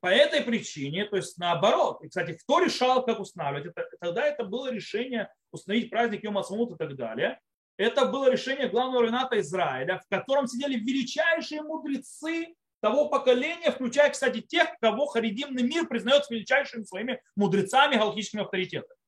По 0.00 0.06
этой 0.06 0.42
причине, 0.42 1.06
то 1.06 1.16
есть 1.16 1.38
наоборот. 1.38 2.02
И, 2.04 2.08
кстати, 2.08 2.34
кто 2.34 2.60
решал, 2.60 3.04
как 3.04 3.18
устанавливать? 3.18 3.72
Это, 3.74 3.88
тогда 4.00 4.26
это 4.26 4.44
было 4.44 4.70
решение 4.70 5.28
установить 5.50 5.90
праздник 5.90 6.22
Йом 6.22 6.38
Асмут 6.38 6.72
и 6.72 6.76
так 6.76 6.94
далее. 6.94 7.40
Это 7.76 8.04
было 8.06 8.30
решение 8.30 8.68
главного 8.68 9.02
равената 9.02 9.40
Израиля, 9.40 10.00
в 10.04 10.08
котором 10.08 10.46
сидели 10.46 10.76
величайшие 10.76 11.62
мудрецы 11.62 12.54
того 12.80 13.08
поколения, 13.08 13.72
включая, 13.72 14.10
кстати, 14.10 14.40
тех, 14.40 14.68
кого 14.80 15.06
харидимный 15.06 15.62
мир 15.62 15.88
признает 15.88 16.28
величайшими 16.30 16.84
своими 16.84 17.20
мудрецами, 17.34 17.96
галактическими 17.96 18.42
авторитетами. 18.42 18.98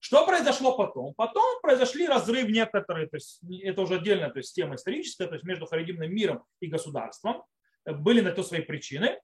Что 0.00 0.26
произошло 0.26 0.76
потом? 0.76 1.14
Потом 1.14 1.60
произошли 1.60 2.06
разрыв 2.06 2.48
некоторые, 2.48 3.06
то 3.06 3.16
есть 3.16 3.40
это 3.62 3.82
уже 3.82 3.96
отдельная 3.96 4.30
то 4.30 4.38
есть, 4.38 4.54
тема 4.54 4.76
историческая, 4.76 5.26
то 5.26 5.34
есть 5.34 5.44
между 5.44 5.66
харидимным 5.66 6.12
миром 6.12 6.44
и 6.60 6.66
государством. 6.66 7.44
Были 7.84 8.20
на 8.20 8.32
то 8.32 8.42
свои 8.42 8.62
причины. 8.62 9.20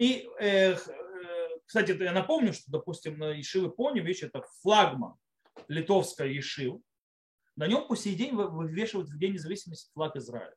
И, 0.00 0.28
э, 0.40 0.76
кстати, 1.66 1.92
я 2.02 2.12
напомню, 2.12 2.52
что, 2.52 2.70
допустим, 2.72 3.18
на 3.18 3.32
Ешивы 3.32 3.70
Поневич, 3.70 4.22
это 4.22 4.42
флагман 4.62 5.14
литовской 5.68 6.34
Ешив, 6.34 6.80
на 7.54 7.66
нем 7.66 7.86
по 7.86 7.94
сей 7.94 8.14
день 8.14 8.34
вывешивают 8.34 9.10
в 9.10 9.18
День 9.18 9.34
независимости 9.34 9.90
флаг 9.92 10.16
Израиля 10.16 10.54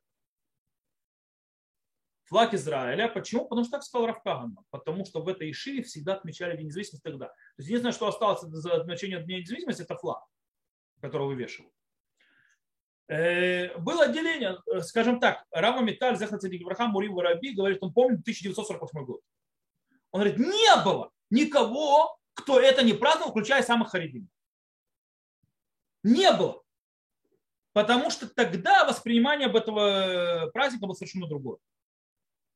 флаг 2.34 2.54
Израиля. 2.54 3.08
Почему? 3.08 3.46
Потому 3.46 3.64
что 3.64 3.72
так 3.72 3.84
сказал 3.84 4.08
Равкаган. 4.08 4.58
Потому 4.70 5.04
что 5.04 5.22
в 5.22 5.28
этой 5.28 5.50
Ишиве 5.50 5.82
всегда 5.82 6.14
отмечали 6.14 6.56
День 6.56 6.66
независимости 6.66 7.04
тогда. 7.04 7.26
То 7.26 7.34
есть 7.58 7.68
единственное, 7.68 7.92
что 7.92 8.08
осталось 8.08 8.40
за 8.40 8.74
отмечение 8.74 9.22
Дня 9.22 9.38
независимости, 9.38 9.82
это 9.82 9.96
флаг, 9.96 10.24
который 11.00 11.26
вывешивают. 11.28 11.72
Э, 13.08 13.76
было 13.78 14.04
отделение, 14.04 14.58
э, 14.72 14.80
скажем 14.80 15.20
так, 15.20 15.44
Рама 15.50 15.82
Металь, 15.82 16.16
Захар 16.16 16.38
Ибрахам, 16.38 16.90
Мури 16.90 17.08
Воробей 17.08 17.54
говорит, 17.54 17.78
он 17.82 17.92
помнит 17.92 18.20
1948 18.20 19.04
год. 19.04 19.20
Он 20.10 20.20
говорит, 20.20 20.38
не 20.38 20.84
было 20.84 21.10
никого, 21.30 22.16
кто 22.34 22.58
это 22.58 22.82
не 22.82 22.94
праздновал, 22.94 23.32
включая 23.32 23.62
самых 23.62 23.90
харидим. 23.90 24.28
Не 26.02 26.32
было. 26.32 26.62
Потому 27.72 28.10
что 28.10 28.28
тогда 28.28 28.84
воспринимание 28.84 29.48
об 29.48 29.56
этого 29.56 30.50
праздника 30.52 30.86
было 30.86 30.94
совершенно 30.94 31.26
другое 31.26 31.58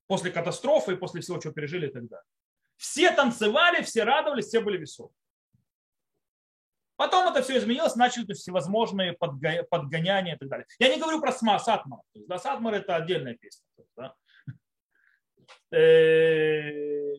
после 0.08 0.30
катастрофы 0.32 0.96
после 0.96 1.20
всего, 1.20 1.38
чего 1.38 1.52
пережили 1.52 1.86
далее. 2.08 2.24
Все 2.76 3.12
танцевали, 3.12 3.82
все 3.82 4.04
радовались, 4.04 4.46
все 4.46 4.60
были 4.60 4.78
веселы. 4.78 5.10
Потом 6.98 7.28
это 7.28 7.42
все 7.42 7.58
изменилось, 7.58 7.94
начали 7.94 8.32
всевозможные 8.32 9.12
подгоняния 9.12 10.34
и 10.34 10.38
так 10.38 10.48
далее. 10.48 10.66
Я 10.80 10.92
не 10.92 11.00
говорю 11.00 11.20
про 11.20 11.30
Сма, 11.30 11.60
Сатмар. 11.60 12.00
То 12.12 12.18
есть, 12.18 12.28
да, 12.28 12.38
Сатмар 12.38 12.74
это 12.74 12.96
отдельная 12.96 13.34
песня. 13.34 13.64
да. 13.96 14.14
Э, 15.70 17.14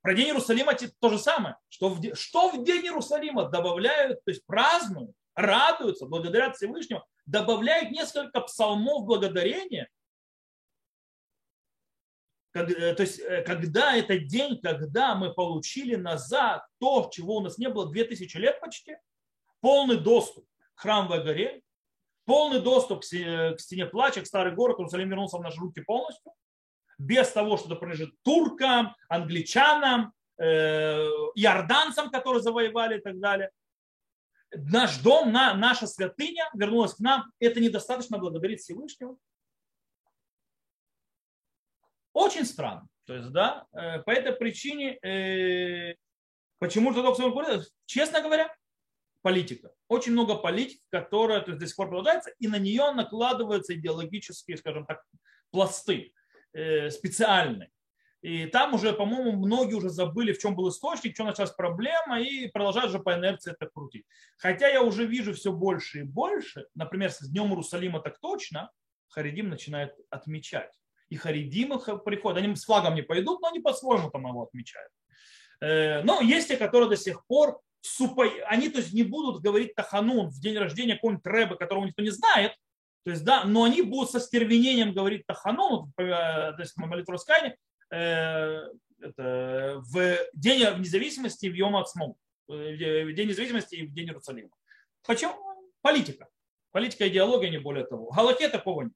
про 0.00 0.14
День 0.14 0.28
Иерусалима 0.28 0.72
то 0.98 1.10
же 1.10 1.18
самое. 1.18 1.56
Что 1.68 1.90
в, 1.90 2.14
что 2.14 2.52
в 2.52 2.64
День 2.64 2.86
Иерусалима 2.86 3.50
добавляют, 3.50 4.24
то 4.24 4.30
есть 4.30 4.46
празднуют, 4.46 5.14
радуются, 5.34 6.06
благодарят 6.06 6.56
Всевышнему, 6.56 7.04
добавляют 7.26 7.90
несколько 7.90 8.40
псалмов 8.40 9.04
благодарения, 9.04 9.90
как, 12.52 12.70
э, 12.70 12.94
то 12.94 13.02
есть, 13.02 13.20
э, 13.20 13.42
когда 13.42 13.96
это 13.96 14.18
день, 14.18 14.60
когда 14.60 15.14
мы 15.14 15.32
получили 15.32 15.94
назад 15.94 16.66
то, 16.78 17.08
чего 17.12 17.36
у 17.36 17.40
нас 17.40 17.58
не 17.58 17.68
было 17.68 17.90
2000 17.90 18.36
лет 18.38 18.60
почти, 18.60 18.96
полный 19.60 19.98
доступ 19.98 20.46
к 20.74 20.80
храмовой 20.80 21.22
горе, 21.22 21.62
полный 22.24 22.60
доступ 22.60 23.02
к 23.02 23.04
стене 23.58 23.86
плача, 23.86 24.22
к 24.22 24.26
старый 24.26 24.54
город, 24.54 24.78
Иерусалим 24.78 25.08
вернулся 25.08 25.38
в 25.38 25.42
наши 25.42 25.60
руки 25.60 25.80
полностью, 25.80 26.32
без 26.98 27.30
того, 27.30 27.56
что 27.56 27.68
это 27.68 27.76
принадлежит 27.76 28.14
туркам, 28.22 28.96
англичанам, 29.08 30.12
э, 30.38 30.44
иорданцам, 31.34 32.10
которые 32.10 32.42
завоевали 32.42 32.98
и 32.98 33.00
так 33.00 33.18
далее. 33.20 33.50
Наш 34.52 34.98
дом, 34.98 35.30
наша 35.32 35.86
святыня 35.86 36.50
вернулась 36.54 36.94
к 36.94 36.98
нам. 36.98 37.30
Это 37.38 37.60
недостаточно 37.60 38.18
благодарить 38.18 38.60
Всевышнего. 38.60 39.16
Очень 42.20 42.44
странно. 42.44 42.86
То 43.06 43.14
есть, 43.14 43.30
да, 43.30 43.66
э, 43.72 44.00
по 44.00 44.10
этой 44.10 44.32
причине, 44.32 44.98
э, 45.02 45.94
почему 46.58 46.90
ортодоксовый 46.90 47.32
говорит, 47.32 47.66
честно 47.86 48.20
говоря, 48.20 48.54
политика. 49.22 49.72
Очень 49.88 50.12
много 50.12 50.34
политик, 50.34 50.82
которая 50.90 51.40
то 51.40 51.52
есть, 51.52 51.60
до 51.60 51.66
сих 51.66 51.76
пор 51.76 51.88
продолжается, 51.88 52.30
и 52.38 52.46
на 52.46 52.58
нее 52.58 52.90
накладываются 52.90 53.74
идеологические, 53.74 54.58
скажем 54.58 54.84
так, 54.84 55.02
пласты 55.50 56.12
э, 56.52 56.90
специальные. 56.90 57.70
И 58.20 58.44
там 58.44 58.74
уже, 58.74 58.92
по-моему, 58.92 59.32
многие 59.32 59.76
уже 59.76 59.88
забыли, 59.88 60.34
в 60.34 60.38
чем 60.38 60.54
был 60.54 60.68
источник, 60.68 61.14
в 61.14 61.16
чем 61.16 61.24
началась 61.24 61.52
проблема, 61.52 62.20
и 62.20 62.48
продолжают 62.48 62.92
же 62.92 62.98
по 62.98 63.14
инерции 63.14 63.52
это 63.52 63.66
крутить. 63.72 64.04
Хотя 64.36 64.68
я 64.68 64.82
уже 64.82 65.06
вижу 65.06 65.32
все 65.32 65.52
больше 65.52 66.00
и 66.00 66.02
больше, 66.02 66.66
например, 66.74 67.12
с 67.12 67.26
Днем 67.26 67.48
Иерусалима 67.48 68.00
так 68.00 68.20
точно, 68.20 68.70
Харидим 69.08 69.48
начинает 69.48 69.94
отмечать 70.10 70.79
и 71.10 71.16
харидимы 71.16 71.78
приходят. 72.04 72.38
Они 72.38 72.54
с 72.56 72.64
флагом 72.64 72.94
не 72.94 73.02
пойдут, 73.02 73.40
но 73.42 73.48
они 73.48 73.60
по-своему 73.60 74.10
там 74.10 74.26
его 74.26 74.44
отмечают. 74.44 74.90
Э, 75.60 76.02
но 76.02 76.20
есть 76.20 76.48
те, 76.48 76.56
которые 76.56 76.88
до 76.88 76.96
сих 76.96 77.26
пор 77.26 77.60
супо... 77.80 78.24
они 78.46 78.68
то 78.70 78.78
есть, 78.78 78.92
не 78.92 79.02
будут 79.02 79.42
говорить 79.42 79.74
Таханун 79.74 80.28
в 80.28 80.40
день 80.40 80.56
рождения 80.56 80.94
какого-нибудь 80.94 81.26
Рэба, 81.26 81.56
которого 81.56 81.84
никто 81.84 82.02
не 82.02 82.10
знает, 82.10 82.54
то 83.04 83.10
есть, 83.10 83.24
да, 83.24 83.44
но 83.44 83.64
они 83.64 83.82
будут 83.82 84.10
со 84.10 84.20
стервенением 84.20 84.92
говорить 84.92 85.26
Таханун, 85.26 85.92
э, 85.98 86.04
то 86.04 86.56
есть 86.58 86.76
молитву 86.76 87.12
раскаяния, 87.12 87.56
э, 87.92 88.68
в 88.98 90.18
день 90.34 90.78
независимости 90.78 91.46
в 91.46 91.54
Йом 91.54 91.76
Ацму, 91.76 92.16
в 92.46 93.12
день 93.12 93.28
независимости 93.28 93.76
и 93.76 93.86
в 93.86 93.94
день 93.94 94.08
Иерусалима. 94.08 94.50
Почему? 95.06 95.34
Политика. 95.80 96.28
Политика, 96.70 97.08
идеология, 97.08 97.50
не 97.50 97.58
более 97.58 97.84
того. 97.86 98.10
Галаке 98.10 98.48
такого 98.48 98.82
нет. 98.82 98.92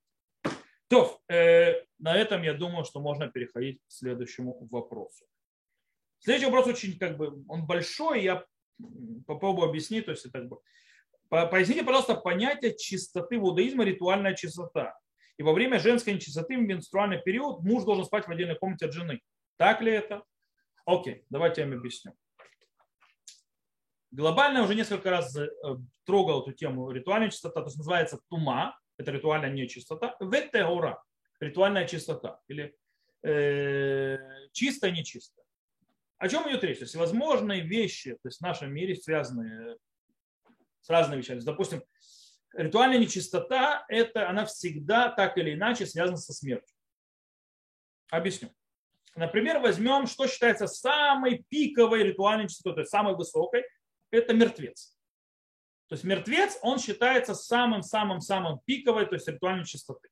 То, 0.89 1.20
э, 1.28 1.82
на 1.99 2.16
этом 2.16 2.43
я 2.43 2.55
думаю, 2.55 2.85
что 2.85 3.01
можно 3.01 3.28
переходить 3.28 3.80
к 3.80 3.93
следующему 3.93 4.66
вопросу. 4.70 5.24
Следующий 6.18 6.47
вопрос 6.47 6.66
очень 6.66 6.99
как 6.99 7.16
бы, 7.16 7.45
он 7.49 7.66
большой, 7.66 8.22
я 8.22 8.45
попробую 9.26 9.68
объяснить, 9.68 10.07
то 10.07 10.11
есть 10.11 10.30
как 10.30 10.49
бы, 10.49 10.59
поясните, 11.28 11.85
пожалуйста, 11.85 12.14
понятие 12.14 12.76
чистоты 12.76 13.39
в 13.39 13.57
ритуальная 13.57 14.35
чистота. 14.35 14.99
И 15.37 15.43
во 15.43 15.53
время 15.53 15.80
женской 15.80 16.14
нечистоты 16.14 16.57
в 16.57 16.61
менструальный 16.61 17.20
период 17.20 17.61
муж 17.61 17.85
должен 17.85 18.05
спать 18.05 18.26
в 18.26 18.30
отдельной 18.30 18.57
комнате 18.57 18.87
от 18.87 18.93
жены. 18.93 19.20
Так 19.57 19.80
ли 19.80 19.93
это? 19.93 20.22
Окей, 20.87 21.24
давайте 21.30 21.62
я 21.62 21.66
вам 21.66 21.78
объясню. 21.78 22.12
Глобально 24.11 24.62
уже 24.62 24.76
несколько 24.76 25.11
раз 25.11 25.35
э, 25.37 25.49
трогал 26.05 26.43
эту 26.43 26.53
тему 26.53 26.91
ритуальная 26.93 27.30
чистота, 27.30 27.62
то 27.62 27.66
есть 27.66 27.78
называется 27.78 28.20
тума, 28.28 28.78
это 28.97 29.11
ритуальная 29.11 29.51
нечистота, 29.51 30.16
ветеора, 30.20 31.03
ритуальная 31.40 31.86
чистота, 31.86 32.40
или 32.49 32.76
э, 33.22 34.18
чистая, 34.53 34.90
нечистая. 34.90 35.45
О 36.18 36.28
чем 36.28 36.49
идет 36.49 36.64
речь? 36.64 36.78
То 36.78 36.84
есть 36.84 36.95
возможные 36.95 37.61
вещи 37.61 38.12
то 38.14 38.28
есть 38.28 38.38
в 38.38 38.42
нашем 38.42 38.72
мире 38.72 38.95
связаны 38.95 39.76
с 40.80 40.88
разными 40.88 41.20
вещами. 41.20 41.40
Допустим, 41.40 41.82
ритуальная 42.53 42.99
нечистота, 42.99 43.84
это, 43.88 44.28
она 44.28 44.45
всегда 44.47 45.11
так 45.11 45.36
или 45.38 45.55
иначе 45.55 45.86
связана 45.86 46.16
со 46.16 46.32
смертью. 46.32 46.76
Объясню. 48.11 48.55
Например, 49.16 49.61
возьмем, 49.61 50.07
что 50.07 50.26
считается 50.26 50.66
самой 50.66 51.45
пиковой 51.49 52.03
ритуальной 52.03 52.49
частотой, 52.49 52.86
самой 52.86 53.14
высокой, 53.14 53.64
это 54.11 54.34
мертвец. 54.34 54.93
То 55.95 55.97
есть 55.97 56.05
мертвец, 56.05 56.59
он 56.61 56.80
считается 56.80 57.36
самым-самым-самым 57.36 58.59
пиковой, 58.64 59.07
то 59.07 59.14
есть 59.14 59.28
ритуальной 59.28 59.64
частоты. 59.64 60.09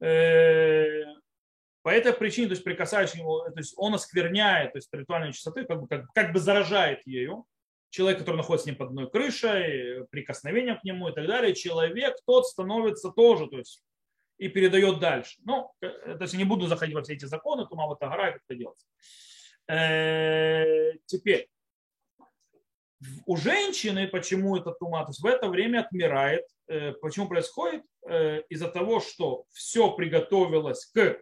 Э, 0.00 1.04
по 1.82 1.90
этой 1.90 2.12
причине, 2.12 2.48
то 2.48 2.54
есть 2.54 2.64
прикасающий 2.64 3.20
его, 3.20 3.48
то 3.48 3.58
есть 3.58 3.74
он 3.76 3.94
оскверняет, 3.94 4.72
то 4.72 4.78
есть 4.78 4.92
ритуальной 4.92 5.32
частоты, 5.32 5.66
как 5.66 5.82
бы, 5.82 5.86
как, 5.86 6.12
как 6.12 6.32
бы 6.32 6.40
заражает 6.40 7.06
ею. 7.06 7.46
Человек, 7.90 8.18
который 8.18 8.38
находится 8.38 8.64
с 8.64 8.66
ним 8.66 8.74
под 8.74 8.88
одной 8.88 9.08
крышей, 9.08 10.04
прикосновением 10.10 10.80
к 10.80 10.82
нему 10.82 11.10
и 11.10 11.14
так 11.14 11.28
далее, 11.28 11.54
человек 11.54 12.16
тот 12.26 12.48
становится 12.48 13.10
тоже, 13.10 13.46
то 13.46 13.58
есть 13.58 13.84
и 14.38 14.48
передает 14.48 14.98
дальше. 14.98 15.38
Ну, 15.44 15.70
э, 15.80 16.16
то 16.16 16.22
есть 16.22 16.32
я 16.32 16.40
не 16.40 16.44
буду 16.44 16.66
заходить 16.66 16.96
во 16.96 17.04
все 17.04 17.12
эти 17.12 17.26
законы, 17.26 17.68
тума 17.68 17.86
вот 17.86 18.00
гора, 18.00 18.32
как 18.32 18.42
это 18.48 18.58
делается. 18.58 18.86
Э, 19.68 20.94
теперь, 21.06 21.51
у 23.26 23.36
женщины, 23.36 24.08
почему 24.08 24.56
это 24.56 24.72
тума, 24.72 25.02
то 25.02 25.10
есть 25.10 25.20
в 25.20 25.26
это 25.26 25.48
время 25.48 25.80
отмирает, 25.80 26.44
э, 26.68 26.92
почему 26.92 27.28
происходит? 27.28 27.82
Из-за 28.48 28.66
того, 28.66 28.98
что 28.98 29.44
все 29.52 29.92
приготовилось 29.92 30.86
к 30.86 31.20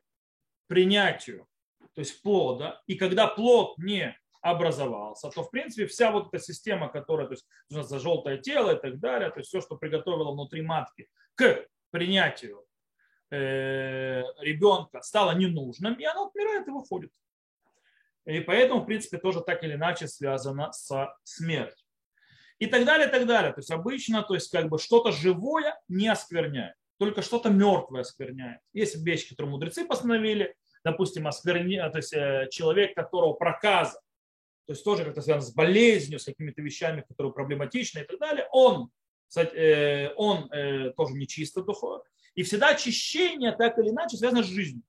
принятию, 0.67 1.47
то 1.95 2.01
есть 2.01 2.23
плода, 2.23 2.81
и 2.87 2.95
когда 2.95 3.27
плод 3.27 3.77
не 3.77 4.17
образовался, 4.41 5.29
то 5.29 5.43
в 5.43 5.51
принципе 5.51 5.87
вся 5.87 6.11
вот 6.11 6.29
эта 6.33 6.43
система, 6.43 6.89
которая, 6.89 7.27
то 7.27 7.35
есть 7.35 7.47
за 7.69 7.99
желтое 7.99 8.39
тело 8.39 8.75
и 8.75 8.81
так 8.81 8.99
далее, 8.99 9.29
то 9.29 9.41
есть 9.41 9.51
все, 9.51 9.61
что 9.61 9.77
приготовило 9.77 10.33
внутри 10.33 10.63
матки 10.63 11.11
к 11.35 11.67
принятию 11.91 12.65
Э, 13.33 14.25
ребенка 14.41 15.03
стало 15.03 15.37
ненужным, 15.37 15.95
и 15.95 16.05
оно 16.05 16.27
отмирает 16.27 16.67
и 16.67 16.71
выходит. 16.73 17.13
И 18.27 18.41
поэтому, 18.41 18.83
в 18.83 18.87
принципе, 18.87 19.19
тоже 19.19 19.41
так 19.41 19.63
или 19.65 19.75
иначе 19.75 20.07
связано 20.07 20.73
со 20.73 21.15
смертью. 21.25 21.87
И 22.59 22.67
так 22.67 22.85
далее, 22.85 23.09
и 23.09 23.11
так 23.11 23.27
далее. 23.27 23.53
То 23.53 23.61
есть 23.61 23.71
обычно, 23.71 24.23
то 24.23 24.35
есть 24.35 24.51
как 24.51 24.69
бы 24.69 24.79
что-то 24.79 25.13
живое 25.13 25.81
не 25.89 26.09
оскверняет, 26.09 26.75
только 26.99 27.23
что-то 27.23 27.49
мертвое 27.49 28.03
оскверняет. 28.03 28.61
Есть 28.75 28.97
вещи, 29.03 29.31
которые 29.31 29.51
мудрецы 29.53 29.87
постановили, 29.87 30.55
допустим, 30.85 31.27
оскверни, 31.27 31.79
то 31.79 31.97
есть 31.97 32.13
э, 32.13 32.49
человек, 32.51 32.95
которого 32.95 33.33
проказа, 33.33 33.99
то 34.67 34.73
есть 34.73 34.85
тоже 34.85 35.05
как-то 35.05 35.23
связано 35.23 35.47
с 35.47 35.55
болезнью, 35.55 36.19
с 36.19 36.27
какими-то 36.27 36.61
вещами, 36.61 37.05
которые 37.09 37.33
проблематичны 37.33 38.01
и 38.01 38.05
так 38.05 38.19
далее, 38.19 38.47
он, 38.53 38.91
э, 39.37 40.13
он 40.17 40.51
тоже 40.97 41.15
нечисто 41.15 41.63
духовно. 41.63 42.05
И 42.35 42.43
всегда 42.43 42.69
очищение 42.69 43.53
так 43.53 43.79
или 43.79 43.89
иначе 43.89 44.19
связано 44.19 44.43
с 44.43 44.47
жизнью. 44.47 44.83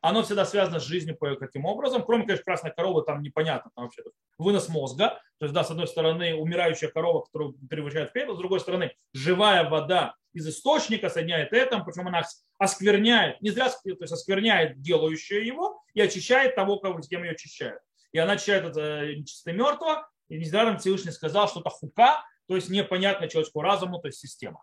Оно 0.00 0.22
всегда 0.22 0.44
связано 0.44 0.80
с 0.80 0.84
жизнью 0.84 1.16
каким 1.18 1.64
образом. 1.64 2.04
Кроме, 2.04 2.24
конечно, 2.24 2.44
красной 2.44 2.72
коровы, 2.72 3.02
там 3.02 3.22
непонятно. 3.22 3.70
Там 3.74 3.84
вообще 3.84 4.02
вынос 4.38 4.68
мозга. 4.68 5.20
То 5.38 5.46
есть, 5.46 5.54
да, 5.54 5.64
с 5.64 5.70
одной 5.70 5.88
стороны, 5.88 6.34
умирающая 6.34 6.88
корова, 6.88 7.22
которую 7.22 7.54
превращают 7.68 8.10
в 8.10 8.12
пепел, 8.12 8.34
с 8.34 8.38
другой 8.38 8.60
стороны, 8.60 8.92
живая 9.12 9.68
вода 9.68 10.14
из 10.32 10.46
источника 10.46 11.08
соединяет 11.08 11.52
это, 11.52 11.80
причем 11.80 12.06
она 12.06 12.22
оскверняет, 12.58 13.40
не 13.40 13.50
зря 13.50 13.70
то 13.70 13.78
есть 13.84 14.12
оскверняет 14.12 14.80
делающее 14.80 15.46
его 15.46 15.82
и 15.94 16.00
очищает 16.00 16.54
того, 16.54 16.80
с 17.02 17.08
кем 17.08 17.24
ее 17.24 17.32
очищают. 17.32 17.80
И 18.12 18.18
она 18.18 18.32
очищает 18.32 18.64
это 18.64 19.14
нечисто 19.14 19.52
мертвого, 19.52 20.08
и 20.28 20.38
недаром 20.38 20.78
Всевышний 20.78 21.10
сказал, 21.10 21.48
что 21.48 21.60
это 21.60 21.70
хука, 21.70 22.24
то 22.46 22.56
есть 22.56 22.68
непонятно 22.68 23.28
человеческому 23.28 23.62
разуму, 23.62 23.98
то 24.00 24.08
есть 24.08 24.18
система. 24.18 24.62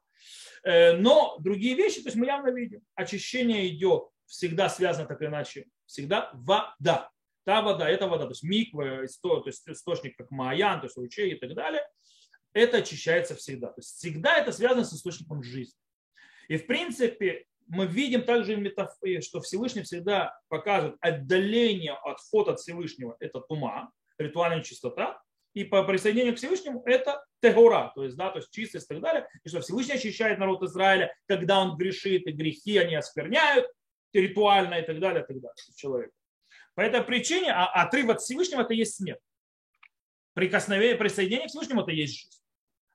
Э, 0.63 0.93
но 0.93 1.37
другие 1.39 1.75
вещи, 1.75 2.01
то 2.01 2.07
есть 2.07 2.15
мы 2.15 2.25
явно 2.25 2.49
видим, 2.49 2.81
очищение 2.95 3.67
идет, 3.67 4.09
всегда 4.25 4.69
связано 4.69 5.07
так 5.07 5.21
или 5.21 5.29
иначе, 5.29 5.65
всегда 5.85 6.31
вода. 6.33 7.09
Та 7.45 7.61
вода, 7.61 7.87
эта 7.89 8.07
вода, 8.07 8.23
то 8.23 8.31
есть 8.31 8.43
миква, 8.43 9.05
то 9.21 9.43
есть 9.45 9.67
источник 9.67 10.17
как 10.17 10.31
маян, 10.31 10.79
то 10.79 10.87
есть 10.87 10.97
ручей 10.97 11.33
и 11.33 11.39
так 11.39 11.53
далее, 11.53 11.87
это 12.53 12.77
очищается 12.77 13.35
всегда. 13.35 13.67
То 13.67 13.79
есть 13.79 13.97
всегда 13.97 14.37
это 14.37 14.51
связано 14.51 14.83
с 14.83 14.93
источником 14.93 15.43
жизни. 15.43 15.77
И 16.47 16.57
в 16.57 16.65
принципе 16.65 17.45
мы 17.67 17.85
видим 17.85 18.23
также, 18.23 18.55
что 19.21 19.41
Всевышний 19.41 19.83
всегда 19.83 20.39
показывает 20.47 20.97
отдаление, 21.01 21.93
отход 21.93 22.47
от 22.47 22.59
Всевышнего, 22.59 23.15
это 23.19 23.41
тума, 23.41 23.91
ритуальная 24.17 24.63
чистота, 24.63 25.21
и 25.53 25.63
по 25.63 25.83
присоединению 25.83 26.33
к 26.35 26.37
Всевышнему 26.37 26.83
это 26.85 27.23
тегура, 27.41 27.91
то 27.95 28.03
есть, 28.03 28.17
да, 28.17 28.29
то 28.29 28.39
есть 28.39 28.51
чистость 28.51 28.85
и 28.85 28.93
так 28.95 29.01
далее, 29.01 29.27
и 29.43 29.49
что 29.49 29.61
Всевышний 29.61 29.95
очищает 29.95 30.37
народ 30.37 30.61
Израиля, 30.63 31.15
когда 31.27 31.61
он 31.61 31.77
грешит, 31.77 32.27
и 32.27 32.31
грехи 32.31 32.77
они 32.77 32.95
оскверняют 32.95 33.65
ритуально 34.21 34.75
и 34.75 34.85
так 34.85 34.99
далее, 34.99 35.23
и 35.23 35.27
так 35.27 35.41
далее, 35.41 35.55
человек. 35.75 36.11
По 36.75 36.81
этой 36.81 37.01
причине 37.01 37.51
а 37.53 37.65
отрыв 37.83 38.09
от 38.09 38.21
Всевышнего 38.21 38.61
это 38.61 38.73
есть 38.73 38.95
смерть. 38.95 39.21
Прикосновение, 40.33 40.97
присоединение 40.97 41.47
к 41.47 41.49
Всевышнему 41.49 41.81
это 41.81 41.91
есть 41.91 42.19
жизнь. 42.19 42.41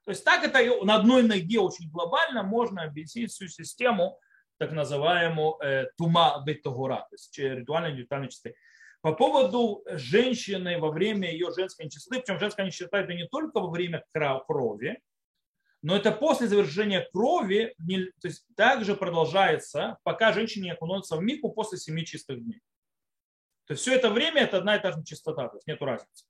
То 0.05 0.11
есть 0.11 0.25
так 0.25 0.45
это 0.45 0.85
на 0.85 0.97
одной 0.97 1.23
ноге 1.23 1.61
очень 1.61 1.91
глобально 1.91 2.43
можно 2.43 2.83
объяснить 2.83 3.31
всю 3.31 3.49
систему 3.49 4.19
так 4.59 4.73
называемую 4.73 5.57
э, 5.63 5.87
тума 5.97 6.43
бетогура, 6.45 7.07
то 7.09 7.15
есть 7.15 7.39
ритуальной 7.39 7.97
ритуальной 7.97 8.29
чистоты. 8.29 8.55
По 9.01 9.15
поводу 9.15 9.83
женщины 9.87 10.79
во 10.79 10.91
время 10.91 11.33
ее 11.33 11.51
женской 11.57 11.87
нечистоты, 11.87 12.21
причем 12.21 12.39
женская 12.39 12.67
нечистота 12.67 13.01
это 13.01 13.15
не 13.15 13.27
только 13.27 13.61
во 13.61 13.71
время 13.71 14.05
крови, 14.13 15.01
но 15.83 15.97
это 15.97 16.13
после 16.13 16.47
завершения 16.47 17.09
крови, 17.13 17.75
то 18.21 18.29
есть 18.29 18.45
также 18.55 18.95
продолжается, 18.95 19.99
пока 20.03 20.33
женщина 20.33 20.65
не 20.65 20.71
окунется 20.73 21.17
в 21.17 21.23
мику 21.23 21.51
после 21.51 21.79
семи 21.79 22.05
чистых 22.05 22.43
дней. 22.43 22.61
То 23.67 23.73
есть 23.73 23.83
все 23.83 23.95
это 23.95 24.11
время 24.11 24.43
это 24.43 24.59
одна 24.59 24.77
и 24.77 24.83
та 24.83 24.93
же 24.93 25.03
чистота, 25.05 25.49
то 25.49 25.57
есть 25.57 25.67
нет 25.67 25.81
разницы. 25.81 26.27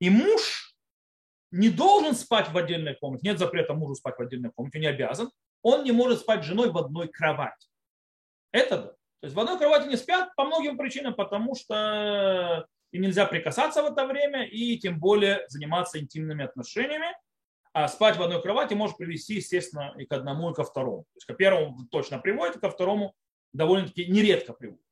И 0.00 0.10
муж 0.10 0.76
не 1.50 1.70
должен 1.70 2.14
спать 2.14 2.50
в 2.50 2.58
отдельной 2.58 2.94
комнате, 2.94 3.28
нет 3.28 3.38
запрета 3.38 3.74
мужу 3.74 3.94
спать 3.94 4.18
в 4.18 4.22
отдельной 4.22 4.50
комнате, 4.50 4.80
не 4.80 4.86
обязан. 4.86 5.30
Он 5.62 5.84
не 5.84 5.92
может 5.92 6.20
спать 6.20 6.42
с 6.42 6.46
женой 6.46 6.70
в 6.70 6.78
одной 6.78 7.08
кровати. 7.08 7.68
Это 8.50 8.76
да. 8.78 8.88
То 9.22 9.26
есть 9.26 9.36
в 9.36 9.40
одной 9.40 9.56
кровати 9.56 9.86
не 9.86 9.96
спят 9.96 10.34
по 10.34 10.44
многим 10.44 10.76
причинам, 10.76 11.14
потому 11.14 11.54
что 11.54 12.66
им 12.90 13.02
нельзя 13.02 13.24
прикасаться 13.24 13.82
в 13.84 13.86
это 13.86 14.04
время 14.04 14.44
и 14.44 14.76
тем 14.78 14.98
более 14.98 15.44
заниматься 15.46 16.00
интимными 16.00 16.44
отношениями. 16.44 17.06
А 17.72 17.88
спать 17.88 18.16
в 18.16 18.22
одной 18.22 18.42
кровати 18.42 18.74
может 18.74 18.98
привести, 18.98 19.34
естественно, 19.34 19.94
и 19.98 20.04
к 20.04 20.12
одному, 20.12 20.50
и 20.50 20.54
ко 20.54 20.62
второму. 20.62 21.04
То 21.04 21.16
есть 21.16 21.26
к 21.26 21.34
первому 21.34 21.86
точно 21.90 22.18
приводит, 22.18 22.56
и 22.56 22.60
ко 22.60 22.70
второму 22.70 23.14
довольно-таки 23.52 24.06
нередко 24.06 24.52
приводит. 24.52 24.84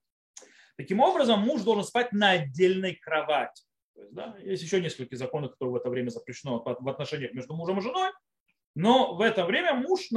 Таким 0.76 1.00
образом, 1.00 1.40
муж 1.40 1.60
должен 1.60 1.84
спать 1.84 2.12
на 2.12 2.30
отдельной 2.30 2.94
кровати. 2.94 3.64
То 3.94 4.00
есть, 4.00 4.14
да, 4.14 4.36
есть 4.42 4.62
еще 4.62 4.80
несколько 4.80 5.14
законов, 5.16 5.50
которые 5.52 5.74
в 5.74 5.76
это 5.76 5.90
время 5.90 6.08
запрещено 6.08 6.62
в 6.64 6.88
отношениях 6.88 7.34
между 7.34 7.54
мужем 7.54 7.78
и 7.78 7.82
женой. 7.82 8.10
Но 8.74 9.14
в 9.14 9.20
это 9.20 9.44
время 9.44 9.74
муж 9.74 10.08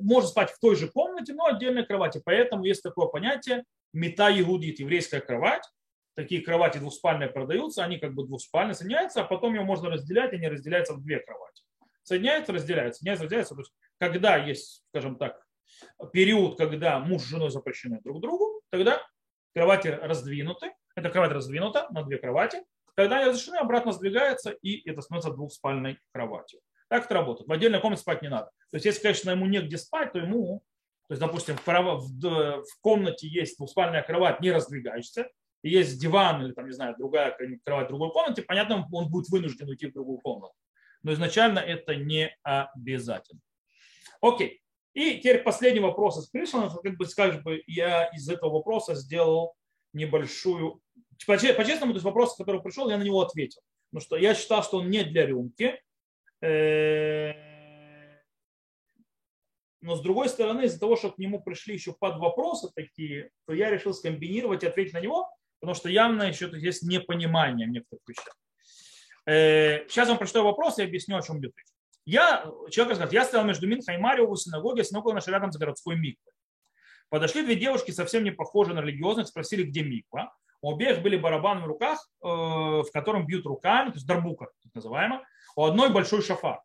может 0.00 0.30
спать 0.30 0.50
в 0.50 0.58
той 0.58 0.74
же 0.74 0.88
комнате, 0.88 1.34
но 1.34 1.44
отдельной 1.44 1.86
кровати. 1.86 2.20
Поэтому 2.24 2.64
есть 2.64 2.82
такое 2.82 3.06
понятие 3.06 3.64
мета 3.92 4.28
егудит, 4.28 4.80
еврейская 4.80 5.20
кровать. 5.20 5.62
Такие 6.14 6.40
кровати 6.40 6.78
двуспальные 6.78 7.28
продаются, 7.28 7.84
они 7.84 7.98
как 7.98 8.12
бы 8.12 8.24
двуспальные 8.24 8.74
соединяются, 8.74 9.20
а 9.20 9.24
потом 9.24 9.54
ее 9.54 9.62
можно 9.62 9.88
разделять, 9.88 10.32
они 10.32 10.48
разделяются 10.48 10.94
в 10.94 11.02
две 11.02 11.20
кровати. 11.20 11.62
Соединяются, 12.08 12.52
разделяются, 12.52 12.98
соединяются, 12.98 13.24
разделяются. 13.24 13.54
То 13.54 13.60
есть, 13.60 13.72
когда 13.98 14.36
есть, 14.36 14.84
скажем 14.90 15.16
так, 15.16 15.42
период, 16.12 16.56
когда 16.56 16.98
муж 16.98 17.22
с 17.22 17.26
женой 17.26 17.50
запрещены 17.50 18.00
друг 18.02 18.20
другу, 18.20 18.62
тогда 18.70 19.02
кровати 19.54 19.88
раздвинуты, 19.88 20.72
эта 20.94 21.10
кровать 21.10 21.32
раздвинута 21.32 21.88
на 21.90 22.02
две 22.02 22.18
кровати, 22.18 22.62
когда 22.94 23.18
они 23.18 23.26
разрешены, 23.26 23.56
обратно 23.56 23.92
сдвигается, 23.92 24.50
и 24.50 24.88
это 24.88 25.02
становится 25.02 25.30
двухспальной 25.30 25.98
кроватью. 26.12 26.60
Так 26.88 27.04
это 27.04 27.14
работает. 27.14 27.48
В 27.48 27.52
отдельной 27.52 27.80
комнате 27.80 28.02
спать 28.02 28.22
не 28.22 28.28
надо. 28.28 28.46
То 28.70 28.76
есть, 28.76 28.86
если, 28.86 29.02
конечно, 29.02 29.30
ему 29.30 29.46
негде 29.46 29.76
спать, 29.76 30.12
то 30.12 30.18
ему, 30.18 30.62
то 31.06 31.12
есть, 31.12 31.20
допустим, 31.20 31.56
в, 31.64 32.80
комнате 32.80 33.28
есть 33.28 33.58
двуспальная 33.58 34.02
кровать, 34.02 34.40
не 34.40 34.50
раздвигающаяся, 34.50 35.28
и 35.62 35.70
есть 35.70 36.00
диван 36.00 36.42
или, 36.44 36.52
там, 36.52 36.66
не 36.66 36.72
знаю, 36.72 36.96
другая 36.98 37.36
кровать 37.64 37.86
в 37.86 37.90
другой 37.90 38.10
комнате, 38.10 38.42
понятно, 38.42 38.86
он 38.90 39.10
будет 39.10 39.28
вынужден 39.28 39.68
уйти 39.68 39.86
в 39.86 39.92
другую 39.92 40.18
комнату. 40.18 40.54
Но 41.02 41.12
изначально 41.12 41.58
это 41.58 41.94
не 41.94 42.36
обязательно. 42.42 43.40
Окей. 44.20 44.60
И 44.94 45.18
теперь 45.18 45.42
последний 45.42 45.80
вопрос 45.80 46.18
из 46.18 46.28
Кришна. 46.28 46.68
Как 46.82 46.96
бы, 46.96 47.06
скажем, 47.06 47.44
я 47.66 48.06
из 48.08 48.28
этого 48.28 48.50
вопроса 48.50 48.94
сделал 48.94 49.54
небольшую... 49.92 50.80
По-честному, 51.26 51.92
то 51.92 51.96
есть 51.96 52.04
вопрос, 52.04 52.36
который 52.36 52.62
пришел, 52.62 52.88
я 52.90 52.98
на 52.98 53.02
него 53.02 53.20
ответил. 53.20 53.60
Потому 53.90 54.04
что 54.04 54.16
я 54.16 54.34
считал, 54.34 54.62
что 54.62 54.78
он 54.78 54.90
не 54.90 55.04
для 55.04 55.26
рюмки, 55.26 55.80
Э, 56.40 57.32
но 59.80 59.96
с 59.96 60.02
другой 60.02 60.28
стороны, 60.28 60.62
из-за 60.62 60.78
того, 60.78 60.96
что 60.96 61.10
к 61.10 61.18
нему 61.18 61.42
пришли 61.42 61.74
еще 61.74 61.92
под 61.92 62.18
вопросы 62.18 62.68
такие, 62.74 63.30
то 63.46 63.54
я 63.54 63.70
решил 63.70 63.92
скомбинировать 63.94 64.62
и 64.62 64.66
ответить 64.66 64.92
на 64.92 65.00
него, 65.00 65.28
потому 65.60 65.74
что 65.74 65.88
явно 65.88 66.24
еще 66.24 66.50
есть 66.54 66.82
непонимание 66.82 67.66
в 67.66 67.70
некоторых 67.70 68.02
вещах. 68.08 68.36
Э, 69.28 69.86
сейчас 69.88 70.08
вам 70.08 70.16
прочитаю 70.16 70.46
вопрос 70.46 70.78
и 70.78 70.82
объясню, 70.82 71.18
о 71.18 71.22
чем 71.22 71.38
идет 71.38 71.52
речь. 71.54 71.66
Я, 72.06 72.50
человек 72.70 72.96
сказал, 72.96 73.12
я 73.12 73.24
стоял 73.26 73.44
между 73.44 73.66
Минхой 73.66 73.96
и 73.96 73.98
Марио 73.98 74.26
в 74.26 74.36
синагоге, 74.36 74.84
синагога 74.84 75.16
наша 75.16 75.30
рядом 75.30 75.52
с 75.52 75.58
городской 75.58 75.96
Миквой. 75.96 76.32
Подошли 77.10 77.42
две 77.42 77.54
девушки, 77.54 77.90
совсем 77.90 78.24
не 78.24 78.30
похожие 78.30 78.74
на 78.74 78.80
религиозных, 78.80 79.28
спросили, 79.28 79.64
где 79.64 79.82
Миква. 79.82 80.34
У 80.62 80.72
обеих 80.72 81.02
были 81.02 81.18
барабаны 81.18 81.60
в 81.60 81.66
руках, 81.66 81.98
э, 82.22 82.26
в 82.26 82.86
котором 82.90 83.26
бьют 83.26 83.44
руками, 83.44 83.90
то 83.90 83.96
есть 83.96 84.06
дарбука, 84.06 84.46
так 84.62 84.74
называемая. 84.74 85.22
У 85.56 85.64
одной 85.64 85.90
большой 85.90 86.22
шафар. 86.22 86.62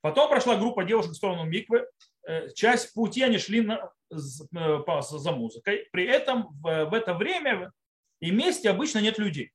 Потом 0.00 0.30
прошла 0.30 0.56
группа 0.56 0.84
девушек 0.84 1.12
в 1.12 1.16
сторону 1.16 1.44
Миквы. 1.44 1.86
Э, 2.26 2.48
часть 2.54 2.94
пути 2.94 3.22
они 3.22 3.36
шли 3.36 3.60
на, 3.60 3.92
за 4.08 5.32
музыкой. 5.32 5.86
При 5.92 6.06
этом 6.06 6.48
в, 6.62 6.86
в 6.86 6.94
это 6.94 7.12
время 7.12 7.72
и 8.20 8.30
месте 8.30 8.70
обычно 8.70 9.00
нет 9.00 9.18
людей. 9.18 9.52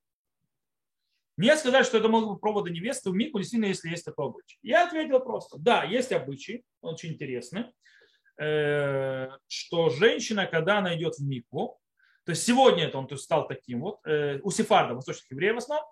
Мне 1.41 1.57
сказали, 1.57 1.81
что 1.81 1.97
это 1.97 2.07
могут 2.07 2.33
быть 2.33 2.39
проводы 2.39 2.69
невесты 2.69 3.09
в 3.09 3.15
Мику, 3.15 3.39
действительно, 3.39 3.69
если 3.69 3.89
есть 3.89 4.05
такой 4.05 4.27
обычай. 4.27 4.59
Я 4.61 4.85
ответил 4.85 5.19
просто, 5.21 5.57
да, 5.57 5.83
есть 5.83 6.11
обычаи, 6.11 6.63
очень 6.81 7.13
интересный, 7.13 7.65
э, 8.39 9.27
что 9.47 9.89
женщина, 9.89 10.45
когда 10.45 10.77
она 10.77 10.95
идет 10.95 11.15
в 11.15 11.23
Мику, 11.23 11.79
то 12.25 12.33
есть 12.33 12.43
сегодня 12.43 12.83
это 12.83 12.99
он 12.99 13.07
то 13.07 13.15
есть, 13.15 13.23
стал 13.23 13.47
таким 13.47 13.81
вот, 13.81 14.05
э, 14.05 14.39
у 14.43 14.51
сефарда, 14.51 14.93
восточных 14.93 15.31
евреев 15.31 15.55
в 15.55 15.57
основном, 15.57 15.87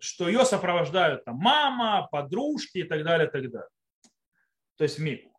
что 0.00 0.26
ее 0.26 0.44
сопровождают 0.44 1.24
там 1.24 1.36
мама, 1.36 2.08
подружки 2.10 2.78
и 2.78 2.82
так 2.82 3.04
далее, 3.04 3.28
и 3.28 3.30
так 3.30 3.48
далее. 3.48 3.70
То 4.76 4.82
есть 4.82 4.98
в 4.98 5.02
Мику. 5.02 5.38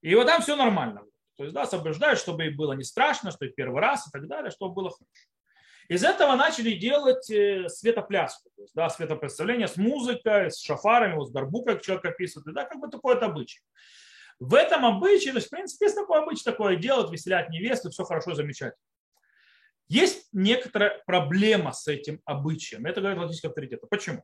И 0.00 0.14
вот 0.14 0.24
там 0.24 0.40
все 0.40 0.56
нормально. 0.56 1.02
То 1.36 1.44
есть, 1.44 1.54
да, 1.54 1.66
соблюдают, 1.66 2.18
чтобы 2.18 2.44
ей 2.44 2.54
было 2.54 2.72
не 2.72 2.84
страшно, 2.84 3.30
что 3.30 3.44
и 3.44 3.50
первый 3.50 3.82
раз 3.82 4.08
и 4.08 4.10
так 4.10 4.26
далее, 4.26 4.50
чтобы 4.50 4.72
было 4.72 4.88
хорошо. 4.88 5.04
Из 5.90 6.04
этого 6.04 6.36
начали 6.36 6.76
делать 6.76 7.28
э, 7.32 7.68
светопляску, 7.68 8.48
то 8.54 8.62
есть, 8.62 8.72
да, 8.76 8.88
светопредставление 8.88 9.66
с 9.66 9.76
музыкой, 9.76 10.48
с 10.48 10.60
шафарами, 10.60 11.16
вот 11.16 11.30
с 11.30 11.32
дарбукой, 11.32 11.74
как 11.74 11.82
человек 11.82 12.04
описывает, 12.04 12.54
да, 12.54 12.64
как 12.64 12.78
бы 12.78 12.88
такое 12.88 13.16
это 13.16 13.26
обычай. 13.26 13.60
В 14.38 14.54
этом 14.54 14.86
обычае, 14.86 15.32
то 15.32 15.38
есть, 15.38 15.48
в 15.48 15.50
принципе, 15.50 15.86
есть 15.86 15.96
такое 15.96 16.22
обычай, 16.22 16.44
такое 16.44 16.76
делать, 16.76 17.10
веселять 17.10 17.50
невесту, 17.50 17.90
все 17.90 18.04
хорошо, 18.04 18.36
замечательно. 18.36 18.78
Есть 19.88 20.28
некоторая 20.30 21.02
проблема 21.06 21.72
с 21.72 21.88
этим 21.88 22.20
обычаем. 22.24 22.86
Это 22.86 23.00
говорит 23.00 23.18
латинский 23.18 23.48
авторитет. 23.48 23.80
Почему? 23.90 24.22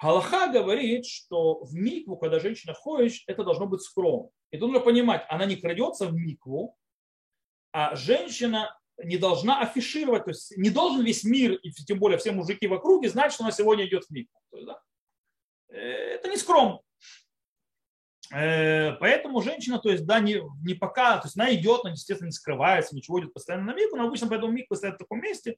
Галаха 0.00 0.46
говорит, 0.52 1.06
что 1.06 1.64
в 1.64 1.74
микву, 1.74 2.16
когда 2.16 2.38
женщина 2.38 2.72
ходит, 2.72 3.14
это 3.26 3.42
должно 3.42 3.66
быть 3.66 3.82
скромно. 3.82 4.28
И 4.52 4.58
нужно 4.58 4.78
понимать, 4.78 5.26
она 5.28 5.44
не 5.44 5.56
крадется 5.56 6.06
в 6.06 6.14
микву, 6.14 6.76
а 7.72 7.96
женщина 7.96 8.72
не 9.02 9.18
должна 9.18 9.60
афишировать, 9.60 10.24
то 10.24 10.30
есть 10.30 10.56
не 10.56 10.70
должен 10.70 11.04
весь 11.04 11.24
мир, 11.24 11.54
и 11.54 11.70
тем 11.70 11.98
более 11.98 12.18
все 12.18 12.32
мужики 12.32 12.66
в 12.66 12.72
округе, 12.72 13.08
знать, 13.08 13.32
что 13.32 13.44
она 13.44 13.52
сегодня 13.52 13.86
идет 13.86 14.04
в 14.04 14.10
микву. 14.10 14.38
да, 14.52 14.80
э, 15.68 15.78
это 15.78 16.28
не 16.28 16.36
скромно. 16.36 16.80
Э, 18.34 18.92
поэтому 18.94 19.40
женщина, 19.42 19.78
то 19.78 19.90
есть, 19.90 20.04
да, 20.04 20.18
не, 20.20 20.42
не 20.64 20.74
пока, 20.74 21.18
то 21.18 21.26
есть 21.26 21.36
она 21.36 21.54
идет, 21.54 21.82
она, 21.84 21.92
естественно, 21.92 22.26
не 22.26 22.32
скрывается, 22.32 22.96
ничего 22.96 23.20
идет 23.20 23.32
постоянно 23.32 23.66
на 23.66 23.74
микву, 23.74 23.96
но 23.96 24.06
обычно 24.06 24.28
поэтому 24.28 24.52
миквы 24.52 24.76
стоят 24.76 24.96
в 24.96 24.98
таком 24.98 25.20
месте, 25.20 25.56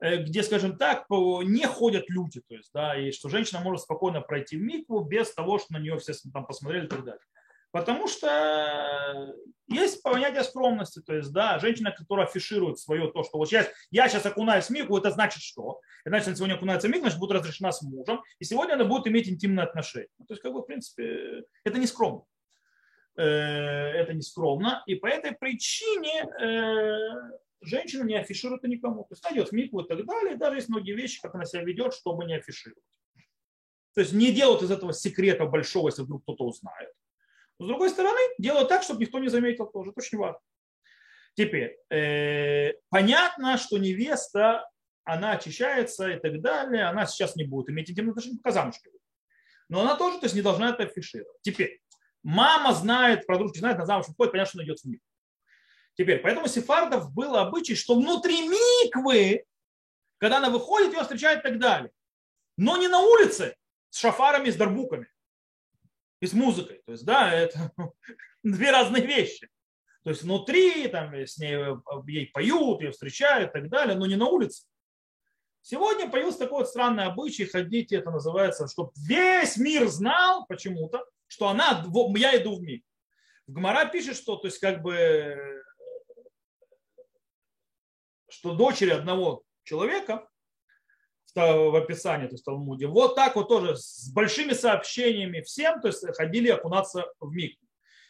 э, 0.00 0.22
где, 0.22 0.42
скажем 0.42 0.76
так, 0.76 1.06
не 1.10 1.66
ходят 1.66 2.08
люди, 2.08 2.40
то 2.48 2.54
есть, 2.54 2.70
да, 2.72 2.98
и 2.98 3.12
что 3.12 3.28
женщина 3.28 3.60
может 3.60 3.82
спокойно 3.82 4.20
пройти 4.20 4.56
в 4.56 4.62
микву 4.62 5.00
без 5.04 5.32
того, 5.32 5.58
что 5.58 5.74
на 5.74 5.78
нее 5.78 5.98
все 5.98 6.14
там 6.32 6.46
посмотрели 6.46 6.86
и 6.86 6.88
так 6.88 7.04
далее. 7.04 7.22
Потому 7.70 8.08
что 8.08 9.34
есть 9.68 10.02
понятие 10.02 10.42
скромности. 10.42 11.00
То 11.00 11.14
есть, 11.14 11.32
да, 11.32 11.58
женщина, 11.58 11.92
которая 11.92 12.26
афиширует 12.26 12.78
свое 12.78 13.10
то, 13.12 13.22
что 13.22 13.36
вот 13.36 13.48
сейчас, 13.48 13.68
я 13.90 14.08
сейчас 14.08 14.24
окунаюсь 14.24 14.66
в 14.66 14.70
мигу, 14.70 14.96
это 14.96 15.10
значит 15.10 15.42
что? 15.42 15.80
Это 16.04 16.16
значит, 16.16 16.38
сегодня 16.38 16.54
окунается 16.54 16.88
в 16.88 16.90
миг, 16.90 17.00
значит, 17.00 17.18
будет 17.18 17.32
разрешена 17.32 17.72
с 17.72 17.82
мужем, 17.82 18.22
и 18.38 18.44
сегодня 18.44 18.74
она 18.74 18.84
будет 18.84 19.06
иметь 19.06 19.28
интимные 19.28 19.64
отношения. 19.64 20.08
То 20.26 20.32
есть, 20.32 20.42
как 20.42 20.52
бы, 20.52 20.62
в 20.62 20.66
принципе, 20.66 21.44
это 21.64 21.78
не 21.78 21.86
скромно. 21.86 22.22
Э, 23.16 23.22
это 23.22 24.14
не 24.14 24.22
скромно. 24.22 24.82
И 24.86 24.94
по 24.94 25.06
этой 25.06 25.32
причине 25.32 26.24
э, 26.40 26.98
женщина 27.60 28.04
не 28.04 28.14
афиширует 28.14 28.62
никому. 28.62 29.02
То 29.02 29.12
есть, 29.12 29.24
найдет 29.24 29.52
мигу 29.52 29.80
и 29.80 29.86
так 29.86 30.06
далее. 30.06 30.34
И 30.34 30.38
даже 30.38 30.56
есть 30.56 30.70
многие 30.70 30.94
вещи, 30.94 31.20
как 31.20 31.34
она 31.34 31.44
себя 31.44 31.62
ведет, 31.62 31.92
чтобы 31.92 32.24
не 32.24 32.36
афишировать. 32.36 32.82
То 33.94 34.00
есть, 34.00 34.14
не 34.14 34.32
делают 34.32 34.62
из 34.62 34.70
этого 34.70 34.94
секрета 34.94 35.44
большого, 35.44 35.88
если 35.88 36.02
вдруг 36.02 36.22
кто-то 36.22 36.44
узнает. 36.44 36.92
С 37.60 37.66
другой 37.66 37.90
стороны, 37.90 38.20
делают 38.38 38.68
так, 38.68 38.82
чтобы 38.82 39.00
никто 39.00 39.18
не 39.18 39.28
заметил 39.28 39.66
тоже. 39.66 39.90
Это 39.90 40.00
очень 40.00 40.18
важно. 40.18 40.40
Теперь, 41.34 41.76
э, 41.90 42.72
понятно, 42.88 43.58
что 43.58 43.78
невеста, 43.78 44.68
она 45.04 45.32
очищается 45.32 46.10
и 46.10 46.18
так 46.18 46.40
далее, 46.40 46.84
она 46.84 47.06
сейчас 47.06 47.36
не 47.36 47.44
будет 47.44 47.70
иметь 47.70 47.90
интимные 47.90 48.10
отношения, 48.10 48.38
пока 48.42 48.52
замуж 48.52 48.76
Но 49.68 49.80
она 49.80 49.96
тоже 49.96 50.18
то 50.18 50.26
есть, 50.26 50.34
не 50.34 50.42
должна 50.42 50.70
это 50.70 50.84
афишировать. 50.84 51.40
Теперь, 51.42 51.80
мама 52.22 52.74
знает, 52.74 53.26
подружки 53.26 53.58
знает, 53.58 53.78
на 53.78 53.86
замуж 53.86 54.08
выходит, 54.08 54.32
понятно, 54.32 54.50
что 54.50 54.58
она 54.58 54.66
идет 54.66 54.80
в 54.80 54.84
миг. 54.84 55.00
Теперь, 55.96 56.18
поэтому 56.18 56.46
сефардов 56.46 57.12
было 57.12 57.40
обычай, 57.40 57.74
что 57.74 57.94
внутри 57.94 58.48
миквы, 58.48 59.44
когда 60.18 60.36
она 60.38 60.50
выходит, 60.50 60.92
ее 60.92 61.02
встречают 61.02 61.40
и 61.40 61.48
так 61.48 61.58
далее. 61.58 61.90
Но 62.56 62.76
не 62.76 62.88
на 62.88 63.00
улице 63.00 63.56
с 63.90 63.98
шафарами, 63.98 64.50
с 64.50 64.56
дарбуками 64.56 65.08
и 66.20 66.26
с 66.26 66.32
музыкой. 66.32 66.82
То 66.86 66.92
есть, 66.92 67.04
да, 67.04 67.32
это 67.32 67.72
две 68.42 68.70
разные 68.70 69.06
вещи. 69.06 69.48
То 70.04 70.10
есть 70.10 70.22
внутри 70.22 70.88
там 70.88 71.12
с 71.14 71.38
ней 71.38 71.54
э, 71.54 71.76
ей 72.06 72.26
поют, 72.26 72.80
ее 72.80 72.92
встречают 72.92 73.50
и 73.50 73.52
так 73.52 73.68
далее, 73.68 73.96
но 73.96 74.06
не 74.06 74.16
на 74.16 74.26
улице. 74.26 74.66
Сегодня 75.60 76.08
появился 76.08 76.38
такой 76.38 76.60
вот 76.60 76.68
странный 76.68 77.04
обычай 77.04 77.44
ходить, 77.44 77.92
это 77.92 78.10
называется, 78.10 78.68
чтобы 78.68 78.90
весь 78.96 79.56
мир 79.58 79.86
знал 79.88 80.46
почему-то, 80.46 81.04
что 81.26 81.48
она, 81.48 81.84
я 82.16 82.40
иду 82.40 82.56
в 82.56 82.62
мир. 82.62 82.80
В 83.46 83.52
Гмара 83.52 83.86
пишет, 83.86 84.16
что, 84.16 84.36
то 84.36 84.46
есть 84.46 84.58
как 84.60 84.82
бы, 84.82 85.62
что 88.30 88.54
дочери 88.54 88.90
одного 88.90 89.42
человека 89.64 90.28
в 91.46 91.76
описании, 91.76 92.26
то 92.26 92.34
есть 92.34 92.42
в 92.42 92.46
Талмуде. 92.46 92.86
Вот 92.86 93.14
так 93.14 93.36
вот 93.36 93.48
тоже 93.48 93.76
с 93.76 94.10
большими 94.12 94.52
сообщениями 94.52 95.40
всем, 95.40 95.80
то 95.80 95.88
есть 95.88 96.04
ходили 96.16 96.48
окунаться 96.48 97.06
в 97.20 97.32
миг. 97.32 97.58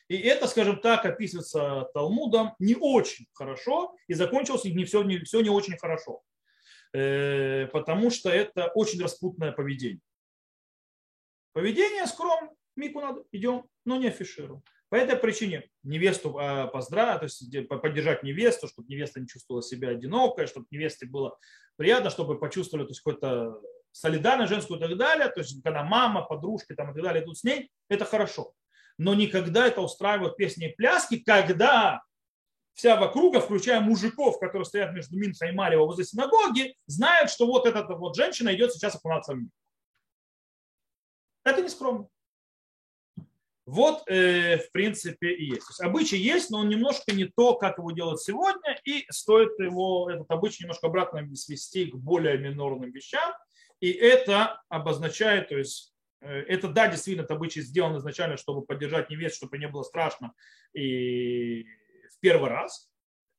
И 0.09 0.17
это, 0.17 0.47
скажем 0.47 0.81
так, 0.81 1.05
описывается 1.05 1.89
Талмудом 1.93 2.55
не 2.59 2.75
очень 2.75 3.27
хорошо, 3.35 3.95
и 4.07 4.15
закончилось 4.15 4.65
не 4.65 4.85
все 4.85 5.03
не, 5.03 5.19
все 5.19 5.43
не 5.43 5.51
очень 5.51 5.77
хорошо, 5.77 6.23
э, 6.95 7.67
потому 7.67 8.11
что 8.11 8.31
это 8.31 8.69
очень 8.69 9.03
распутное 9.03 9.53
поведение. 9.53 10.01
Поведение 11.53 12.07
скромно, 12.07 12.51
мику 12.75 13.01
надо, 13.01 13.25
идем, 13.33 13.67
но 13.85 13.97
не 13.97 14.09
афишируем. 14.09 14.63
По 14.89 14.95
этой 14.95 15.17
причине 15.17 15.69
невесту 15.83 16.39
а, 16.39 16.67
поздравить, 16.67 17.21
то 17.21 17.25
есть 17.25 17.69
поддержать 17.69 18.23
невесту, 18.23 18.69
чтобы 18.69 18.89
невеста 18.89 19.21
не 19.21 19.27
чувствовала 19.27 19.63
себя 19.63 19.91
одинокой, 19.91 20.47
чтобы 20.47 20.67
невесте 20.71 21.07
было 21.07 21.37
приятно, 21.77 22.09
чтобы 22.11 22.39
почувствовали 22.39 22.87
то 22.87 22.91
есть, 22.91 23.01
какой-то 23.01 23.61
солидарность 23.93 24.51
женскую 24.51 24.79
и 24.79 24.83
так 24.83 24.97
далее. 24.97 25.29
То 25.29 25.41
есть, 25.41 25.63
когда 25.63 25.83
мама, 25.83 26.23
подружки 26.23 26.75
там, 26.75 26.91
и 26.91 26.95
так 26.95 27.03
далее 27.03 27.23
идут 27.23 27.39
с 27.39 27.45
ней, 27.45 27.71
это 27.89 28.05
хорошо. 28.05 28.55
Но 28.97 29.15
никогда 29.15 29.67
это 29.67 29.81
устраивают 29.81 30.37
песни 30.37 30.71
и 30.71 30.75
пляски, 30.75 31.19
когда 31.19 32.03
вся 32.75 32.97
вокруг, 32.97 33.37
включая 33.43 33.81
мужиков, 33.81 34.39
которые 34.39 34.65
стоят 34.65 34.93
между 34.93 35.17
Минха 35.19 35.47
и 35.47 35.53
Марева 35.53 35.85
возле 35.85 36.05
синагоги, 36.05 36.77
знают, 36.87 37.31
что 37.31 37.47
вот 37.47 37.67
эта 37.67 37.85
вот 37.95 38.17
женщина 38.17 38.55
идет 38.55 38.73
сейчас 38.73 38.95
окунаться 38.95 39.35
в 39.35 39.39
мир. 39.39 39.51
Это 41.45 41.63
не 41.63 41.69
скромно. 41.69 42.09
Вот, 43.71 44.03
э, 44.07 44.57
в 44.57 44.73
принципе, 44.73 45.35
и 45.35 45.45
есть. 45.45 45.67
То 45.67 45.73
есть 45.73 45.81
обычай 45.83 46.17
есть, 46.17 46.49
но 46.49 46.61
он 46.61 46.71
немножко 46.71 47.13
не 47.13 47.27
то, 47.27 47.55
как 47.55 47.77
его 47.77 47.91
делать 47.91 48.19
сегодня, 48.19 48.81
и 48.83 49.05
стоит 49.11 49.59
его, 49.59 50.11
этот 50.11 50.31
обычай 50.31 50.63
немножко 50.63 50.87
обратно 50.87 51.29
свести 51.37 51.85
к 51.85 51.95
более 51.95 52.39
минорным 52.39 52.91
вещам. 52.91 53.31
И 53.81 53.91
это 53.91 54.63
обозначает, 54.71 55.51
то 55.51 55.59
есть 55.59 55.93
э, 56.23 56.45
это, 56.49 56.69
да, 56.69 56.89
действительно, 56.89 57.27
это 57.27 57.35
обычай 57.35 57.61
сделан 57.61 57.95
изначально, 57.99 58.39
чтобы 58.39 58.65
поддержать 58.65 59.11
невест, 59.11 59.37
чтобы 59.37 59.59
не 59.59 59.69
было 59.69 59.83
страшно 59.83 60.33
и 60.73 61.65
в 61.65 62.21
первый 62.21 62.49
раз. 62.49 62.88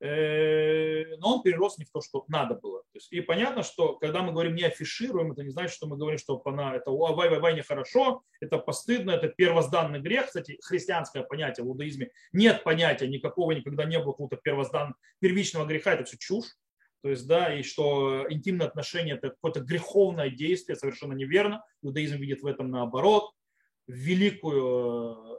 Э, 0.02 1.18
но 1.18 1.36
он 1.36 1.44
перерос 1.44 1.78
не 1.78 1.86
в 1.86 1.92
то, 1.92 2.00
что 2.02 2.24
надо 2.30 2.56
было. 2.56 2.82
То 2.84 2.96
есть, 2.96 3.12
и 3.12 3.20
понятно, 3.20 3.64
что 3.64 3.96
когда 3.96 4.24
мы 4.24 4.32
говорим 4.32 4.56
не 4.56 4.64
афишируем, 4.64 5.34
это 5.34 5.44
не 5.44 5.50
значит, 5.50 5.76
что 5.76 5.88
мы 5.88 5.98
говорим, 5.98 6.18
что 6.18 6.42
она, 6.46 6.76
это 6.76 6.92
вай 6.92 7.30
вай 7.30 7.40
вай 7.40 7.54
нехорошо, 7.56 8.24
это 8.40 8.60
постыдно, 8.60 9.12
это 9.12 9.28
первозданный 9.28 10.00
грех. 10.00 10.28
Кстати, 10.28 10.58
христианское 10.64 11.24
понятие 11.24 11.66
в 11.66 11.68
иудаизме 11.68 12.12
нет 12.32 12.64
понятия 12.64 13.08
никакого, 13.08 13.52
никогда 13.52 13.84
не 13.84 14.00
было 14.00 14.14
какого-то 14.14 14.38
первозданного, 14.38 14.96
первичного 15.20 15.66
греха, 15.66 15.94
это 15.94 16.06
все 16.06 16.18
чушь. 16.18 16.48
То 17.02 17.10
есть, 17.10 17.28
да, 17.28 17.54
и 17.54 17.64
что 17.64 18.26
интимные 18.30 18.68
отношения 18.68 19.14
это 19.14 19.30
какое-то 19.30 19.62
греховное 19.62 20.30
действие, 20.30 20.76
совершенно 20.76 21.14
неверно. 21.14 21.64
Иудаизм 21.82 22.18
видит 22.18 22.42
в 22.42 22.46
этом 22.46 22.72
наоборот 22.72 23.32
великую 23.88 25.38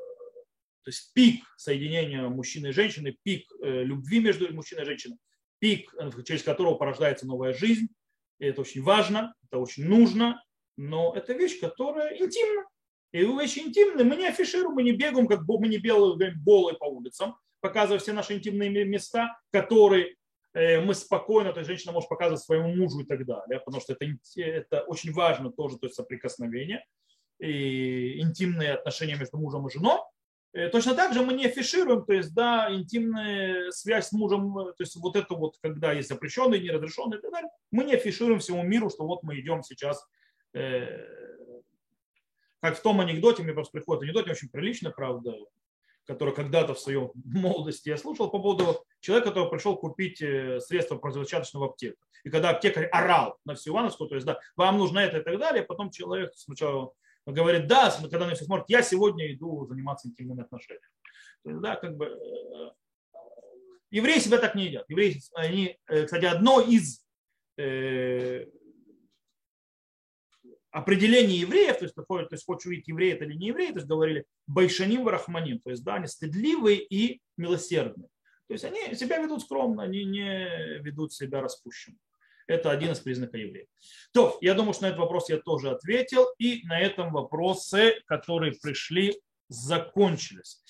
то 0.83 0.91
есть 0.91 1.13
пик 1.13 1.45
соединения 1.57 2.29
мужчины 2.29 2.69
и 2.69 2.73
женщины, 2.73 3.17
пик 3.23 3.51
э, 3.63 3.83
любви 3.85 4.21
между 4.21 4.53
мужчиной 4.53 4.83
и 4.83 4.87
женщиной, 4.87 5.19
пик, 5.59 5.95
э, 5.95 6.11
через 6.25 6.43
которого 6.43 6.75
порождается 6.75 7.27
новая 7.27 7.53
жизнь. 7.53 7.89
И 8.39 8.47
это 8.47 8.63
очень 8.63 8.83
важно, 8.83 9.35
это 9.45 9.59
очень 9.59 9.85
нужно, 9.85 10.43
но 10.77 11.13
это 11.15 11.35
вещь, 11.35 11.61
которая 11.61 12.17
интимна. 12.17 12.65
И 13.13 13.25
вещи 13.25 13.59
интимные 13.61 14.05
мы 14.05 14.17
не 14.17 14.29
афишируем, 14.29 14.75
мы 14.75 14.83
не 14.83 14.93
бегаем, 14.93 15.27
как 15.27 15.41
мы 15.47 15.69
не 15.69 15.79
белые 15.79 16.33
болы 16.37 16.75
по 16.75 16.85
улицам, 16.85 17.37
показывая 17.61 17.99
все 17.99 18.13
наши 18.13 18.35
интимные 18.35 18.71
места, 18.85 19.39
которые 19.53 20.17
э, 20.55 20.81
мы 20.81 20.95
спокойно, 20.95 21.53
то 21.53 21.61
есть 21.61 21.69
женщина 21.69 21.93
может 21.93 22.09
показывать 22.09 22.43
своему 22.43 22.75
мужу 22.75 23.01
и 23.01 23.05
так 23.05 23.27
далее, 23.27 23.61
потому 23.61 23.83
что 23.83 23.93
это, 23.93 24.07
это 24.37 24.83
очень 24.83 25.13
важно 25.13 25.53
тоже, 25.53 25.79
то 25.79 25.87
есть 25.87 25.97
соприкосновение 25.97 26.85
и 27.41 28.21
интимные 28.21 28.75
отношения 28.75 29.17
между 29.17 29.39
мужем 29.39 29.67
и 29.67 29.73
женой. 29.73 30.01
Э, 30.53 30.69
точно 30.69 30.95
так 30.95 31.15
же 31.15 31.23
мы 31.23 31.33
не 31.33 31.47
афишируем, 31.47 32.05
то 32.05 32.13
есть, 32.13 32.35
да, 32.35 32.73
интимная 32.73 33.71
связь 33.71 34.09
с 34.09 34.13
мужем, 34.13 34.55
то 34.55 34.75
есть 34.81 34.97
вот 34.97 35.17
это 35.17 35.35
вот, 35.35 35.57
когда 35.63 35.93
есть 35.93 36.09
запрещенные, 36.09 36.61
неразрешенные 36.61 37.19
и 37.19 37.23
так 37.23 37.31
далее, 37.31 37.51
мы 37.71 37.85
не 37.85 37.95
афишируем 37.95 38.41
всему 38.41 38.63
миру, 38.63 38.91
что 38.91 39.07
вот 39.07 39.23
мы 39.23 39.39
идем 39.39 39.63
сейчас 39.63 40.05
э, 40.55 41.07
как 42.61 42.77
в 42.77 42.83
том 42.83 43.01
анекдоте, 43.01 43.43
мне 43.43 43.53
просто 43.53 43.73
приходит 43.73 44.03
анекдот, 44.03 44.27
не 44.27 44.33
очень 44.33 44.51
прилично, 44.51 44.91
правда, 44.91 45.35
который 46.05 46.35
когда-то 46.35 46.75
в 46.75 46.81
своем 46.81 47.11
молодости 47.25 47.89
я 47.89 47.97
слушал 47.97 48.31
по 48.31 48.39
поводу 48.39 48.85
человека, 49.01 49.31
который 49.31 49.51
пришел 49.51 49.77
купить 49.77 50.21
э, 50.21 50.61
средства 50.61 50.97
противозачаточного 50.97 51.67
аптеку. 51.67 51.99
И 52.25 52.31
когда 52.31 52.51
аптекарь 52.51 52.87
орал 52.87 53.39
на 53.47 53.55
всю 53.55 53.71
Ивановскую, 53.71 54.09
то 54.09 54.15
есть, 54.15 54.27
да, 54.27 54.39
вам 54.57 54.79
нужно 54.79 54.99
это 54.99 55.19
и 55.19 55.23
так 55.23 55.39
далее, 55.39 55.63
потом 55.63 55.91
человек 55.91 56.33
сначала 56.35 56.93
говорит, 57.33 57.67
да, 57.67 57.95
когда 58.11 58.27
на 58.27 58.35
все 58.35 58.45
смотрит, 58.45 58.67
я 58.69 58.83
сегодня 58.83 59.33
иду 59.33 59.67
заниматься 59.67 60.09
интимными 60.09 60.43
отношениями. 60.43 60.87
То 61.45 61.51
есть, 61.51 61.63
да, 61.63 61.77
как 61.77 61.97
бы 61.97 62.07
э, 62.07 62.71
евреи 63.91 64.19
себя 64.19 64.39
так 64.39 64.55
не 64.55 64.67
едят. 64.67 64.85
Евреи, 64.89 65.21
они, 65.35 65.79
э, 65.87 66.05
кстати, 66.05 66.25
одно 66.25 66.61
из 66.61 67.05
определение 70.71 71.41
евреев, 71.41 71.79
то 71.79 71.85
есть, 71.85 71.95
то 71.95 72.27
есть 72.31 72.45
хочешь 72.45 72.67
увидеть 72.67 72.89
евреи 72.89 73.13
это 73.13 73.25
или 73.25 73.35
не 73.35 73.49
евреи, 73.49 73.69
то 73.69 73.77
есть 73.77 73.87
говорили 73.87 74.25
байшаним 74.47 75.05
варахманим, 75.05 75.61
то 75.61 75.71
есть 75.71 75.85
да, 75.85 75.97
они 75.97 76.07
стыдливые 76.07 76.83
и 76.83 77.21
милосердные. 77.37 78.09
То 78.47 78.55
есть 78.55 78.65
они 78.65 78.95
себя 78.95 79.19
ведут 79.19 79.43
скромно, 79.43 79.83
они 79.83 80.05
не 80.05 80.79
ведут 80.81 81.13
себя 81.13 81.41
распущенно. 81.41 81.99
Это 82.51 82.73
один 82.73 82.91
из 82.91 82.99
признаков 82.99 83.37
евреев. 83.37 83.69
То, 84.13 84.37
я 84.41 84.55
думаю, 84.55 84.75
что 84.75 84.83
на 84.83 84.87
этот 84.89 84.99
вопрос 84.99 85.31
я 85.31 85.39
тоже 85.39 85.71
ответил. 85.71 86.27
И 86.39 86.67
на 86.67 86.81
этом 86.81 87.13
вопросы, 87.13 88.03
которые 88.07 88.53
пришли, 88.61 89.21
закончились. 89.49 90.61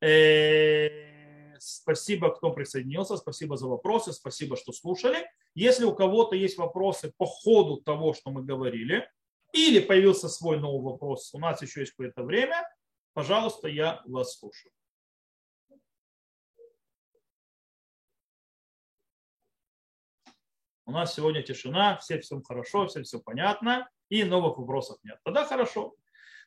Э, 0.00 1.58
спасибо, 1.58 2.32
кто 2.32 2.52
присоединился, 2.52 3.16
спасибо 3.16 3.56
за 3.56 3.66
вопросы, 3.66 4.12
спасибо, 4.12 4.56
что 4.56 4.72
слушали. 4.72 5.28
Если 5.56 5.84
у 5.84 5.92
кого-то 5.92 6.36
есть 6.36 6.56
вопросы 6.56 7.12
по 7.16 7.26
ходу 7.26 7.78
того, 7.78 8.14
что 8.14 8.30
мы 8.30 8.44
говорили, 8.44 9.10
или 9.52 9.80
появился 9.80 10.28
свой 10.28 10.60
новый 10.60 10.92
вопрос, 10.92 11.34
у 11.34 11.40
нас 11.40 11.60
еще 11.62 11.80
есть 11.80 11.92
какое-то 11.92 12.22
время, 12.22 12.62
пожалуйста, 13.12 13.66
я 13.66 14.02
вас 14.06 14.38
слушаю. 14.38 14.70
У 20.86 20.92
нас 20.92 21.14
сегодня 21.14 21.42
тишина, 21.42 21.96
все 21.98 22.20
всем 22.20 22.42
хорошо, 22.42 22.86
всем 22.86 23.04
все 23.04 23.18
понятно, 23.18 23.88
и 24.08 24.24
новых 24.24 24.58
вопросов 24.58 24.98
нет. 25.02 25.18
Тогда 25.24 25.44
хорошо. 25.44 25.94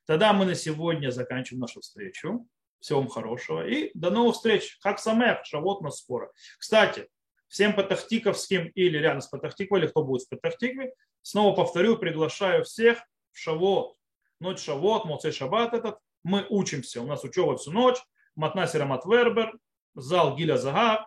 Тогда 0.05 0.33
мы 0.33 0.45
на 0.45 0.55
сегодня 0.55 1.09
заканчиваем 1.09 1.61
нашу 1.61 1.81
встречу. 1.81 2.47
Всего 2.79 2.99
вам 2.99 3.09
хорошего 3.09 3.67
и 3.67 3.91
до 3.95 4.11
новых 4.11 4.35
встреч. 4.35 4.77
Как 4.81 4.99
самех, 4.99 5.43
шавот 5.45 5.81
на 5.81 5.89
спора. 5.89 6.31
Кстати, 6.59 7.07
всем 7.47 7.73
патахтиковским 7.73 8.67
или 8.67 8.97
рядом 8.97 9.21
с 9.21 9.27
Патахтиквой, 9.27 9.79
или 9.79 9.87
кто 9.87 10.03
будет 10.03 10.23
в 10.23 10.29
Патахтикве, 10.29 10.93
Снова 11.27 11.53
повторю, 11.53 11.97
приглашаю 11.97 12.63
всех 12.63 12.99
в 13.33 13.37
Шавот, 13.37 13.97
ночь 14.39 14.61
Шавот, 14.61 15.03
Моцей 15.03 15.33
Шаббат 15.33 15.73
этот. 15.73 15.97
Мы 16.23 16.45
учимся, 16.49 17.01
у 17.01 17.05
нас 17.05 17.21
учеба 17.25 17.57
всю 17.57 17.73
ночь. 17.73 17.97
Матнасера 18.37 18.85
Матвербер, 18.85 19.51
зал 19.93 20.37
Гиля 20.37 20.55
Загар, 20.55 21.05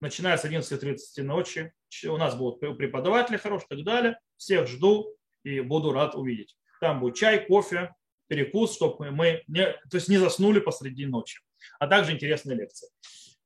начиная 0.00 0.36
с 0.36 0.44
11.30 0.44 1.22
ночи. 1.22 1.72
У 2.06 2.16
нас 2.16 2.34
будут 2.34 2.60
преподаватели 2.60 3.36
хорошие 3.36 3.66
и 3.66 3.76
так 3.76 3.84
далее. 3.84 4.18
Всех 4.36 4.66
жду 4.66 5.14
и 5.42 5.60
буду 5.60 5.92
рад 5.92 6.14
увидеть. 6.14 6.56
Там 6.80 7.00
будет 7.00 7.16
чай, 7.16 7.46
кофе, 7.46 7.94
перекус, 8.28 8.74
чтобы 8.74 9.10
мы 9.10 9.42
не, 9.46 9.66
то 9.66 9.94
есть 9.96 10.08
не 10.08 10.18
заснули 10.18 10.60
посреди 10.60 11.06
ночи. 11.06 11.40
А 11.78 11.86
также 11.86 12.12
интересные 12.12 12.56
лекции. 12.56 12.88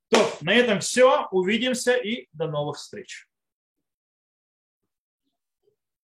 То, 0.08 0.18
на 0.40 0.52
этом 0.52 0.80
все. 0.80 1.28
Увидимся 1.30 1.94
и 1.94 2.26
до 2.32 2.48
новых 2.48 2.76
встреч. 2.76 3.26